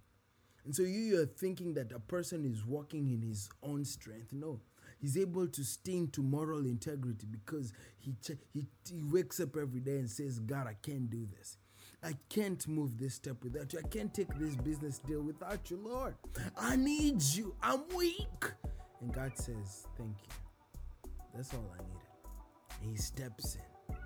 And 0.64 0.74
so 0.74 0.82
you 0.82 1.20
are 1.20 1.26
thinking 1.26 1.74
that 1.74 1.92
a 1.92 1.98
person 1.98 2.44
is 2.44 2.64
walking 2.64 3.08
in 3.08 3.22
his 3.22 3.48
own 3.62 3.84
strength. 3.84 4.32
No. 4.32 4.60
he's 5.00 5.18
able 5.18 5.46
to 5.48 5.64
sting 5.64 6.08
to 6.08 6.22
moral 6.22 6.64
integrity 6.64 7.26
because 7.30 7.72
he, 7.98 8.14
he, 8.52 8.66
he 8.88 9.02
wakes 9.02 9.40
up 9.40 9.56
every 9.56 9.80
day 9.80 9.96
and 9.96 10.10
says, 10.10 10.38
God, 10.38 10.66
I 10.66 10.74
can't 10.82 11.10
do 11.10 11.26
this. 11.36 11.58
I 12.04 12.14
can't 12.28 12.66
move 12.68 12.98
this 12.98 13.14
step 13.14 13.42
without 13.42 13.72
you. 13.72 13.78
I 13.78 13.88
can't 13.88 14.12
take 14.12 14.28
this 14.38 14.54
business 14.56 14.98
deal 14.98 15.22
without 15.22 15.70
you, 15.70 15.78
Lord. 15.82 16.14
I 16.56 16.76
need 16.76 17.22
you. 17.22 17.54
I'm 17.62 17.82
weak. 17.94 18.52
And 19.00 19.12
God 19.12 19.32
says, 19.36 19.86
Thank 19.96 20.16
you. 20.22 21.10
That's 21.34 21.52
all 21.54 21.72
I 21.72 21.82
needed. 21.82 22.82
And 22.82 22.90
he 22.90 22.96
steps 22.96 23.56
in. 23.56 23.96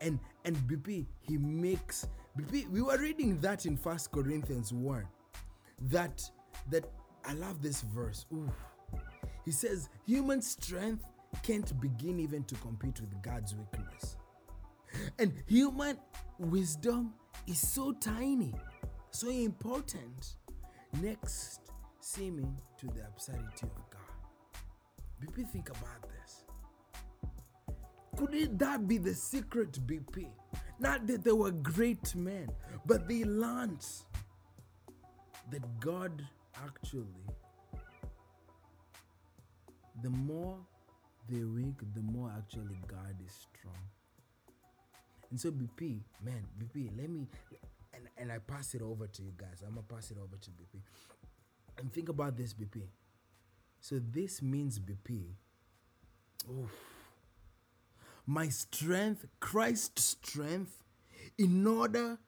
And 0.00 0.18
and 0.44 0.56
BP, 0.68 1.06
he 1.20 1.38
makes 1.38 2.06
BP, 2.38 2.68
we 2.70 2.82
were 2.82 2.98
reading 2.98 3.40
that 3.40 3.66
in 3.66 3.76
First 3.76 4.12
Corinthians 4.12 4.72
1. 4.72 5.06
That 5.88 6.22
that 6.70 6.84
I 7.24 7.32
love 7.32 7.62
this 7.62 7.80
verse. 7.82 8.26
Ooh. 8.32 8.52
He 9.44 9.52
says, 9.52 9.88
human 10.06 10.42
strength 10.42 11.04
can't 11.42 11.80
begin 11.80 12.20
even 12.20 12.44
to 12.44 12.54
compete 12.56 13.00
with 13.00 13.22
God's 13.22 13.54
weakness. 13.54 14.16
And 15.18 15.32
human 15.46 15.98
wisdom 16.38 17.14
is 17.48 17.66
so 17.66 17.92
tiny, 17.92 18.54
so 19.10 19.30
important, 19.30 20.36
next 21.00 21.60
seeming 22.00 22.60
to 22.78 22.86
the 22.88 23.06
absurdity 23.06 23.62
of 23.62 23.90
God. 23.90 24.62
BP, 25.20 25.48
think 25.50 25.70
about 25.70 26.02
this. 26.02 26.44
Could 28.16 28.34
it 28.34 28.58
that 28.58 28.86
be 28.86 28.98
the 28.98 29.14
secret, 29.14 29.78
BP? 29.86 30.26
Not 30.78 31.06
that 31.06 31.24
they 31.24 31.32
were 31.32 31.50
great 31.50 32.14
men, 32.14 32.48
but 32.84 33.08
they 33.08 33.24
learned 33.24 33.84
that 35.50 35.80
God 35.80 36.22
actually, 36.66 37.24
the 40.02 40.10
more 40.10 40.58
they're 41.28 41.46
weak, 41.46 41.76
the 41.94 42.02
more 42.02 42.30
actually 42.36 42.78
God 42.86 43.16
is 43.24 43.32
strong. 43.32 43.74
And 45.30 45.40
so 45.40 45.50
BP, 45.50 46.00
man, 46.24 46.44
BP, 46.58 46.90
let 46.96 47.10
me 47.10 47.26
and, 47.94 48.08
and 48.16 48.32
I 48.32 48.38
pass 48.38 48.74
it 48.74 48.82
over 48.82 49.06
to 49.06 49.22
you 49.22 49.32
guys. 49.36 49.62
I'm 49.66 49.74
gonna 49.74 49.82
pass 49.82 50.10
it 50.10 50.16
over 50.18 50.36
to 50.36 50.50
BP. 50.50 50.80
And 51.78 51.92
think 51.92 52.08
about 52.08 52.36
this, 52.36 52.54
BP. 52.54 52.82
So 53.80 54.00
this 54.10 54.42
means 54.42 54.78
BP. 54.78 55.24
Oof, 56.50 56.70
my 58.26 58.48
strength, 58.48 59.26
Christ's 59.40 60.04
strength, 60.04 60.82
in 61.36 61.66
order 61.66 62.18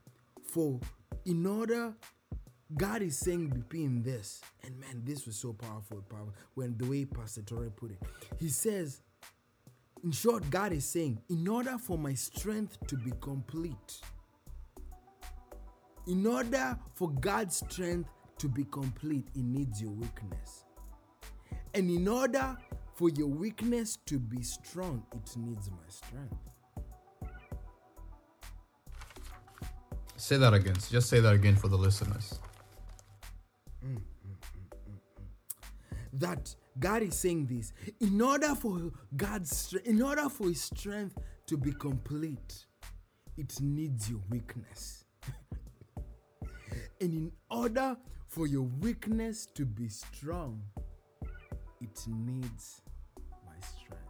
for 0.42 0.80
in 1.24 1.46
order 1.46 1.94
God 2.76 3.02
is 3.02 3.18
saying 3.18 3.50
BP 3.50 3.84
in 3.84 4.02
this, 4.02 4.40
and 4.62 4.78
man, 4.78 5.02
this 5.04 5.26
was 5.26 5.36
so 5.36 5.52
powerful, 5.52 6.04
powerful 6.08 6.34
when 6.54 6.76
the 6.78 6.84
way 6.84 7.04
Pastor 7.04 7.42
Torre 7.42 7.68
put 7.70 7.90
it. 7.90 7.98
He 8.38 8.48
says, 8.48 9.00
in 10.02 10.12
short, 10.12 10.48
God 10.50 10.72
is 10.72 10.84
saying, 10.84 11.20
in 11.28 11.46
order 11.46 11.76
for 11.78 11.98
my 11.98 12.14
strength 12.14 12.78
to 12.86 12.96
be 12.96 13.12
complete, 13.20 14.00
in 16.06 16.26
order 16.26 16.78
for 16.94 17.10
God's 17.10 17.56
strength 17.56 18.08
to 18.38 18.48
be 18.48 18.64
complete, 18.64 19.28
it 19.34 19.42
needs 19.42 19.80
your 19.82 19.92
weakness. 19.92 20.64
And 21.74 21.90
in 21.90 22.08
order 22.08 22.56
for 22.94 23.10
your 23.10 23.28
weakness 23.28 23.98
to 24.06 24.18
be 24.18 24.42
strong, 24.42 25.04
it 25.14 25.36
needs 25.36 25.70
my 25.70 25.88
strength. 25.88 26.36
Say 30.16 30.36
that 30.36 30.52
again. 30.52 30.76
Just 30.90 31.08
say 31.08 31.20
that 31.20 31.34
again 31.34 31.56
for 31.56 31.68
the 31.68 31.78
listeners. 31.78 32.40
Mm, 33.84 33.96
mm, 33.96 34.00
mm, 34.90 34.98
that 36.12 36.54
God 36.78 37.02
is 37.02 37.16
saying 37.16 37.46
this. 37.46 37.72
In 38.00 38.20
order 38.20 38.54
for 38.54 38.92
God's 39.16 39.74
in 39.84 40.00
order 40.02 40.28
for 40.28 40.48
his 40.48 40.62
strength 40.62 41.18
to 41.46 41.56
be 41.56 41.72
complete 41.72 42.66
it 43.36 43.60
needs 43.60 44.10
your 44.10 44.20
weakness. 44.30 45.04
And 47.02 47.14
in 47.14 47.32
order 47.50 47.96
for 48.28 48.46
your 48.46 48.68
weakness 48.80 49.46
to 49.54 49.64
be 49.64 49.88
strong 49.88 50.62
it 51.80 52.04
needs 52.06 52.82
my 53.46 53.54
strength. 53.60 54.04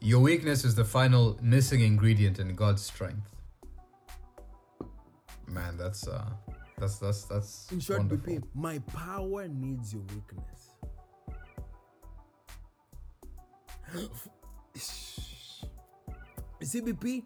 Your 0.00 0.20
weakness 0.20 0.64
is 0.64 0.74
the 0.74 0.84
final 0.84 1.38
missing 1.40 1.80
ingredient 1.80 2.38
in 2.38 2.54
God's 2.54 2.82
strength. 2.82 3.30
Man 5.46 5.76
that's 5.76 6.06
uh 6.08 6.30
that's 6.78 6.98
that's 6.98 7.24
that's 7.24 7.72
in 7.72 7.80
short 7.80 8.00
wonderful. 8.00 8.34
BP, 8.34 8.42
my 8.54 8.78
power 8.80 9.48
needs 9.48 9.92
your 9.92 10.02
weakness. 10.02 10.70
You 16.58 16.66
see 16.66 16.80
BP 16.80 17.22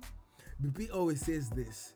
BP 0.62 0.92
always 0.92 1.20
says 1.20 1.48
this 1.50 1.94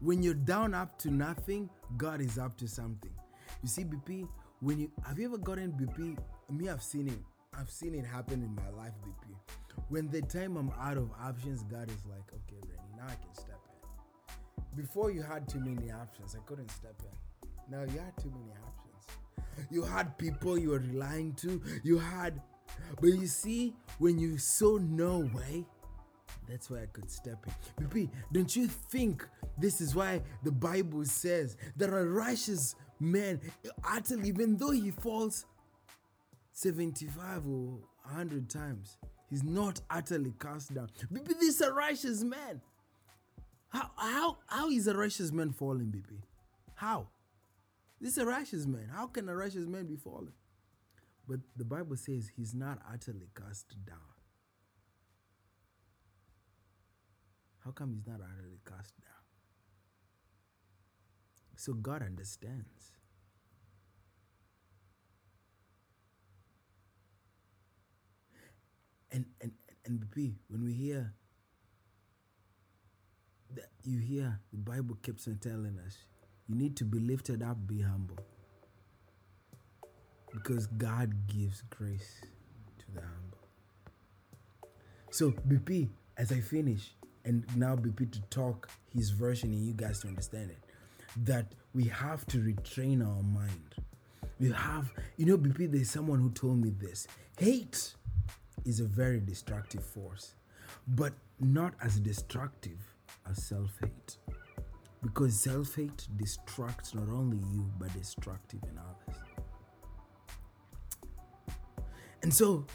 when 0.00 0.22
you're 0.22 0.34
down 0.34 0.74
up 0.74 0.98
to 1.00 1.10
nothing 1.10 1.68
God 1.96 2.20
is 2.20 2.38
up 2.38 2.56
to 2.58 2.68
something. 2.68 3.10
You 3.62 3.68
see 3.68 3.84
BP 3.84 4.28
when 4.60 4.78
you 4.78 4.90
have 5.04 5.18
you 5.18 5.26
ever 5.26 5.38
gotten 5.38 5.72
BP 5.72 6.16
me 6.50 6.68
I've 6.68 6.82
seen 6.82 7.08
it 7.08 7.18
I've 7.58 7.70
seen 7.70 7.94
it 7.94 8.04
happen 8.04 8.42
in 8.42 8.54
my 8.54 8.70
life 8.80 8.92
BP 9.04 9.34
when 9.88 10.08
the 10.08 10.22
time 10.22 10.56
I'm 10.56 10.70
out 10.80 10.96
of 10.96 11.10
options 11.20 11.62
God 11.64 11.90
is 11.90 12.04
like 12.06 12.30
okay 12.32 12.60
Renny 12.68 12.96
now 12.96 13.04
I 13.06 13.14
can 13.14 13.34
step 13.34 13.65
before 14.76 15.10
you 15.10 15.22
had 15.22 15.48
too 15.48 15.60
many 15.60 15.90
options, 15.90 16.36
I 16.36 16.40
couldn't 16.46 16.70
step 16.70 16.94
in. 17.00 17.48
Now 17.70 17.82
you 17.82 17.98
had 17.98 18.16
too 18.22 18.30
many 18.30 18.52
options. 18.52 19.66
You 19.70 19.82
had 19.82 20.16
people 20.18 20.58
you 20.58 20.70
were 20.70 20.78
relying 20.78 21.32
to. 21.34 21.60
You 21.82 21.98
had, 21.98 22.40
but 23.00 23.06
you 23.08 23.26
see, 23.26 23.74
when 23.98 24.18
you 24.18 24.38
saw 24.38 24.78
no 24.78 25.28
way, 25.34 25.64
that's 26.48 26.70
why 26.70 26.82
I 26.82 26.86
could 26.86 27.10
step 27.10 27.44
in. 27.46 27.84
BP, 27.84 28.10
don't 28.32 28.54
you 28.54 28.68
think 28.68 29.26
this 29.58 29.80
is 29.80 29.94
why 29.94 30.22
the 30.44 30.52
Bible 30.52 31.04
says 31.04 31.56
there 31.76 31.94
are 31.94 32.06
righteous 32.06 32.76
men 33.00 33.40
utterly, 33.84 34.28
even 34.28 34.56
though 34.56 34.70
he 34.70 34.90
falls 34.90 35.46
75 36.52 37.46
or 37.46 37.78
100 38.04 38.48
times, 38.48 38.98
he's 39.28 39.42
not 39.42 39.80
utterly 39.90 40.34
cast 40.38 40.74
down. 40.74 40.88
BP, 41.12 41.26
this 41.40 41.56
is 41.56 41.60
a 41.62 41.72
righteous 41.72 42.22
man. 42.22 42.60
How 43.68 43.90
how 43.96 44.38
how 44.46 44.70
is 44.70 44.86
a 44.86 44.96
righteous 44.96 45.32
man 45.32 45.52
falling, 45.52 45.86
BP? 45.86 46.22
How? 46.74 47.08
This 48.00 48.12
is 48.12 48.18
a 48.18 48.26
righteous 48.26 48.66
man. 48.66 48.90
How 48.94 49.06
can 49.06 49.28
a 49.28 49.36
righteous 49.36 49.66
man 49.66 49.86
be 49.86 49.96
falling? 49.96 50.34
But 51.28 51.40
the 51.56 51.64
Bible 51.64 51.96
says 51.96 52.30
he's 52.36 52.54
not 52.54 52.78
utterly 52.92 53.28
cast 53.34 53.74
down. 53.84 53.98
How 57.64 57.72
come 57.72 57.92
he's 57.92 58.06
not 58.06 58.20
utterly 58.20 58.60
cast 58.64 58.94
down? 59.00 59.16
So 61.56 61.72
God 61.72 62.02
understands. 62.02 62.92
And 69.10 69.24
and 69.40 69.52
and 69.84 70.00
BP, 70.00 70.34
when 70.48 70.64
we 70.64 70.74
hear 70.74 71.14
you 73.84 74.00
hear 74.00 74.40
the 74.52 74.58
Bible 74.58 74.96
keeps 75.02 75.26
on 75.26 75.38
telling 75.40 75.78
us 75.86 75.98
you 76.48 76.54
need 76.54 76.76
to 76.76 76.84
be 76.84 76.98
lifted 76.98 77.42
up, 77.42 77.66
be 77.66 77.80
humble. 77.82 78.18
Because 80.32 80.66
God 80.66 81.26
gives 81.26 81.62
grace 81.70 82.20
to 82.78 82.84
the 82.94 83.00
humble. 83.00 83.38
So, 85.10 85.30
BP, 85.30 85.88
as 86.16 86.30
I 86.30 86.40
finish, 86.40 86.94
and 87.24 87.44
now 87.56 87.74
BP 87.74 88.12
to 88.12 88.20
talk 88.30 88.68
his 88.94 89.10
version 89.10 89.52
and 89.52 89.66
you 89.66 89.72
guys 89.72 90.00
to 90.00 90.08
understand 90.08 90.50
it, 90.50 90.58
that 91.24 91.52
we 91.74 91.84
have 91.84 92.26
to 92.26 92.38
retrain 92.38 93.06
our 93.06 93.22
mind. 93.22 93.74
We 94.38 94.50
have, 94.52 94.92
you 95.16 95.26
know, 95.26 95.38
BP, 95.38 95.72
there's 95.72 95.90
someone 95.90 96.20
who 96.20 96.30
told 96.30 96.58
me 96.58 96.70
this 96.70 97.08
hate 97.38 97.94
is 98.64 98.80
a 98.80 98.84
very 98.84 99.20
destructive 99.20 99.84
force, 99.84 100.34
but 100.86 101.14
not 101.40 101.74
as 101.82 101.98
destructive 101.98 102.95
as 103.30 103.44
self 103.44 103.78
hate. 103.80 104.18
Because 105.02 105.38
self 105.38 105.74
hate 105.76 106.06
distracts 106.16 106.94
not 106.94 107.08
only 107.08 107.38
you, 107.38 107.70
but 107.78 107.92
destructive 107.92 108.60
in 108.64 108.78
others. 108.78 109.20
And 112.22 112.32
so, 112.32 112.66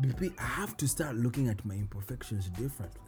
BP, 0.00 0.34
I 0.38 0.42
have 0.42 0.76
to 0.78 0.88
start 0.88 1.16
looking 1.16 1.48
at 1.48 1.64
my 1.64 1.74
imperfections 1.74 2.48
differently. 2.50 3.00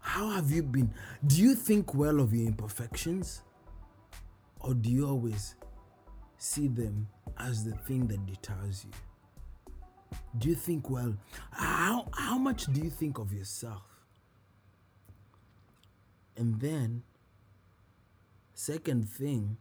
How 0.00 0.30
have 0.30 0.50
you 0.50 0.62
been? 0.62 0.92
Do 1.26 1.40
you 1.40 1.54
think 1.54 1.94
well 1.94 2.20
of 2.20 2.34
your 2.34 2.48
imperfections? 2.48 3.42
Or 4.60 4.74
do 4.74 4.90
you 4.90 5.06
always 5.06 5.54
see 6.38 6.68
them 6.68 7.08
as 7.38 7.64
the 7.64 7.72
thing 7.72 8.06
that 8.08 8.26
deters 8.26 8.84
you? 8.84 9.09
Do 10.38 10.48
you 10.48 10.54
think 10.54 10.88
well 10.88 11.14
how 11.50 12.08
how 12.14 12.38
much 12.38 12.66
do 12.66 12.80
you 12.80 12.90
think 12.90 13.18
of 13.18 13.32
yourself 13.32 13.82
and 16.36 16.60
then 16.60 17.02
Second 18.60 19.08
thing, 19.08 19.56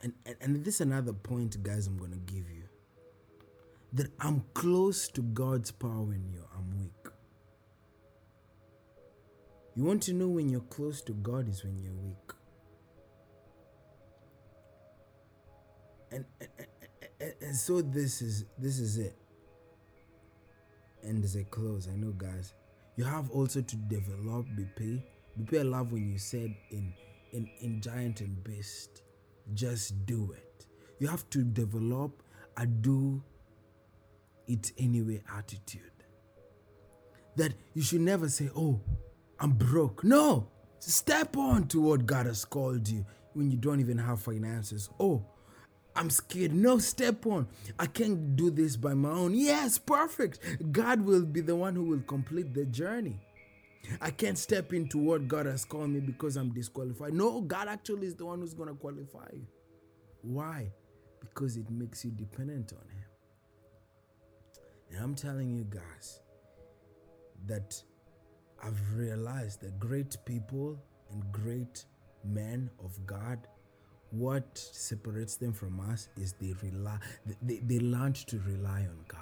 and, 0.00 0.12
and, 0.24 0.36
and 0.40 0.64
this 0.64 0.76
is 0.76 0.82
another 0.82 1.12
point, 1.12 1.60
guys, 1.64 1.88
I'm 1.88 1.98
going 1.98 2.12
to 2.12 2.32
give 2.32 2.48
you 2.48 2.62
that 3.94 4.12
I'm 4.20 4.44
close 4.54 5.08
to 5.08 5.20
God's 5.20 5.72
power 5.72 6.02
when 6.02 6.30
you're, 6.32 6.46
I'm 6.56 6.78
weak. 6.78 7.12
You 9.74 9.82
want 9.82 10.04
to 10.04 10.12
know 10.12 10.28
when 10.28 10.48
you're 10.48 10.60
close 10.60 11.02
to 11.02 11.12
God 11.12 11.48
is 11.48 11.64
when 11.64 11.80
you're 11.80 11.92
weak. 11.92 12.32
And, 16.12 16.24
and, 16.40 16.67
and, 17.20 17.34
and 17.40 17.56
so 17.56 17.80
this 17.80 18.22
is 18.22 18.44
this 18.58 18.78
is 18.78 18.98
it. 18.98 19.16
And 21.02 21.22
as 21.24 21.36
I 21.36 21.44
close, 21.44 21.88
I 21.88 21.96
know 21.96 22.10
guys, 22.10 22.54
you 22.96 23.04
have 23.04 23.30
also 23.30 23.60
to 23.60 23.76
develop 23.76 24.46
BP. 24.56 25.02
BP 25.40 25.60
I 25.60 25.62
love 25.62 25.92
when 25.92 26.08
you 26.08 26.18
said 26.18 26.54
in 26.70 26.92
in, 27.32 27.48
in 27.60 27.80
Giant 27.80 28.20
and 28.20 28.42
Beast, 28.42 29.02
just 29.54 30.06
do 30.06 30.32
it. 30.32 30.66
You 30.98 31.08
have 31.08 31.28
to 31.30 31.44
develop 31.44 32.22
a 32.56 32.66
do 32.66 33.22
it 34.46 34.72
anyway 34.78 35.22
attitude. 35.36 35.82
That 37.36 37.52
you 37.74 37.82
should 37.82 38.00
never 38.00 38.28
say, 38.28 38.50
Oh, 38.56 38.80
I'm 39.38 39.52
broke. 39.52 40.02
No, 40.02 40.48
step 40.80 41.36
on 41.36 41.68
to 41.68 41.80
what 41.80 42.06
God 42.06 42.26
has 42.26 42.44
called 42.44 42.88
you 42.88 43.06
when 43.34 43.50
you 43.50 43.56
don't 43.56 43.80
even 43.80 43.98
have 43.98 44.20
finances. 44.20 44.88
Oh, 44.98 45.24
I'm 45.98 46.10
scared. 46.10 46.54
No, 46.54 46.78
step 46.78 47.26
on. 47.26 47.48
I 47.76 47.86
can't 47.86 48.36
do 48.36 48.50
this 48.50 48.76
by 48.76 48.94
my 48.94 49.10
own. 49.10 49.34
Yes, 49.34 49.78
perfect. 49.78 50.38
God 50.70 51.00
will 51.00 51.24
be 51.24 51.40
the 51.40 51.56
one 51.56 51.74
who 51.74 51.82
will 51.82 52.02
complete 52.02 52.54
the 52.54 52.66
journey. 52.66 53.16
I 54.00 54.12
can't 54.12 54.38
step 54.38 54.72
into 54.72 54.98
what 54.98 55.26
God 55.26 55.46
has 55.46 55.64
called 55.64 55.90
me 55.90 55.98
because 55.98 56.36
I'm 56.36 56.50
disqualified. 56.50 57.14
No, 57.14 57.40
God 57.40 57.66
actually 57.66 58.06
is 58.06 58.14
the 58.14 58.26
one 58.26 58.38
who's 58.38 58.54
going 58.54 58.68
to 58.68 58.76
qualify 58.76 59.26
you. 59.32 59.46
Why? 60.22 60.70
Because 61.18 61.56
it 61.56 61.68
makes 61.68 62.04
you 62.04 62.12
dependent 62.12 62.72
on 62.72 62.88
Him. 62.88 63.04
And 64.90 65.04
I'm 65.04 65.14
telling 65.16 65.50
you 65.50 65.64
guys 65.64 66.20
that 67.46 67.74
I've 68.62 68.80
realized 68.94 69.62
that 69.62 69.80
great 69.80 70.16
people 70.24 70.78
and 71.10 71.24
great 71.32 71.86
men 72.24 72.70
of 72.84 73.04
God, 73.04 73.48
what 74.10 74.56
separates 74.56 75.36
them 75.36 75.52
from 75.52 75.80
us 75.80 76.08
is 76.16 76.34
they 76.40 76.54
rely, 76.62 76.98
they, 77.42 77.58
they 77.58 77.78
learn 77.78 78.12
to 78.12 78.38
rely 78.46 78.80
on 78.80 79.04
God. 79.06 79.20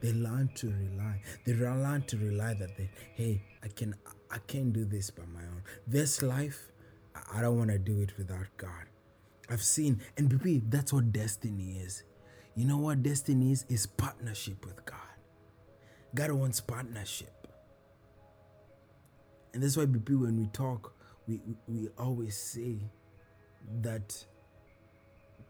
They 0.00 0.12
learn 0.12 0.50
to 0.56 0.68
rely. 0.68 1.22
They 1.46 1.54
learn 1.54 2.02
to 2.02 2.16
rely 2.16 2.54
that 2.54 2.76
they, 2.76 2.90
hey, 3.14 3.42
I 3.62 3.68
can, 3.68 3.94
I 4.30 4.38
can't 4.46 4.72
do 4.72 4.84
this 4.84 5.10
by 5.10 5.22
my 5.32 5.42
own. 5.42 5.62
This 5.86 6.22
life, 6.22 6.72
I 7.32 7.40
don't 7.40 7.56
want 7.56 7.70
to 7.70 7.78
do 7.78 8.00
it 8.00 8.12
without 8.18 8.46
God. 8.56 8.86
I've 9.48 9.62
seen, 9.62 10.00
and 10.16 10.28
BP, 10.28 10.70
that's 10.70 10.92
what 10.92 11.12
destiny 11.12 11.78
is. 11.78 12.02
You 12.56 12.66
know 12.66 12.78
what 12.78 13.02
destiny 13.02 13.52
is? 13.52 13.64
Is 13.68 13.86
partnership 13.86 14.64
with 14.66 14.84
God. 14.84 14.98
God 16.14 16.32
wants 16.32 16.60
partnership. 16.60 17.46
And 19.54 19.62
that's 19.62 19.76
why 19.76 19.84
BP, 19.84 20.20
when 20.20 20.36
we 20.36 20.46
talk, 20.48 20.94
we, 21.28 21.40
we 21.68 21.88
always 21.98 22.36
say 22.36 22.90
that 23.80 24.24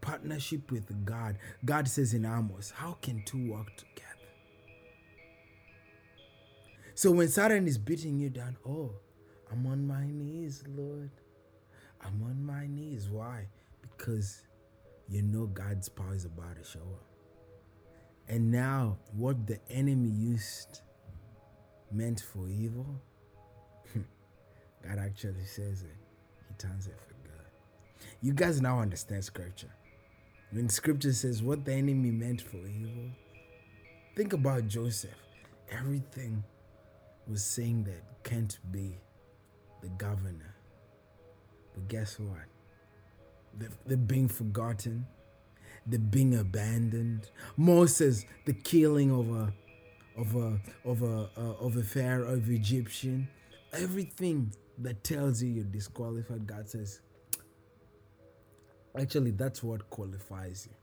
partnership 0.01 0.71
with 0.71 1.05
God, 1.05 1.37
God 1.65 1.87
says 1.87 2.13
in 2.13 2.25
Amos, 2.25 2.71
how 2.75 2.97
can 3.01 3.23
two 3.25 3.51
work 3.51 3.75
together? 3.77 4.09
So 6.95 7.11
when 7.11 7.27
Satan 7.27 7.67
is 7.67 7.77
beating 7.77 8.19
you 8.19 8.29
down, 8.29 8.57
oh, 8.67 8.91
I'm 9.51 9.65
on 9.67 9.87
my 9.87 10.05
knees, 10.07 10.63
Lord. 10.67 11.11
I'm 12.01 12.21
on 12.23 12.43
my 12.43 12.67
knees. 12.67 13.09
Why? 13.09 13.47
Because 13.81 14.43
you 15.07 15.21
know 15.21 15.45
God's 15.45 15.89
power 15.89 16.13
is 16.13 16.25
about 16.25 16.57
to 16.57 16.63
show 16.63 16.79
up. 16.79 17.05
And 18.27 18.51
now, 18.51 18.97
what 19.11 19.47
the 19.47 19.59
enemy 19.69 20.09
used 20.09 20.81
meant 21.91 22.21
for 22.21 22.49
evil, 22.49 23.01
God 23.95 24.99
actually 24.99 25.45
says 25.45 25.83
it. 25.83 25.97
He 26.47 26.53
turns 26.57 26.87
it 26.87 26.97
for. 26.99 27.12
You 28.23 28.31
guys 28.31 28.61
now 28.61 28.79
understand 28.79 29.25
scripture. 29.25 29.75
When 30.51 30.69
scripture 30.69 31.11
says 31.11 31.43
what 31.43 31.65
the 31.65 31.73
enemy 31.73 32.09
meant 32.09 32.41
for 32.41 32.55
evil, 32.55 33.09
think 34.15 34.31
about 34.31 34.69
Joseph. 34.69 35.11
Everything 35.69 36.41
was 37.27 37.43
saying 37.43 37.83
that 37.83 38.23
can't 38.23 38.57
be 38.71 38.95
the 39.81 39.89
governor. 39.89 40.55
But 41.73 41.89
guess 41.89 42.17
what? 42.17 42.45
The, 43.57 43.67
the 43.87 43.97
being 43.97 44.29
forgotten, 44.29 45.05
the 45.85 45.99
being 45.99 46.37
abandoned. 46.37 47.29
Moses, 47.57 48.23
the 48.45 48.53
killing 48.53 49.11
of 49.11 49.35
a 49.35 49.53
of 50.17 50.33
a 50.37 50.61
of 50.89 51.01
a 51.01 51.29
uh, 51.37 51.65
of 51.65 51.75
a 51.75 51.83
pharaoh 51.83 52.35
of 52.35 52.49
Egyptian. 52.49 53.27
Everything 53.73 54.53
that 54.77 55.03
tells 55.03 55.43
you 55.43 55.49
you're 55.49 55.65
disqualified, 55.65 56.47
God 56.47 56.69
says, 56.69 57.01
actually, 58.97 59.31
that's 59.31 59.63
what 59.63 59.89
qualifies 59.89 60.67
you. 60.69 60.75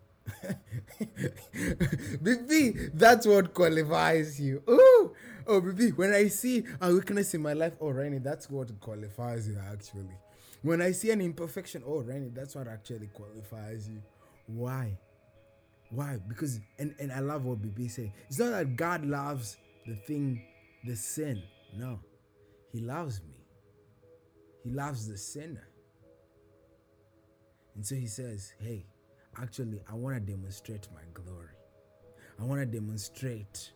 BP, 2.22 2.90
that's 2.94 3.26
what 3.26 3.54
qualifies 3.54 4.40
you. 4.40 4.62
Ooh, 4.68 5.14
oh, 5.46 5.60
BP, 5.60 5.96
when 5.96 6.12
I 6.12 6.28
see 6.28 6.64
a 6.80 6.92
weakness 6.92 7.34
in 7.34 7.42
my 7.42 7.52
life, 7.52 7.74
oh, 7.80 7.90
Renny, 7.90 8.18
that's 8.18 8.48
what 8.50 8.78
qualifies 8.80 9.48
you, 9.48 9.58
actually. 9.72 10.16
When 10.62 10.82
I 10.82 10.92
see 10.92 11.10
an 11.10 11.20
imperfection, 11.20 11.82
oh, 11.86 12.02
Renny, 12.02 12.30
that's 12.32 12.54
what 12.54 12.68
actually 12.68 13.08
qualifies 13.08 13.88
you. 13.88 14.02
Why? 14.46 14.98
Why? 15.90 16.18
Because, 16.28 16.60
and, 16.78 16.94
and 16.98 17.12
I 17.12 17.20
love 17.20 17.44
what 17.44 17.60
BP 17.62 17.90
say. 17.90 18.12
It's 18.28 18.38
not 18.38 18.50
that 18.50 18.76
God 18.76 19.04
loves 19.04 19.56
the 19.86 19.94
thing, 19.94 20.44
the 20.84 20.94
sin. 20.94 21.42
No, 21.76 22.00
He 22.72 22.80
loves 22.80 23.20
me. 23.22 23.34
He 24.64 24.70
loves 24.70 25.08
the 25.08 25.16
sinner. 25.16 25.69
And 27.74 27.86
so 27.86 27.94
he 27.94 28.06
says, 28.06 28.54
Hey, 28.58 28.86
actually, 29.40 29.80
I 29.90 29.94
want 29.94 30.16
to 30.16 30.32
demonstrate 30.32 30.88
my 30.94 31.02
glory. 31.14 31.54
I 32.40 32.44
want 32.44 32.60
to 32.60 32.66
demonstrate 32.66 33.72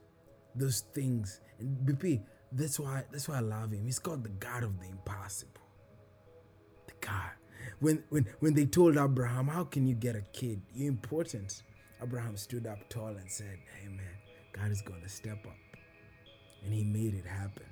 those 0.55 0.81
things. 0.95 1.41
And 1.59 1.77
BP, 1.87 2.23
that's 2.53 2.79
why 2.81 3.05
that's 3.11 3.29
why 3.29 3.37
I 3.37 3.41
love 3.41 3.73
him. 3.73 3.85
He's 3.85 3.99
called 3.99 4.25
the 4.25 4.31
God 4.31 4.65
of 4.65 4.79
the 4.81 4.87
impossible. 4.87 5.61
The 6.87 6.95
God. 7.01 7.31
When 7.81 8.03
when 8.11 8.27
when 8.41 8.55
they 8.55 8.67
told 8.67 8.97
Abraham, 8.97 9.49
How 9.49 9.65
can 9.65 9.87
you 9.87 9.95
get 9.95 10.17
a 10.17 10.23
kid? 10.33 10.63
You're 10.75 10.89
important. 10.89 11.63
Abraham 12.03 12.37
stood 12.37 12.67
up 12.67 12.89
tall 12.89 13.09
and 13.09 13.31
said, 13.31 13.59
Hey 13.81 13.89
man, 13.89 14.17
God 14.53 14.71
is 14.71 14.83
gonna 14.83 15.09
step 15.09 15.45
up. 15.47 15.57
And 16.65 16.73
he 16.73 16.85
made 16.85 17.15
it 17.15 17.27
happen. 17.27 17.65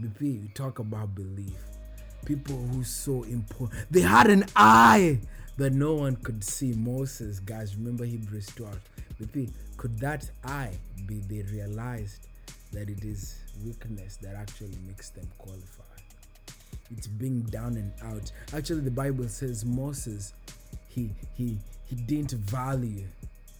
BP, 0.00 0.42
you 0.42 0.48
talk 0.54 0.78
about 0.78 1.14
belief 1.14 1.75
people 2.24 2.56
who 2.56 2.84
so 2.84 3.22
important. 3.24 3.72
They 3.90 4.00
had 4.00 4.30
an 4.30 4.44
eye 4.54 5.20
that 5.56 5.72
no 5.72 5.94
one 5.94 6.16
could 6.16 6.42
see. 6.44 6.72
Moses, 6.72 7.40
guys, 7.40 7.76
remember 7.76 8.04
Hebrews 8.04 8.46
12. 8.56 8.78
BP, 9.20 9.50
could 9.76 9.98
that 10.00 10.30
eye 10.44 10.72
be 11.06 11.20
they 11.20 11.42
realized 11.50 12.26
that 12.72 12.90
it 12.90 13.04
is 13.04 13.36
weakness 13.64 14.16
that 14.16 14.34
actually 14.34 14.76
makes 14.86 15.10
them 15.10 15.26
qualify? 15.38 15.82
It's 16.90 17.06
being 17.06 17.40
down 17.42 17.76
and 17.76 17.92
out. 18.02 18.30
Actually, 18.54 18.80
the 18.80 18.90
Bible 18.90 19.28
says 19.28 19.64
Moses, 19.64 20.32
he 20.88 21.10
he 21.34 21.58
he 21.84 21.96
didn't 21.96 22.32
value 22.32 23.04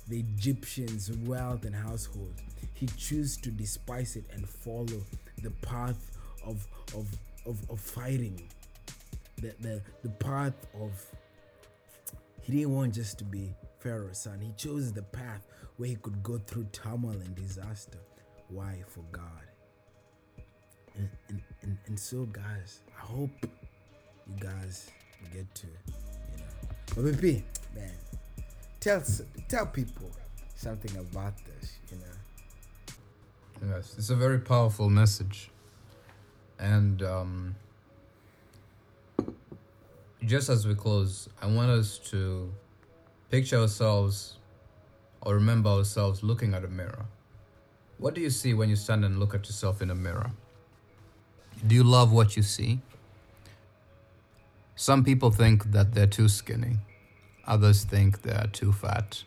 the 0.08 0.20
Egyptians' 0.20 1.10
wealth 1.24 1.64
and 1.64 1.74
household. 1.74 2.34
He 2.74 2.86
chose 2.86 3.36
to 3.38 3.50
despise 3.50 4.16
it 4.16 4.24
and 4.32 4.48
follow 4.48 5.02
the 5.42 5.50
path 5.62 6.12
of 6.44 6.66
of 6.94 7.08
of, 7.46 7.58
of 7.70 7.80
fighting 7.80 8.40
the, 9.36 9.54
the 9.60 9.82
the 10.02 10.08
path 10.08 10.66
of 10.80 10.92
he 12.42 12.52
didn't 12.52 12.74
want 12.74 12.94
just 12.94 13.18
to 13.18 13.24
be 13.24 13.54
Pharaoh's 13.80 14.18
son. 14.18 14.40
He 14.40 14.52
chose 14.52 14.92
the 14.92 15.02
path 15.02 15.46
where 15.76 15.88
he 15.88 15.96
could 15.96 16.22
go 16.22 16.38
through 16.38 16.68
turmoil 16.72 17.10
and 17.10 17.34
disaster. 17.34 17.98
Why? 18.48 18.84
For 18.86 19.02
God. 19.10 19.24
And, 20.94 21.10
and, 21.28 21.42
and, 21.62 21.76
and 21.86 21.98
so, 21.98 22.24
guys, 22.26 22.80
I 22.96 23.00
hope 23.04 23.30
you 23.42 24.36
guys 24.38 24.90
get 25.32 25.52
to, 25.56 25.66
you 25.66 26.38
know. 26.38 26.44
But 26.94 27.22
man, 27.74 27.90
tell 28.80 29.02
tell 29.48 29.66
people 29.66 30.10
something 30.54 30.96
about 30.98 31.34
this, 31.44 31.78
you 31.90 31.98
know. 31.98 33.74
Yes, 33.74 33.94
it's 33.98 34.10
a 34.10 34.16
very 34.16 34.38
powerful 34.38 34.88
message. 34.88 35.50
And 36.58 37.02
um, 37.02 37.56
just 40.24 40.48
as 40.48 40.66
we 40.66 40.74
close, 40.74 41.28
I 41.40 41.46
want 41.46 41.70
us 41.70 41.98
to 42.10 42.52
picture 43.30 43.56
ourselves 43.56 44.38
or 45.20 45.34
remember 45.34 45.70
ourselves 45.70 46.22
looking 46.22 46.54
at 46.54 46.64
a 46.64 46.68
mirror. 46.68 47.06
What 47.98 48.14
do 48.14 48.20
you 48.20 48.30
see 48.30 48.54
when 48.54 48.68
you 48.68 48.76
stand 48.76 49.04
and 49.04 49.18
look 49.18 49.34
at 49.34 49.46
yourself 49.46 49.82
in 49.82 49.90
a 49.90 49.94
mirror? 49.94 50.30
Do 51.66 51.74
you 51.74 51.84
love 51.84 52.12
what 52.12 52.36
you 52.36 52.42
see? 52.42 52.80
Some 54.74 55.04
people 55.04 55.30
think 55.30 55.72
that 55.72 55.94
they're 55.94 56.06
too 56.06 56.28
skinny. 56.28 56.76
Others 57.46 57.84
think 57.84 58.22
they're 58.22 58.48
too 58.52 58.72
fat. 58.72 59.24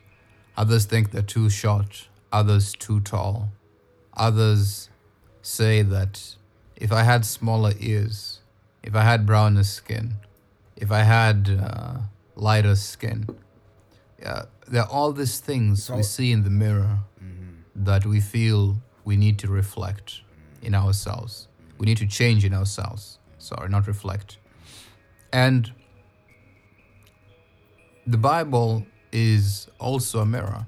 Others 0.55 0.85
think 0.85 1.11
they're 1.11 1.21
too 1.21 1.49
short. 1.49 2.07
Others 2.31 2.73
too 2.73 2.99
tall. 2.99 3.49
Others 4.15 4.89
say 5.41 5.81
that 5.81 6.35
if 6.79 6.91
I 6.91 7.03
had 7.03 7.25
smaller 7.25 7.73
ears, 7.79 8.39
if 8.81 8.95
I 8.95 9.03
had 9.03 9.25
browner 9.25 9.63
skin, 9.63 10.15
if 10.77 10.91
I 10.91 10.99
had 10.99 11.59
uh, 11.61 11.97
lighter 12.35 12.75
skin, 12.75 13.27
yeah, 14.19 14.45
there 14.67 14.83
are 14.83 14.89
all 14.89 15.11
these 15.11 15.39
things 15.39 15.83
so, 15.83 15.97
we 15.97 16.03
see 16.03 16.31
in 16.31 16.43
the 16.43 16.49
mirror 16.49 16.99
mm-hmm. 17.21 17.83
that 17.83 18.05
we 18.05 18.21
feel 18.21 18.77
we 19.03 19.17
need 19.17 19.37
to 19.39 19.47
reflect 19.47 20.21
in 20.61 20.73
ourselves. 20.73 21.47
We 21.77 21.85
need 21.85 21.97
to 21.97 22.07
change 22.07 22.45
in 22.45 22.53
ourselves. 22.53 23.19
Sorry, 23.37 23.69
not 23.69 23.87
reflect. 23.87 24.37
And 25.31 25.71
the 28.05 28.17
Bible 28.17 28.85
is 29.11 29.67
also 29.79 30.19
a 30.19 30.25
mirror. 30.25 30.65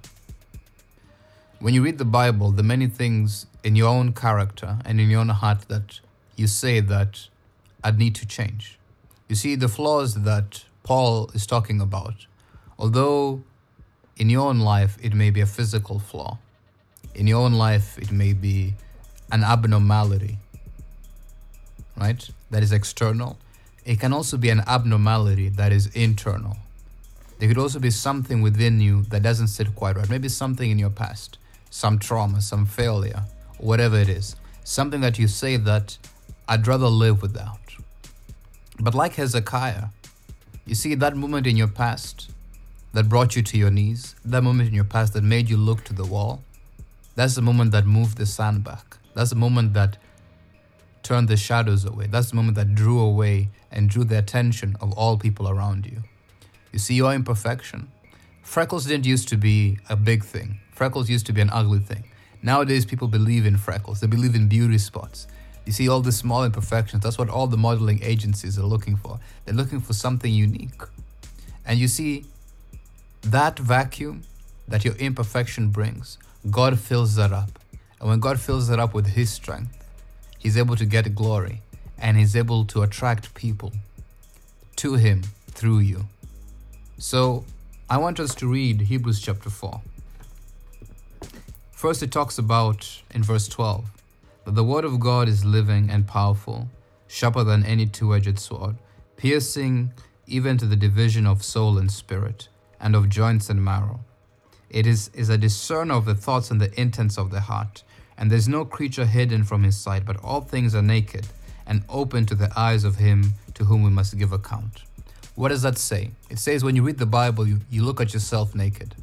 When 1.59 1.73
you 1.73 1.83
read 1.83 1.97
the 1.97 2.05
Bible, 2.05 2.51
the 2.51 2.63
many 2.63 2.87
things 2.87 3.45
in 3.63 3.75
your 3.75 3.89
own 3.89 4.13
character 4.13 4.79
and 4.85 4.99
in 4.99 5.09
your 5.09 5.21
own 5.21 5.29
heart 5.29 5.61
that 5.67 5.99
you 6.35 6.47
say 6.47 6.79
that 6.79 7.27
I 7.83 7.91
need 7.91 8.15
to 8.15 8.25
change. 8.25 8.79
You 9.27 9.35
see, 9.35 9.55
the 9.55 9.67
flaws 9.67 10.23
that 10.23 10.65
Paul 10.83 11.29
is 11.33 11.45
talking 11.45 11.79
about, 11.79 12.25
although 12.77 13.43
in 14.17 14.29
your 14.29 14.49
own 14.49 14.59
life 14.59 14.97
it 15.01 15.13
may 15.13 15.29
be 15.29 15.41
a 15.41 15.45
physical 15.45 15.99
flaw, 15.99 16.39
in 17.15 17.27
your 17.27 17.39
own 17.41 17.53
life 17.53 17.97
it 17.97 18.11
may 18.11 18.33
be 18.33 18.73
an 19.31 19.43
abnormality, 19.43 20.37
right? 21.95 22.29
That 22.49 22.63
is 22.63 22.71
external. 22.71 23.37
It 23.85 23.99
can 23.99 24.13
also 24.13 24.37
be 24.37 24.49
an 24.49 24.61
abnormality 24.67 25.49
that 25.49 25.71
is 25.71 25.87
internal. 25.87 26.57
There 27.39 27.47
could 27.47 27.57
also 27.57 27.79
be 27.79 27.89
something 27.89 28.41
within 28.41 28.81
you 28.81 29.03
that 29.03 29.23
doesn't 29.23 29.47
sit 29.47 29.75
quite 29.75 29.95
right. 29.95 30.09
Maybe 30.09 30.29
something 30.29 30.69
in 30.69 30.77
your 30.77 30.91
past, 30.91 31.39
some 31.71 31.97
trauma, 31.97 32.41
some 32.41 32.65
failure, 32.67 33.23
whatever 33.61 33.97
it 33.97 34.09
is. 34.09 34.35
Something 34.63 35.01
that 35.01 35.17
you 35.19 35.27
say 35.27 35.57
that 35.57 35.97
I'd 36.47 36.67
rather 36.67 36.87
live 36.87 37.21
without. 37.21 37.59
But 38.79 38.95
like 38.95 39.15
Hezekiah, 39.15 39.85
you 40.65 40.75
see 40.75 40.95
that 40.95 41.15
moment 41.15 41.47
in 41.47 41.57
your 41.57 41.67
past 41.67 42.31
that 42.93 43.07
brought 43.07 43.35
you 43.35 43.41
to 43.41 43.57
your 43.57 43.71
knees, 43.71 44.15
that 44.25 44.43
moment 44.43 44.69
in 44.69 44.75
your 44.75 44.83
past 44.83 45.13
that 45.13 45.23
made 45.23 45.49
you 45.49 45.57
look 45.57 45.83
to 45.85 45.93
the 45.93 46.05
wall, 46.05 46.43
that's 47.15 47.35
the 47.35 47.41
moment 47.41 47.71
that 47.71 47.85
moved 47.85 48.17
the 48.17 48.25
sun 48.25 48.61
back. 48.61 48.97
That's 49.13 49.31
the 49.31 49.35
moment 49.35 49.73
that 49.73 49.97
turned 51.03 51.27
the 51.27 51.37
shadows 51.37 51.85
away. 51.85 52.07
That's 52.07 52.29
the 52.29 52.35
moment 52.35 52.55
that 52.55 52.75
drew 52.75 52.99
away 52.99 53.49
and 53.71 53.89
drew 53.89 54.03
the 54.03 54.17
attention 54.17 54.75
of 54.79 54.93
all 54.93 55.17
people 55.17 55.49
around 55.49 55.85
you. 55.85 56.03
You 56.71 56.79
see 56.79 56.95
your 56.95 57.13
imperfection. 57.13 57.91
Freckles 58.43 58.85
didn't 58.85 59.05
used 59.05 59.27
to 59.29 59.37
be 59.37 59.79
a 59.89 59.95
big 59.95 60.23
thing. 60.23 60.59
Freckles 60.71 61.09
used 61.09 61.25
to 61.27 61.33
be 61.33 61.41
an 61.41 61.49
ugly 61.51 61.79
thing. 61.79 62.03
Nowadays, 62.43 62.85
people 62.85 63.07
believe 63.07 63.45
in 63.45 63.57
freckles. 63.57 63.99
They 63.99 64.07
believe 64.07 64.35
in 64.35 64.47
beauty 64.47 64.77
spots. 64.77 65.27
You 65.65 65.71
see 65.71 65.87
all 65.87 66.01
the 66.01 66.11
small 66.11 66.43
imperfections. 66.43 67.03
That's 67.03 67.17
what 67.17 67.29
all 67.29 67.47
the 67.47 67.57
modeling 67.57 68.01
agencies 68.01 68.57
are 68.57 68.65
looking 68.65 68.95
for. 68.95 69.19
They're 69.45 69.53
looking 69.53 69.79
for 69.79 69.93
something 69.93 70.33
unique. 70.33 70.81
And 71.65 71.77
you 71.79 71.87
see, 71.87 72.25
that 73.21 73.59
vacuum 73.59 74.23
that 74.67 74.83
your 74.83 74.95
imperfection 74.95 75.69
brings, 75.69 76.17
God 76.49 76.79
fills 76.79 77.15
that 77.15 77.31
up. 77.31 77.59
And 77.99 78.09
when 78.09 78.19
God 78.19 78.39
fills 78.39 78.67
that 78.69 78.79
up 78.79 78.93
with 78.95 79.07
His 79.07 79.29
strength, 79.31 79.77
He's 80.39 80.57
able 80.57 80.75
to 80.75 80.85
get 80.85 81.13
glory 81.13 81.61
and 81.99 82.17
He's 82.17 82.35
able 82.35 82.65
to 82.65 82.81
attract 82.81 83.35
people 83.35 83.71
to 84.77 84.95
Him 84.95 85.21
through 85.51 85.79
you. 85.79 86.07
So 86.97 87.45
I 87.89 87.97
want 87.97 88.19
us 88.19 88.33
to 88.35 88.47
read 88.47 88.81
Hebrews 88.81 89.21
chapter 89.21 89.51
4. 89.51 89.81
First, 91.81 92.03
it 92.03 92.11
talks 92.11 92.37
about 92.37 93.01
in 93.09 93.23
verse 93.23 93.47
12 93.47 93.89
that 94.45 94.53
the 94.53 94.63
Word 94.63 94.85
of 94.85 94.99
God 94.99 95.27
is 95.27 95.43
living 95.43 95.89
and 95.89 96.05
powerful, 96.05 96.69
sharper 97.07 97.43
than 97.43 97.65
any 97.65 97.87
two 97.87 98.13
edged 98.13 98.37
sword, 98.37 98.75
piercing 99.17 99.91
even 100.27 100.59
to 100.59 100.67
the 100.67 100.75
division 100.75 101.25
of 101.25 101.43
soul 101.43 101.79
and 101.79 101.91
spirit, 101.91 102.49
and 102.79 102.95
of 102.95 103.09
joints 103.09 103.49
and 103.49 103.65
marrow. 103.65 103.99
It 104.69 104.85
is, 104.85 105.09
is 105.15 105.29
a 105.29 105.39
discerner 105.39 105.95
of 105.95 106.05
the 106.05 106.13
thoughts 106.13 106.51
and 106.51 106.61
the 106.61 106.71
intents 106.79 107.17
of 107.17 107.31
the 107.31 107.39
heart. 107.39 107.81
And 108.15 108.29
there's 108.29 108.47
no 108.47 108.63
creature 108.63 109.07
hidden 109.07 109.43
from 109.43 109.63
his 109.63 109.75
sight, 109.75 110.05
but 110.05 110.23
all 110.23 110.41
things 110.41 110.75
are 110.75 110.83
naked 110.83 111.25
and 111.65 111.83
open 111.89 112.27
to 112.27 112.35
the 112.35 112.53
eyes 112.55 112.83
of 112.83 112.97
him 112.97 113.33
to 113.55 113.65
whom 113.65 113.81
we 113.81 113.89
must 113.89 114.15
give 114.19 114.33
account. 114.33 114.83
What 115.33 115.49
does 115.49 115.63
that 115.63 115.79
say? 115.79 116.11
It 116.29 116.37
says 116.37 116.63
when 116.63 116.75
you 116.75 116.83
read 116.83 116.99
the 116.99 117.07
Bible, 117.07 117.47
you, 117.47 117.59
you 117.71 117.83
look 117.83 117.99
at 117.99 118.13
yourself 118.13 118.53
naked. 118.53 118.93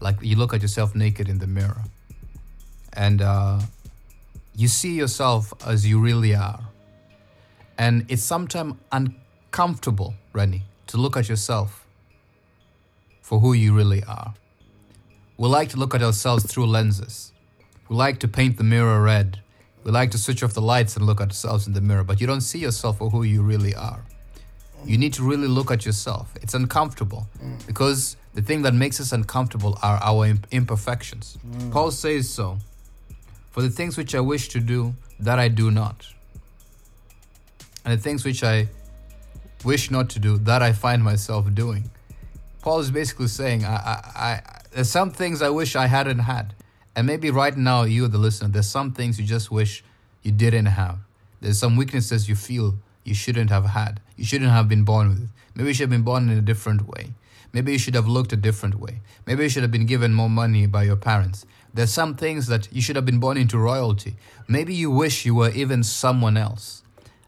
Like 0.00 0.16
you 0.20 0.34
look 0.34 0.52
at 0.52 0.62
yourself 0.62 0.96
naked 0.96 1.28
in 1.28 1.38
the 1.38 1.46
mirror. 1.46 1.84
And 2.98 3.22
uh, 3.22 3.60
you 4.54 4.68
see 4.68 4.94
yourself 4.94 5.54
as 5.64 5.86
you 5.86 6.00
really 6.00 6.34
are. 6.34 6.60
And 7.78 8.04
it's 8.08 8.24
sometimes 8.24 8.74
uncomfortable, 8.92 10.14
Renny, 10.32 10.64
to 10.88 10.96
look 10.96 11.16
at 11.16 11.28
yourself 11.28 11.86
for 13.22 13.38
who 13.38 13.52
you 13.52 13.72
really 13.72 14.02
are. 14.04 14.34
We 15.36 15.48
like 15.48 15.68
to 15.70 15.76
look 15.76 15.94
at 15.94 16.02
ourselves 16.02 16.44
through 16.44 16.66
lenses. 16.66 17.32
We 17.88 17.94
like 17.94 18.18
to 18.20 18.28
paint 18.28 18.58
the 18.58 18.64
mirror 18.64 19.00
red. 19.00 19.40
We 19.84 19.92
like 19.92 20.10
to 20.10 20.18
switch 20.18 20.42
off 20.42 20.52
the 20.52 20.60
lights 20.60 20.96
and 20.96 21.06
look 21.06 21.20
at 21.20 21.28
ourselves 21.28 21.68
in 21.68 21.72
the 21.72 21.80
mirror, 21.80 22.02
but 22.02 22.20
you 22.20 22.26
don't 22.26 22.40
see 22.40 22.58
yourself 22.58 22.98
for 22.98 23.10
who 23.10 23.22
you 23.22 23.42
really 23.42 23.74
are 23.76 24.04
you 24.84 24.98
need 24.98 25.12
to 25.14 25.22
really 25.22 25.48
look 25.48 25.70
at 25.70 25.84
yourself. 25.84 26.32
It's 26.42 26.54
uncomfortable 26.54 27.26
because 27.66 28.16
the 28.34 28.42
thing 28.42 28.62
that 28.62 28.74
makes 28.74 29.00
us 29.00 29.12
uncomfortable 29.12 29.78
are 29.82 29.98
our 30.02 30.34
imperfections. 30.50 31.38
Mm. 31.46 31.72
Paul 31.72 31.90
says 31.90 32.28
so. 32.28 32.58
For 33.58 33.62
the 33.62 33.70
things 33.70 33.96
which 33.96 34.14
I 34.14 34.20
wish 34.20 34.50
to 34.50 34.60
do, 34.60 34.94
that 35.18 35.40
I 35.40 35.48
do 35.48 35.72
not. 35.72 36.06
And 37.84 37.92
the 37.92 38.00
things 38.00 38.24
which 38.24 38.44
I 38.44 38.68
wish 39.64 39.90
not 39.90 40.10
to 40.10 40.20
do, 40.20 40.38
that 40.38 40.62
I 40.62 40.72
find 40.72 41.02
myself 41.02 41.52
doing. 41.52 41.90
Paul 42.62 42.78
is 42.78 42.92
basically 42.92 43.26
saying, 43.26 43.64
I, 43.64 43.74
I, 43.74 44.00
I, 44.14 44.42
there's 44.70 44.88
some 44.88 45.10
things 45.10 45.42
I 45.42 45.50
wish 45.50 45.74
I 45.74 45.88
hadn't 45.88 46.20
had. 46.20 46.54
And 46.94 47.04
maybe 47.04 47.32
right 47.32 47.56
now, 47.56 47.82
you, 47.82 48.06
the 48.06 48.16
listener, 48.16 48.48
there's 48.48 48.68
some 48.68 48.92
things 48.92 49.18
you 49.18 49.26
just 49.26 49.50
wish 49.50 49.82
you 50.22 50.30
didn't 50.30 50.66
have. 50.66 51.00
There's 51.40 51.58
some 51.58 51.74
weaknesses 51.74 52.28
you 52.28 52.36
feel 52.36 52.76
you 53.02 53.14
shouldn't 53.16 53.50
have 53.50 53.64
had. 53.64 54.00
You 54.16 54.24
shouldn't 54.24 54.52
have 54.52 54.68
been 54.68 54.84
born 54.84 55.08
with 55.08 55.24
it. 55.24 55.30
Maybe 55.56 55.70
you 55.70 55.74
should 55.74 55.90
have 55.90 55.98
been 55.98 56.02
born 56.02 56.28
in 56.28 56.38
a 56.38 56.42
different 56.42 56.86
way. 56.86 57.08
Maybe 57.52 57.72
you 57.72 57.78
should 57.78 57.96
have 57.96 58.06
looked 58.06 58.32
a 58.32 58.36
different 58.36 58.76
way. 58.76 59.00
Maybe 59.26 59.42
you 59.42 59.48
should 59.48 59.62
have 59.62 59.72
been 59.72 59.86
given 59.86 60.14
more 60.14 60.30
money 60.30 60.66
by 60.66 60.84
your 60.84 60.94
parents. 60.94 61.44
There's 61.74 61.92
some 61.92 62.14
things 62.16 62.46
that 62.46 62.68
you 62.72 62.80
should 62.80 62.96
have 62.96 63.04
been 63.04 63.20
born 63.20 63.36
into 63.36 63.58
royalty. 63.58 64.16
Maybe 64.48 64.74
you 64.74 64.90
wish 64.90 65.26
you 65.26 65.34
were 65.34 65.50
even 65.50 65.82
someone 65.82 66.36
else. 66.36 66.82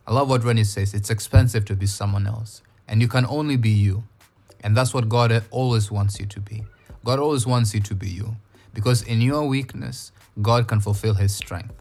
I 0.07 0.15
love 0.15 0.29
what 0.29 0.43
Renny 0.43 0.65
says. 0.65 0.95
It's 0.95 1.11
expensive 1.11 1.65
to 1.67 1.77
be 1.77 1.87
someone 1.87 2.27
else. 2.27 2.63
And 2.89 3.01
you 3.01 3.09
can 3.09 3.27
only 3.27 3.57
be 3.57 3.71
you. 3.71 4.05
And 4.63 4.77
that's 4.77 4.93
what 4.93 5.09
God 5.09 5.45
always 5.51 5.91
wants 5.91 6.19
you 6.19 6.27
to 6.27 6.41
be. 6.41 6.65
God 7.05 7.19
always 7.19 7.47
wants 7.47 7.75
you 7.75 7.81
to 7.81 7.95
be 7.95 8.09
you. 8.09 8.37
Because 8.75 9.03
in 9.03 9.21
your 9.21 9.47
weakness, 9.47 10.13
God 10.41 10.69
can 10.69 10.81
fulfill 10.81 11.15
his 11.15 11.35
strength. 11.35 11.75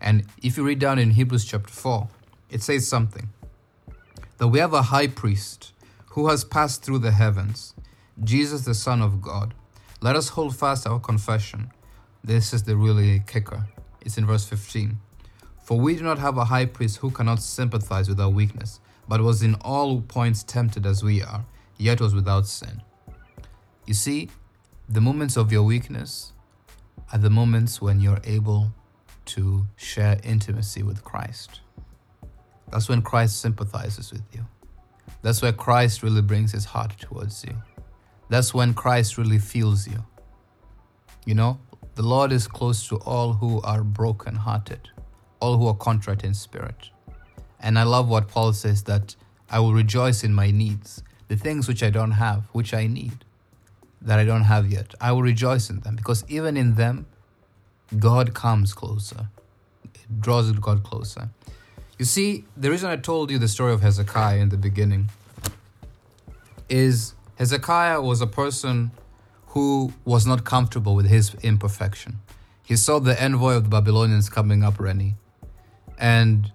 And 0.00 0.24
if 0.42 0.56
you 0.56 0.64
read 0.64 0.78
down 0.78 0.98
in 0.98 1.10
Hebrews 1.10 1.44
chapter 1.44 1.72
4, 1.72 2.08
it 2.50 2.62
says 2.62 2.86
something 2.86 3.28
that 4.38 4.48
we 4.48 4.58
have 4.60 4.72
a 4.72 4.82
high 4.82 5.08
priest 5.08 5.72
who 6.10 6.28
has 6.28 6.44
passed 6.44 6.82
through 6.82 7.00
the 7.00 7.12
heavens, 7.12 7.74
Jesus, 8.22 8.62
the 8.62 8.74
Son 8.74 9.02
of 9.02 9.20
God. 9.20 9.54
Let 10.00 10.16
us 10.16 10.30
hold 10.30 10.56
fast 10.56 10.86
our 10.86 11.00
confession. 11.00 11.70
This 12.28 12.52
is 12.52 12.62
the 12.62 12.76
really 12.76 13.22
kicker. 13.26 13.66
It's 14.02 14.18
in 14.18 14.26
verse 14.26 14.44
15. 14.44 14.98
For 15.62 15.80
we 15.80 15.96
do 15.96 16.02
not 16.02 16.18
have 16.18 16.36
a 16.36 16.44
high 16.44 16.66
priest 16.66 16.98
who 16.98 17.10
cannot 17.10 17.40
sympathize 17.40 18.06
with 18.06 18.20
our 18.20 18.28
weakness, 18.28 18.80
but 19.08 19.22
was 19.22 19.42
in 19.42 19.54
all 19.62 20.02
points 20.02 20.42
tempted 20.42 20.84
as 20.84 21.02
we 21.02 21.22
are, 21.22 21.46
yet 21.78 22.02
was 22.02 22.14
without 22.14 22.46
sin. 22.46 22.82
You 23.86 23.94
see, 23.94 24.28
the 24.90 25.00
moments 25.00 25.38
of 25.38 25.50
your 25.50 25.62
weakness 25.62 26.34
are 27.14 27.18
the 27.18 27.30
moments 27.30 27.80
when 27.80 27.98
you're 27.98 28.20
able 28.24 28.74
to 29.24 29.66
share 29.76 30.20
intimacy 30.22 30.82
with 30.82 31.02
Christ. 31.02 31.62
That's 32.70 32.90
when 32.90 33.00
Christ 33.00 33.40
sympathizes 33.40 34.12
with 34.12 34.24
you. 34.34 34.46
That's 35.22 35.40
where 35.40 35.54
Christ 35.54 36.02
really 36.02 36.20
brings 36.20 36.52
his 36.52 36.66
heart 36.66 36.94
towards 36.98 37.42
you. 37.42 37.56
That's 38.28 38.52
when 38.52 38.74
Christ 38.74 39.16
really 39.16 39.38
feels 39.38 39.88
you. 39.88 40.04
You 41.24 41.34
know, 41.34 41.58
the 41.98 42.04
Lord 42.04 42.30
is 42.30 42.46
close 42.46 42.86
to 42.86 42.96
all 42.98 43.32
who 43.32 43.60
are 43.62 43.82
broken-hearted, 43.82 44.90
all 45.40 45.58
who 45.58 45.66
are 45.66 45.74
contrite 45.74 46.22
in 46.22 46.32
spirit. 46.32 46.90
And 47.58 47.76
I 47.76 47.82
love 47.82 48.08
what 48.08 48.28
Paul 48.28 48.52
says 48.52 48.84
that 48.84 49.16
I 49.50 49.58
will 49.58 49.74
rejoice 49.74 50.22
in 50.22 50.32
my 50.32 50.52
needs, 50.52 51.02
the 51.26 51.36
things 51.36 51.66
which 51.66 51.82
I 51.82 51.90
don't 51.90 52.12
have, 52.12 52.44
which 52.52 52.72
I 52.72 52.86
need, 52.86 53.24
that 54.00 54.20
I 54.20 54.24
don't 54.24 54.44
have 54.44 54.70
yet. 54.70 54.94
I 55.00 55.10
will 55.10 55.22
rejoice 55.22 55.70
in 55.70 55.80
them 55.80 55.96
because 55.96 56.24
even 56.28 56.56
in 56.56 56.76
them, 56.76 57.06
God 57.98 58.32
comes 58.32 58.74
closer. 58.74 59.28
It 59.82 60.20
draws 60.20 60.52
God 60.52 60.84
closer. 60.84 61.30
You 61.98 62.04
see, 62.04 62.44
the 62.56 62.70
reason 62.70 62.90
I 62.90 62.96
told 62.96 63.28
you 63.28 63.40
the 63.40 63.48
story 63.48 63.72
of 63.72 63.80
Hezekiah 63.80 64.38
in 64.38 64.50
the 64.50 64.56
beginning 64.56 65.10
is 66.68 67.14
Hezekiah 67.38 68.00
was 68.00 68.20
a 68.20 68.28
person 68.28 68.92
who 69.48 69.92
was 70.04 70.26
not 70.26 70.44
comfortable 70.44 70.94
with 70.94 71.06
his 71.06 71.34
imperfection. 71.42 72.18
He 72.64 72.76
saw 72.76 72.98
the 72.98 73.20
envoy 73.20 73.54
of 73.54 73.64
the 73.64 73.70
Babylonians 73.70 74.28
coming 74.28 74.62
up, 74.62 74.78
Renny, 74.78 75.16
and 75.98 76.52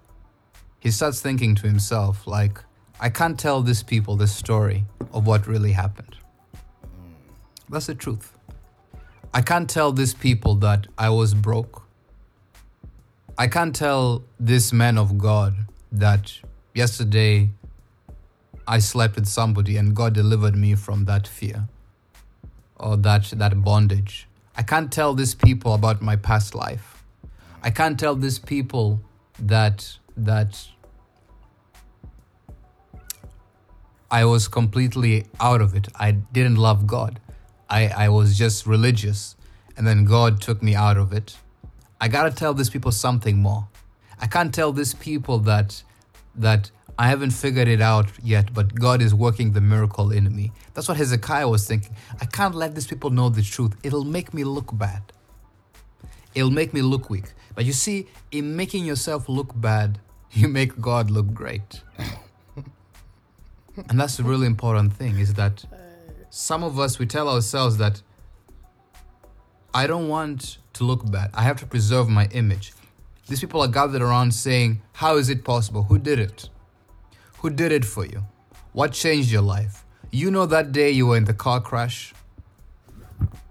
he 0.78 0.90
starts 0.90 1.20
thinking 1.20 1.54
to 1.56 1.66
himself, 1.66 2.26
like, 2.26 2.62
I 3.00 3.08
can't 3.08 3.38
tell 3.38 3.62
these 3.62 3.82
people 3.82 4.16
the 4.16 4.28
story 4.28 4.84
of 5.12 5.26
what 5.26 5.46
really 5.46 5.72
happened. 5.72 6.16
That's 7.68 7.86
the 7.86 7.94
truth. 7.94 8.38
I 9.32 9.42
can't 9.42 9.68
tell 9.68 9.90
these 9.90 10.14
people 10.14 10.54
that 10.56 10.86
I 10.96 11.10
was 11.10 11.34
broke. 11.34 11.82
I 13.36 13.48
can't 13.48 13.74
tell 13.74 14.22
this 14.38 14.72
man 14.72 14.96
of 14.96 15.18
God 15.18 15.56
that 15.90 16.32
yesterday 16.74 17.50
I 18.68 18.78
slept 18.78 19.16
with 19.16 19.26
somebody 19.26 19.76
and 19.76 19.96
God 19.96 20.14
delivered 20.14 20.54
me 20.54 20.76
from 20.76 21.06
that 21.06 21.26
fear 21.26 21.68
or 22.84 22.96
that 22.98 23.24
that 23.42 23.64
bondage. 23.64 24.28
I 24.56 24.62
can't 24.62 24.92
tell 24.92 25.14
these 25.14 25.34
people 25.34 25.74
about 25.74 26.02
my 26.02 26.16
past 26.16 26.54
life. 26.54 27.02
I 27.62 27.70
can't 27.70 27.98
tell 27.98 28.14
these 28.14 28.38
people 28.38 29.00
that 29.38 29.98
that 30.16 30.68
I 34.10 34.24
was 34.26 34.46
completely 34.46 35.26
out 35.40 35.60
of 35.60 35.74
it. 35.74 35.88
I 35.96 36.12
didn't 36.12 36.56
love 36.56 36.86
God. 36.86 37.18
I, 37.68 37.88
I 37.88 38.08
was 38.10 38.38
just 38.38 38.66
religious 38.66 39.34
and 39.76 39.86
then 39.86 40.04
God 40.04 40.40
took 40.40 40.62
me 40.62 40.74
out 40.74 40.96
of 40.96 41.12
it. 41.12 41.36
I 42.00 42.08
gotta 42.08 42.30
tell 42.30 42.54
these 42.54 42.70
people 42.70 42.92
something 42.92 43.38
more. 43.38 43.66
I 44.20 44.26
can't 44.26 44.54
tell 44.54 44.72
these 44.72 44.94
people 44.94 45.38
that 45.40 45.82
that 46.36 46.70
I 46.98 47.08
haven't 47.08 47.30
figured 47.30 47.66
it 47.66 47.80
out 47.80 48.08
yet, 48.22 48.54
but 48.54 48.74
God 48.74 49.02
is 49.02 49.14
working 49.14 49.52
the 49.52 49.60
miracle 49.60 50.12
in 50.12 50.34
me. 50.34 50.52
That's 50.74 50.86
what 50.86 50.96
Hezekiah 50.96 51.48
was 51.48 51.66
thinking. 51.66 51.94
I 52.20 52.24
can't 52.26 52.54
let 52.54 52.74
these 52.74 52.86
people 52.86 53.10
know 53.10 53.28
the 53.28 53.42
truth. 53.42 53.74
It'll 53.82 54.04
make 54.04 54.32
me 54.32 54.44
look 54.44 54.76
bad. 54.76 55.02
It'll 56.34 56.50
make 56.50 56.72
me 56.72 56.82
look 56.82 57.10
weak. 57.10 57.32
But 57.54 57.64
you 57.64 57.72
see, 57.72 58.06
in 58.30 58.56
making 58.56 58.84
yourself 58.84 59.28
look 59.28 59.60
bad, 59.60 59.98
you 60.32 60.48
make 60.48 60.80
God 60.80 61.10
look 61.10 61.34
great. 61.34 61.82
and 63.88 63.98
that's 63.98 64.16
the 64.16 64.24
really 64.24 64.46
important 64.46 64.92
thing 64.92 65.18
is 65.18 65.34
that 65.34 65.64
some 66.30 66.62
of 66.62 66.78
us 66.78 66.98
we 66.98 67.06
tell 67.06 67.28
ourselves 67.28 67.76
that 67.78 68.02
I 69.72 69.88
don't 69.88 70.08
want 70.08 70.58
to 70.74 70.84
look 70.84 71.10
bad. 71.10 71.30
I 71.34 71.42
have 71.42 71.58
to 71.60 71.66
preserve 71.66 72.08
my 72.08 72.26
image. 72.26 72.72
These 73.26 73.40
people 73.40 73.60
are 73.62 73.68
gathered 73.68 74.02
around 74.02 74.32
saying, 74.32 74.82
How 74.92 75.16
is 75.16 75.28
it 75.28 75.44
possible? 75.44 75.84
Who 75.84 75.98
did 75.98 76.18
it? 76.18 76.48
Who 77.44 77.50
did 77.50 77.72
it 77.72 77.84
for 77.84 78.06
you? 78.06 78.24
What 78.72 78.92
changed 78.92 79.30
your 79.30 79.42
life? 79.42 79.84
You 80.10 80.30
know 80.30 80.46
that 80.46 80.72
day 80.72 80.90
you 80.92 81.08
were 81.08 81.18
in 81.18 81.26
the 81.26 81.34
car 81.34 81.60
crash? 81.60 82.14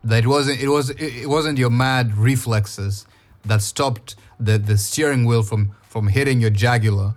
That 0.04 0.24
it 0.24 0.28
wasn't 0.28 0.62
it 0.62 0.68
was 0.68 0.90
it 0.90 1.30
wasn't 1.30 1.60
your 1.60 1.70
mad 1.70 2.18
reflexes 2.18 3.06
that 3.46 3.62
stopped 3.62 4.16
the, 4.40 4.58
the 4.58 4.80
steering 4.80 5.26
wheel 5.26 5.44
from, 5.44 5.76
from 5.84 6.08
hitting 6.08 6.42
your 6.42 6.50
jugular. 6.50 7.14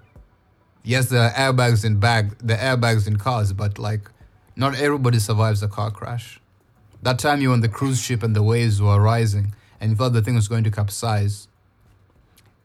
Yes, 0.82 1.08
there 1.08 1.22
are 1.22 1.30
airbags 1.30 1.82
in 1.82 1.98
bag 1.98 2.36
the 2.40 2.56
airbags 2.56 3.06
in 3.06 3.16
cars, 3.16 3.54
but 3.54 3.78
like 3.78 4.10
not 4.54 4.78
everybody 4.78 5.18
survives 5.18 5.62
a 5.62 5.68
car 5.68 5.90
crash. 5.90 6.42
That 7.00 7.18
time 7.18 7.40
you 7.40 7.48
were 7.48 7.54
on 7.54 7.62
the 7.62 7.70
cruise 7.70 8.02
ship 8.02 8.22
and 8.22 8.36
the 8.36 8.42
waves 8.42 8.82
were 8.82 9.00
rising 9.00 9.54
and 9.80 9.92
you 9.92 9.96
thought 9.96 10.12
the 10.12 10.20
thing 10.20 10.34
was 10.34 10.46
going 10.46 10.64
to 10.64 10.70
capsize. 10.70 11.48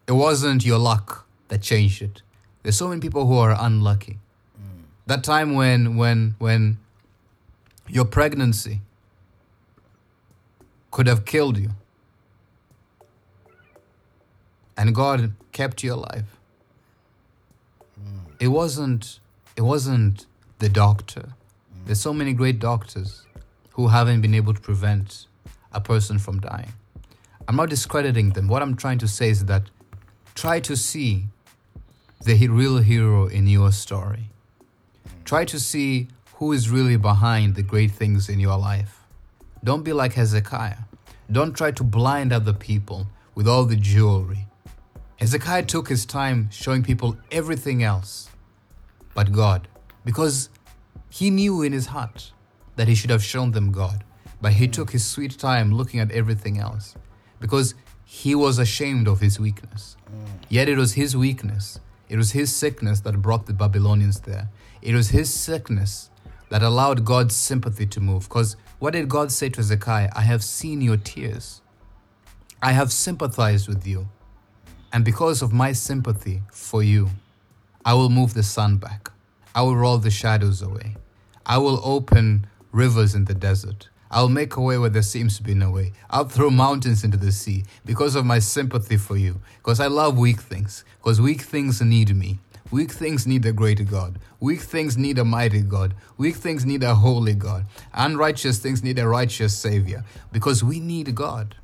It 0.06 0.12
wasn't 0.26 0.66
your 0.66 0.80
luck 0.80 1.26
that 1.48 1.62
changed 1.62 2.02
it. 2.02 2.24
There's 2.64 2.78
so 2.78 2.88
many 2.88 3.02
people 3.02 3.26
who 3.26 3.38
are 3.38 3.56
unlucky. 3.60 4.20
Mm. 4.58 4.84
That 5.08 5.24
time 5.24 5.54
when 5.54 5.98
when 5.98 6.36
when 6.40 6.78
your 7.88 8.06
pregnancy 8.06 8.82
could 10.92 11.08
have 11.08 11.26
killed 11.26 11.58
you. 11.58 11.72
And 14.78 14.94
God 14.96 15.34
kept 15.52 15.84
you 15.84 15.94
alive. 15.94 16.26
Mm. 18.00 18.32
It 18.40 18.48
wasn't 18.48 19.20
it 19.56 19.62
wasn't 19.62 20.26
the 20.60 20.70
doctor. 20.70 21.22
Mm. 21.22 21.86
There's 21.86 22.02
so 22.02 22.14
many 22.14 22.34
great 22.34 22.60
doctors 22.60 23.26
who 23.72 23.88
haven't 23.88 24.22
been 24.22 24.36
able 24.36 24.54
to 24.54 24.62
prevent 24.62 25.26
a 25.74 25.82
person 25.82 26.20
from 26.20 26.40
dying. 26.40 26.74
I'm 27.48 27.56
not 27.56 27.70
discrediting 27.70 28.32
them. 28.32 28.48
What 28.48 28.62
I'm 28.62 28.76
trying 28.76 29.00
to 29.00 29.08
say 29.08 29.30
is 29.30 29.46
that 29.46 29.64
try 30.36 30.60
to 30.62 30.76
see 30.76 31.28
the 32.24 32.48
real 32.48 32.78
hero 32.78 33.26
in 33.26 33.48
your 33.48 33.72
story. 33.72 34.30
Try 35.26 35.44
to 35.46 35.60
see 35.60 36.08
who 36.36 36.52
is 36.52 36.70
really 36.70 36.96
behind 36.96 37.56
the 37.56 37.64
great 37.64 37.92
things 37.92 38.30
in 38.30 38.40
your 38.40 38.58
life. 38.58 39.00
Don't 39.64 39.84
be 39.84 39.92
like 39.92 40.14
Hezekiah. 40.14 40.84
Don't 41.32 41.54
try 41.54 41.72
to 41.72 41.84
blind 41.84 42.32
other 42.32 42.54
people 42.54 43.08
with 43.34 43.48
all 43.48 43.66
the 43.66 43.76
jewelry. 43.76 44.46
Hezekiah 45.18 45.66
took 45.66 45.90
his 45.90 46.06
time 46.06 46.50
showing 46.52 46.84
people 46.84 47.18
everything 47.32 47.82
else 47.82 48.30
but 49.16 49.32
God 49.32 49.68
because 50.06 50.50
he 51.10 51.32
knew 51.32 51.64
in 51.64 51.74
his 51.74 51.88
heart 51.88 52.32
that 52.76 52.88
he 52.88 52.94
should 52.96 53.10
have 53.10 53.24
shown 53.24 53.52
them 53.52 53.72
God. 53.72 54.04
But 54.42 54.54
he 54.54 54.68
took 54.68 54.92
his 54.92 55.06
sweet 55.06 55.38
time 55.40 55.72
looking 55.74 56.00
at 56.00 56.12
everything 56.12 56.60
else 56.60 56.96
because 57.40 57.74
he 58.06 58.36
was 58.36 58.60
ashamed 58.60 59.08
of 59.08 59.22
his 59.22 59.40
weakness. 59.40 59.96
Mm. 60.08 60.28
Yet 60.50 60.70
it 60.70 60.78
was 60.78 60.94
his 60.94 61.16
weakness 61.16 61.80
it 62.12 62.18
was 62.18 62.34
his 62.34 62.54
sickness 62.54 63.00
that 63.02 63.22
brought 63.22 63.46
the 63.46 63.54
Babylonians 63.54 64.20
there. 64.20 64.50
It 64.82 64.94
was 64.94 65.12
his 65.12 65.34
sickness 65.34 66.10
that 66.50 66.62
allowed 66.62 67.06
God's 67.06 67.34
sympathy 67.34 67.86
to 67.86 68.02
move. 68.02 68.28
Because 68.28 68.58
what 68.80 68.92
did 68.92 69.08
God 69.08 69.32
say 69.32 69.48
to 69.48 69.58
Hezekiah? 69.60 70.10
I 70.14 70.24
have 70.24 70.44
seen 70.44 70.82
your 70.82 70.98
tears. 70.98 71.62
I 72.62 72.74
have 72.74 72.92
sympathized 72.92 73.70
with 73.70 73.88
you. 73.88 74.10
And 74.92 75.06
because 75.06 75.42
of 75.42 75.54
my 75.54 75.72
sympathy 75.72 76.42
for 76.52 76.84
you, 76.84 77.12
I 77.86 77.94
will 77.94 78.10
move 78.10 78.34
the 78.34 78.44
sun 78.44 78.76
back. 78.76 79.10
I 79.56 79.62
will 79.62 79.78
roll 79.78 79.98
the 79.98 80.12
shadows 80.12 80.62
away. 80.62 80.98
I 81.46 81.60
will 81.60 81.80
open 81.82 82.46
rivers 82.74 83.16
in 83.16 83.24
the 83.24 83.34
desert. 83.34 83.88
I'll 84.14 84.28
make 84.28 84.58
a 84.58 84.62
way 84.62 84.78
where 84.78 84.90
there 84.90 85.02
seems 85.02 85.38
to 85.38 85.44
be 85.44 85.54
no 85.54 85.72
way. 85.72 85.94
I'll 86.10 86.26
throw 86.26 86.50
mountains 86.50 87.06
into 87.06 87.16
the 87.16 87.32
sea 87.32 87.64
because 87.86 88.16
of 88.16 88.26
my 88.26 88.40
sympathy 88.40 88.98
for 88.98 89.16
you. 89.16 89.40
Because 89.60 89.80
I 89.80 89.88
love 89.88 90.18
weak 90.18 90.42
things. 90.42 90.84
Because 91.02 91.20
weak 91.20 91.42
things 91.42 91.82
need 91.82 92.16
me. 92.16 92.38
Weak 92.70 92.92
things 92.92 93.26
need 93.26 93.46
a 93.46 93.52
great 93.52 93.90
God. 93.90 94.20
Weak 94.40 94.62
things 94.62 94.98
need 94.98 95.18
a 95.18 95.26
mighty 95.26 95.62
God. 95.62 95.96
Weak 96.18 96.36
things 96.36 96.64
need 96.66 96.84
a 96.84 96.94
holy 96.94 97.34
God. 97.34 97.66
Unrighteous 97.94 98.60
things 98.60 98.84
need 98.84 99.00
a 99.00 99.08
righteous 99.08 99.58
Savior. 99.58 100.06
Because 100.32 100.64
we 100.64 100.80
need 100.80 101.14
God. 101.16 101.56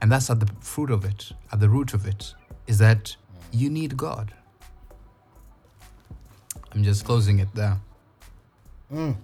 And 0.00 0.10
that's 0.10 0.30
at 0.30 0.40
the 0.40 0.48
fruit 0.60 0.90
of 0.90 1.04
it, 1.04 1.32
at 1.52 1.60
the 1.60 1.68
root 1.68 1.94
of 1.94 2.06
it, 2.06 2.34
is 2.66 2.78
that 2.78 3.14
you 3.52 3.70
need 3.70 3.96
God. 3.96 4.32
I'm 6.72 6.82
just 6.82 7.04
closing 7.04 7.38
it 7.38 7.54
there. 7.54 7.78
Mm, 8.92 9.16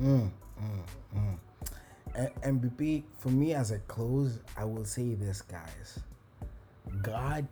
mm, 0.00 0.30
mm, 0.60 0.82
mm. 1.16 1.38
MVP 2.42 3.04
for 3.18 3.30
me 3.30 3.54
as 3.54 3.70
a 3.70 3.78
close, 3.78 4.38
I 4.56 4.64
will 4.64 4.84
say 4.84 5.14
this, 5.14 5.40
guys. 5.40 6.00
God, 7.00 7.46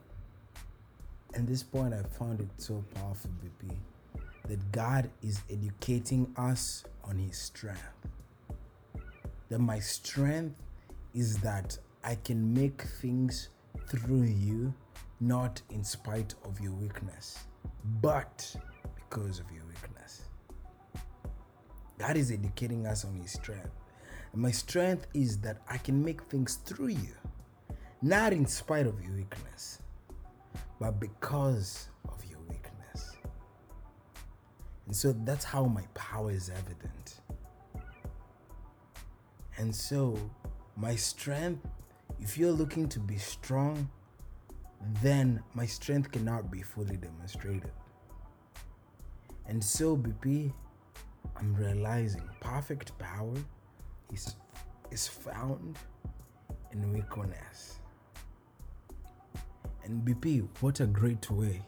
and 1.34 1.46
this 1.46 1.62
point 1.62 1.94
I 1.94 2.02
found 2.18 2.40
it 2.40 2.48
so 2.56 2.84
powerful, 2.94 3.30
BP, 3.42 3.76
that 4.48 4.72
God 4.72 5.10
is 5.22 5.40
educating 5.48 6.32
us 6.36 6.84
on 7.04 7.18
His 7.18 7.38
strength. 7.38 7.82
That 9.48 9.60
my 9.60 9.78
strength 9.78 10.56
is 11.14 11.38
that 11.38 11.78
I 12.02 12.16
can 12.16 12.52
make 12.52 12.82
things 12.82 13.48
through 13.88 14.22
you, 14.22 14.74
not 15.20 15.60
in 15.70 15.84
spite 15.84 16.34
of 16.44 16.60
your 16.60 16.72
weakness, 16.72 17.38
but 18.00 18.54
because 18.94 19.38
of 19.38 19.46
your 19.52 19.64
weakness. 19.66 20.22
God 21.98 22.16
is 22.16 22.30
educating 22.30 22.86
us 22.86 23.04
on 23.04 23.14
His 23.14 23.32
strength. 23.32 23.70
And 24.32 24.42
my 24.42 24.50
strength 24.50 25.06
is 25.14 25.38
that 25.38 25.58
I 25.68 25.78
can 25.78 26.02
make 26.04 26.22
things 26.22 26.56
through 26.64 26.88
you, 26.88 27.14
not 28.02 28.32
in 28.32 28.46
spite 28.46 28.86
of 28.86 29.02
your 29.02 29.14
weakness, 29.16 29.80
but 30.80 30.98
because 30.98 31.90
of 32.08 32.24
your 32.24 32.40
weakness. 32.48 33.16
And 34.86 34.96
so 34.96 35.12
that's 35.24 35.44
how 35.44 35.66
my 35.66 35.84
power 35.94 36.30
is 36.30 36.50
evident. 36.50 37.20
And 39.58 39.74
so, 39.76 40.18
my 40.74 40.96
strength, 40.96 41.68
if 42.18 42.38
you're 42.38 42.50
looking 42.50 42.88
to 42.88 42.98
be 42.98 43.18
strong, 43.18 43.90
then 45.02 45.42
my 45.52 45.66
strength 45.66 46.10
cannot 46.10 46.50
be 46.50 46.62
fully 46.62 46.96
demonstrated. 46.96 47.72
And 49.46 49.62
so, 49.62 49.98
BP, 49.98 50.50
I'm 51.36 51.54
realizing 51.54 52.22
perfect 52.40 52.98
power 52.98 53.34
is, 54.14 54.34
is 54.90 55.06
found 55.06 55.78
in 56.72 56.90
weakness. 56.90 57.79
And 59.90 60.04
BP, 60.04 60.46
what 60.60 60.78
a 60.78 60.86
great 60.86 61.28
way 61.32 61.62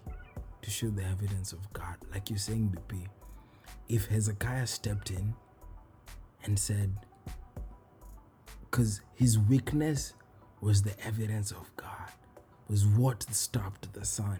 to 0.62 0.70
show 0.70 0.90
the 0.90 1.02
evidence 1.02 1.52
of 1.52 1.72
God. 1.72 1.96
Like 2.12 2.30
you're 2.30 2.38
saying, 2.38 2.76
BP, 2.88 3.08
if 3.88 4.06
Hezekiah 4.06 4.68
stepped 4.68 5.10
in 5.10 5.34
and 6.44 6.56
said, 6.56 6.94
because 8.60 9.00
his 9.16 9.40
weakness 9.40 10.14
was 10.60 10.82
the 10.82 10.94
evidence 11.04 11.50
of 11.50 11.68
God, 11.76 12.12
was 12.68 12.86
what 12.86 13.24
stopped 13.34 13.92
the 13.92 14.04
sun. 14.04 14.38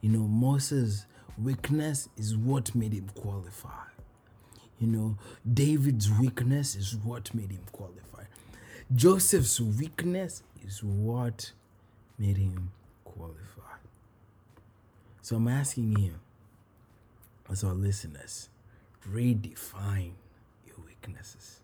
You 0.00 0.08
know, 0.08 0.26
Moses' 0.26 1.04
weakness 1.36 2.08
is 2.16 2.34
what 2.34 2.74
made 2.74 2.94
him 2.94 3.10
qualify. 3.14 3.88
You 4.78 4.86
know, 4.86 5.18
David's 5.52 6.10
weakness 6.10 6.76
is 6.76 6.96
what 6.96 7.34
made 7.34 7.50
him 7.50 7.64
qualify. 7.72 8.24
Joseph's 8.94 9.60
weakness 9.60 10.42
is 10.66 10.82
what 10.82 11.52
made 12.18 12.36
him 12.36 12.70
qualify. 13.04 13.78
So 15.22 15.36
I'm 15.36 15.48
asking 15.48 15.98
you, 15.98 16.14
as 17.50 17.64
our 17.64 17.72
listeners, 17.74 18.48
redefine 19.10 20.12
your 20.66 20.76
weaknesses. 20.84 21.60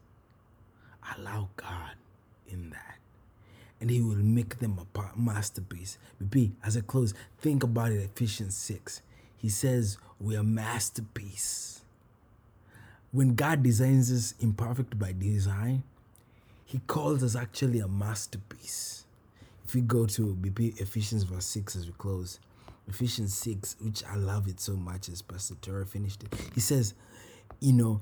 Allow 1.17 1.49
God 1.57 1.95
in 2.49 2.71
that. 2.71 2.99
And 3.81 3.91
He 3.91 4.01
will 4.01 4.17
make 4.17 4.59
them 4.59 4.79
a 4.79 5.19
masterpiece. 5.19 5.99
B, 6.29 6.53
as 6.65 6.77
I 6.77 6.81
close, 6.81 7.15
think 7.39 7.63
about 7.63 7.93
it 7.93 8.03
Ephesians 8.03 8.57
6. 8.57 9.03
He 9.37 9.49
says, 9.49 9.99
We 10.21 10.37
are 10.37 10.43
masterpiece. 10.43 11.83
When 13.13 13.35
God 13.35 13.63
designs 13.63 14.13
us 14.13 14.35
imperfect 14.39 14.99
by 14.99 15.13
design, 15.13 15.83
He 16.65 16.81
calls 16.87 17.23
us 17.23 17.35
actually 17.35 17.81
a 17.81 17.89
masterpiece. 17.89 19.05
If 19.71 19.77
we 19.77 19.83
go 19.83 20.05
to 20.05 20.35
BP 20.35 20.81
Ephesians 20.81 21.23
verse 21.23 21.45
6 21.45 21.77
as 21.77 21.87
we 21.87 21.93
close, 21.93 22.41
Ephesians 22.89 23.35
6, 23.35 23.77
which 23.81 24.03
I 24.05 24.17
love 24.17 24.49
it 24.49 24.59
so 24.59 24.73
much 24.73 25.09
as 25.09 25.23
Pastor 25.23 25.55
Torah 25.63 25.87
finished 25.87 26.25
it. 26.25 26.35
He 26.57 26.61
says, 26.61 26.95
you 27.61 27.73
know, 27.75 28.01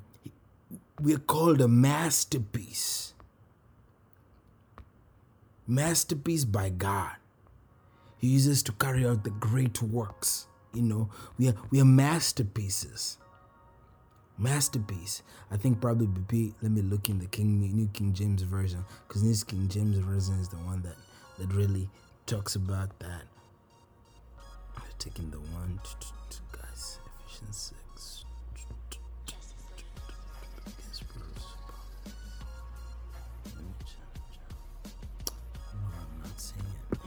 we're 0.99 1.19
called 1.19 1.61
a 1.61 1.69
masterpiece. 1.69 3.13
Masterpiece 5.67 6.47
by 6.47 6.71
God. 6.71 7.17
He 8.17 8.29
uses 8.29 8.63
to 8.63 8.73
carry 8.73 9.07
out 9.07 9.25
the 9.25 9.31
great 9.33 9.83
works. 9.83 10.47
You 10.73 10.81
know, 10.81 11.11
we 11.37 11.49
are 11.49 11.55
we 11.69 11.83
are 11.83 11.85
masterpieces. 11.85 13.19
Masterpiece. 14.39 15.23
I 15.51 15.59
think 15.59 15.83
probably 15.83 16.07
BP. 16.07 16.55
Let 16.63 16.73
me 16.73 16.81
look 16.81 17.11
in 17.11 17.19
the 17.19 17.27
King 17.27 17.61
New 17.61 17.91
King 17.93 18.15
James 18.15 18.41
version 18.41 18.87
because 19.07 19.23
this 19.23 19.45
King 19.45 19.69
James 19.69 19.99
version 19.99 20.41
is 20.41 20.49
the 20.49 20.57
one 20.57 20.81
that 20.81 20.95
that 21.39 21.53
really 21.53 21.89
talks 22.27 22.57
about 22.57 22.99
that 22.99 23.23
taking 24.99 25.31
the 25.31 25.39
one, 25.39 25.79
guys, 26.51 26.99
Ephesians 27.29 27.73
6. 27.93 28.25
I'm 35.73 36.23
not 36.23 36.41
seeing 36.41 36.61
it. 36.61 36.99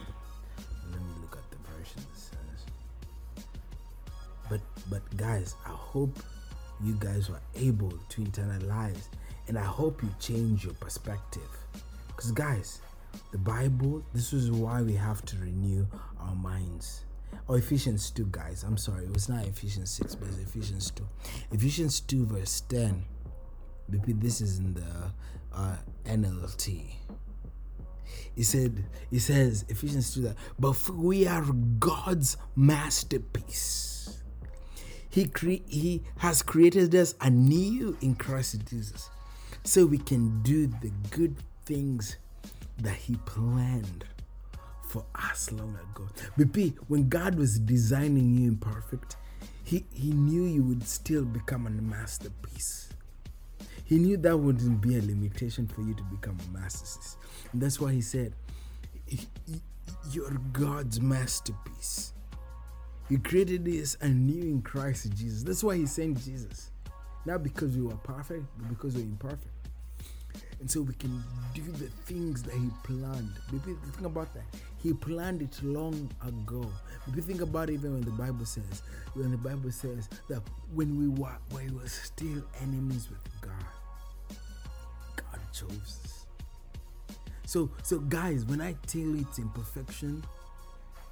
Let 0.90 1.00
me 1.00 1.12
look 1.20 1.36
at 1.36 1.50
the 1.50 1.58
version. 1.70 2.02
But, 4.48 4.60
but 4.90 5.16
guys, 5.16 5.54
I 5.66 5.70
hope 5.70 6.18
you 6.82 6.94
guys 6.94 7.28
were 7.28 7.40
able 7.56 7.90
to 7.90 8.20
internalize 8.22 9.08
and 9.48 9.58
I 9.58 9.64
hope 9.64 10.02
you 10.02 10.08
change 10.18 10.64
your 10.64 10.74
perspective. 10.74 11.48
Because, 12.08 12.32
guys, 12.32 12.80
the 13.30 13.38
Bible, 13.38 14.04
this 14.12 14.32
is 14.32 14.50
why 14.50 14.82
we 14.82 14.94
have 14.94 15.24
to 15.26 15.36
renew 15.38 15.86
our 16.20 16.34
minds 16.34 17.04
or 17.48 17.58
Ephesians 17.58 18.10
2, 18.10 18.28
guys. 18.30 18.62
I'm 18.62 18.76
sorry, 18.76 19.04
it 19.04 19.12
was 19.12 19.28
not 19.28 19.46
Ephesians 19.46 19.90
6, 19.90 20.14
but 20.16 20.28
Ephesians 20.40 20.90
2. 20.92 21.06
Ephesians 21.52 22.00
2, 22.00 22.26
verse 22.26 22.60
10. 22.68 23.04
Maybe 23.88 24.12
this 24.12 24.40
is 24.40 24.58
in 24.58 24.74
the 24.74 25.12
uh, 25.54 25.76
NLT. 26.04 26.84
He 28.34 28.42
said, 28.42 28.84
he 29.10 29.18
says, 29.18 29.64
Ephesians 29.68 30.14
2 30.14 30.20
that, 30.22 30.36
but 30.58 30.88
we 30.90 31.26
are 31.26 31.44
God's 31.78 32.36
masterpiece. 32.56 34.22
He 35.10 35.26
cre- 35.26 35.66
he 35.66 36.02
has 36.18 36.40
created 36.42 36.94
us 36.94 37.14
anew 37.20 37.98
in 38.00 38.14
Christ 38.14 38.64
Jesus, 38.66 39.10
so 39.62 39.84
we 39.84 39.98
can 39.98 40.42
do 40.42 40.66
the 40.66 40.90
good 41.10 41.36
things 41.66 42.16
that 42.82 42.96
He 42.96 43.16
planned 43.26 44.04
for 44.92 45.04
us 45.14 45.50
long 45.50 45.76
ago. 45.92 46.06
BP, 46.38 46.76
when 46.88 47.08
God 47.08 47.36
was 47.36 47.58
designing 47.58 48.34
you 48.34 48.48
imperfect, 48.48 49.16
he, 49.64 49.84
he 49.94 50.10
knew 50.10 50.42
you 50.42 50.62
would 50.64 50.86
still 50.86 51.24
become 51.24 51.66
a 51.66 51.70
masterpiece. 51.70 52.90
He 53.84 53.98
knew 53.98 54.18
that 54.18 54.36
wouldn't 54.36 54.80
be 54.82 54.98
a 54.98 55.00
limitation 55.00 55.66
for 55.66 55.80
you 55.82 55.94
to 55.94 56.02
become 56.04 56.36
a 56.46 56.58
masterpiece. 56.58 57.16
And 57.52 57.62
that's 57.62 57.80
why 57.80 57.92
he 57.92 58.02
said, 58.02 58.34
You're 60.10 60.38
God's 60.52 61.00
masterpiece. 61.00 62.12
He 63.08 63.16
created 63.16 63.64
this 63.64 63.96
anew 64.00 64.42
in 64.42 64.62
Christ 64.62 65.10
Jesus. 65.16 65.42
That's 65.42 65.64
why 65.64 65.76
he 65.76 65.86
sent 65.86 66.22
Jesus. 66.22 66.70
Not 67.24 67.42
because 67.42 67.76
we 67.76 67.82
were 67.82 67.96
perfect, 67.96 68.44
but 68.58 68.68
because 68.68 68.94
we're 68.94 69.02
imperfect 69.02 69.51
and 70.62 70.70
so 70.70 70.80
we 70.80 70.94
can 70.94 71.20
do 71.54 71.62
the 71.72 71.88
things 72.06 72.40
that 72.44 72.54
he 72.54 72.68
planned. 72.84 73.32
Maybe 73.50 73.76
think 73.94 74.06
about 74.06 74.32
that. 74.34 74.44
He 74.80 74.92
planned 74.92 75.42
it 75.42 75.60
long 75.60 76.08
ago. 76.24 76.64
Maybe 77.08 77.20
think 77.20 77.40
about 77.40 77.68
it 77.68 77.72
even 77.72 77.94
when 77.94 78.02
the 78.02 78.12
Bible 78.12 78.46
says, 78.46 78.84
when 79.14 79.32
the 79.32 79.38
Bible 79.38 79.72
says 79.72 80.08
that 80.28 80.40
when 80.72 80.96
we 80.96 81.08
were 81.08 81.36
when 81.50 81.66
we 81.66 81.80
were 81.80 81.88
still 81.88 82.44
enemies 82.60 83.08
with 83.10 83.18
God, 83.40 84.36
God 85.16 85.40
chose 85.52 85.98
us. 86.04 86.26
So 87.44 87.72
so 87.82 87.98
guys, 87.98 88.44
when 88.44 88.60
I 88.60 88.76
tell 88.86 89.18
it's 89.18 89.40
imperfection, 89.40 90.22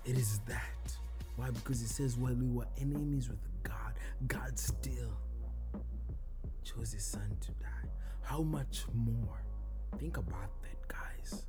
it 0.04 0.16
is 0.16 0.38
that. 0.46 0.96
Why? 1.34 1.50
Because 1.50 1.82
it 1.82 1.88
says 1.88 2.16
when 2.16 2.38
we 2.38 2.56
were 2.56 2.68
enemies 2.80 3.28
with 3.28 3.40
God, 3.64 3.94
God 4.28 4.56
still 4.60 5.10
chose 6.62 6.92
his 6.92 7.04
son 7.04 7.36
to 7.40 7.48
die. 7.60 7.79
How 8.30 8.42
much 8.42 8.84
more? 8.94 9.42
Think 9.98 10.16
about 10.16 10.50
that, 10.62 10.86
guys. 10.86 11.46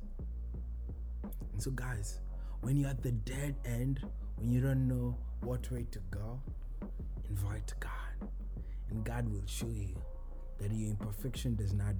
And 1.52 1.62
so, 1.62 1.70
guys, 1.70 2.18
when 2.60 2.76
you're 2.76 2.90
at 2.90 3.04
the 3.04 3.12
dead 3.12 3.54
end, 3.64 4.00
when 4.34 4.50
you 4.50 4.60
don't 4.60 4.88
know 4.88 5.16
what 5.42 5.70
way 5.70 5.86
to 5.92 6.00
go, 6.10 6.40
invite 7.28 7.72
God. 7.78 8.28
And 8.90 9.04
God 9.04 9.28
will 9.28 9.46
show 9.46 9.68
you 9.68 9.94
that 10.58 10.72
your 10.72 10.90
imperfection 10.90 11.54
does 11.54 11.72
not 11.72 11.94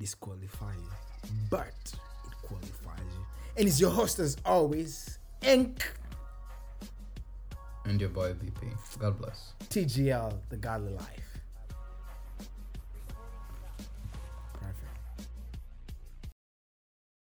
disqualify 0.00 0.74
you, 0.74 1.30
but 1.48 1.76
it 1.84 2.36
qualifies 2.42 3.06
you. 3.16 3.24
And 3.56 3.68
it's 3.68 3.80
your 3.80 3.92
host 3.92 4.18
as 4.18 4.36
always, 4.44 5.20
Ink. 5.42 5.88
And 7.84 8.00
your 8.00 8.10
boy 8.10 8.32
BP. 8.32 8.98
God 8.98 9.20
bless. 9.20 9.52
TGL, 9.70 10.36
the 10.48 10.56
godly 10.56 10.94
life. 10.94 11.25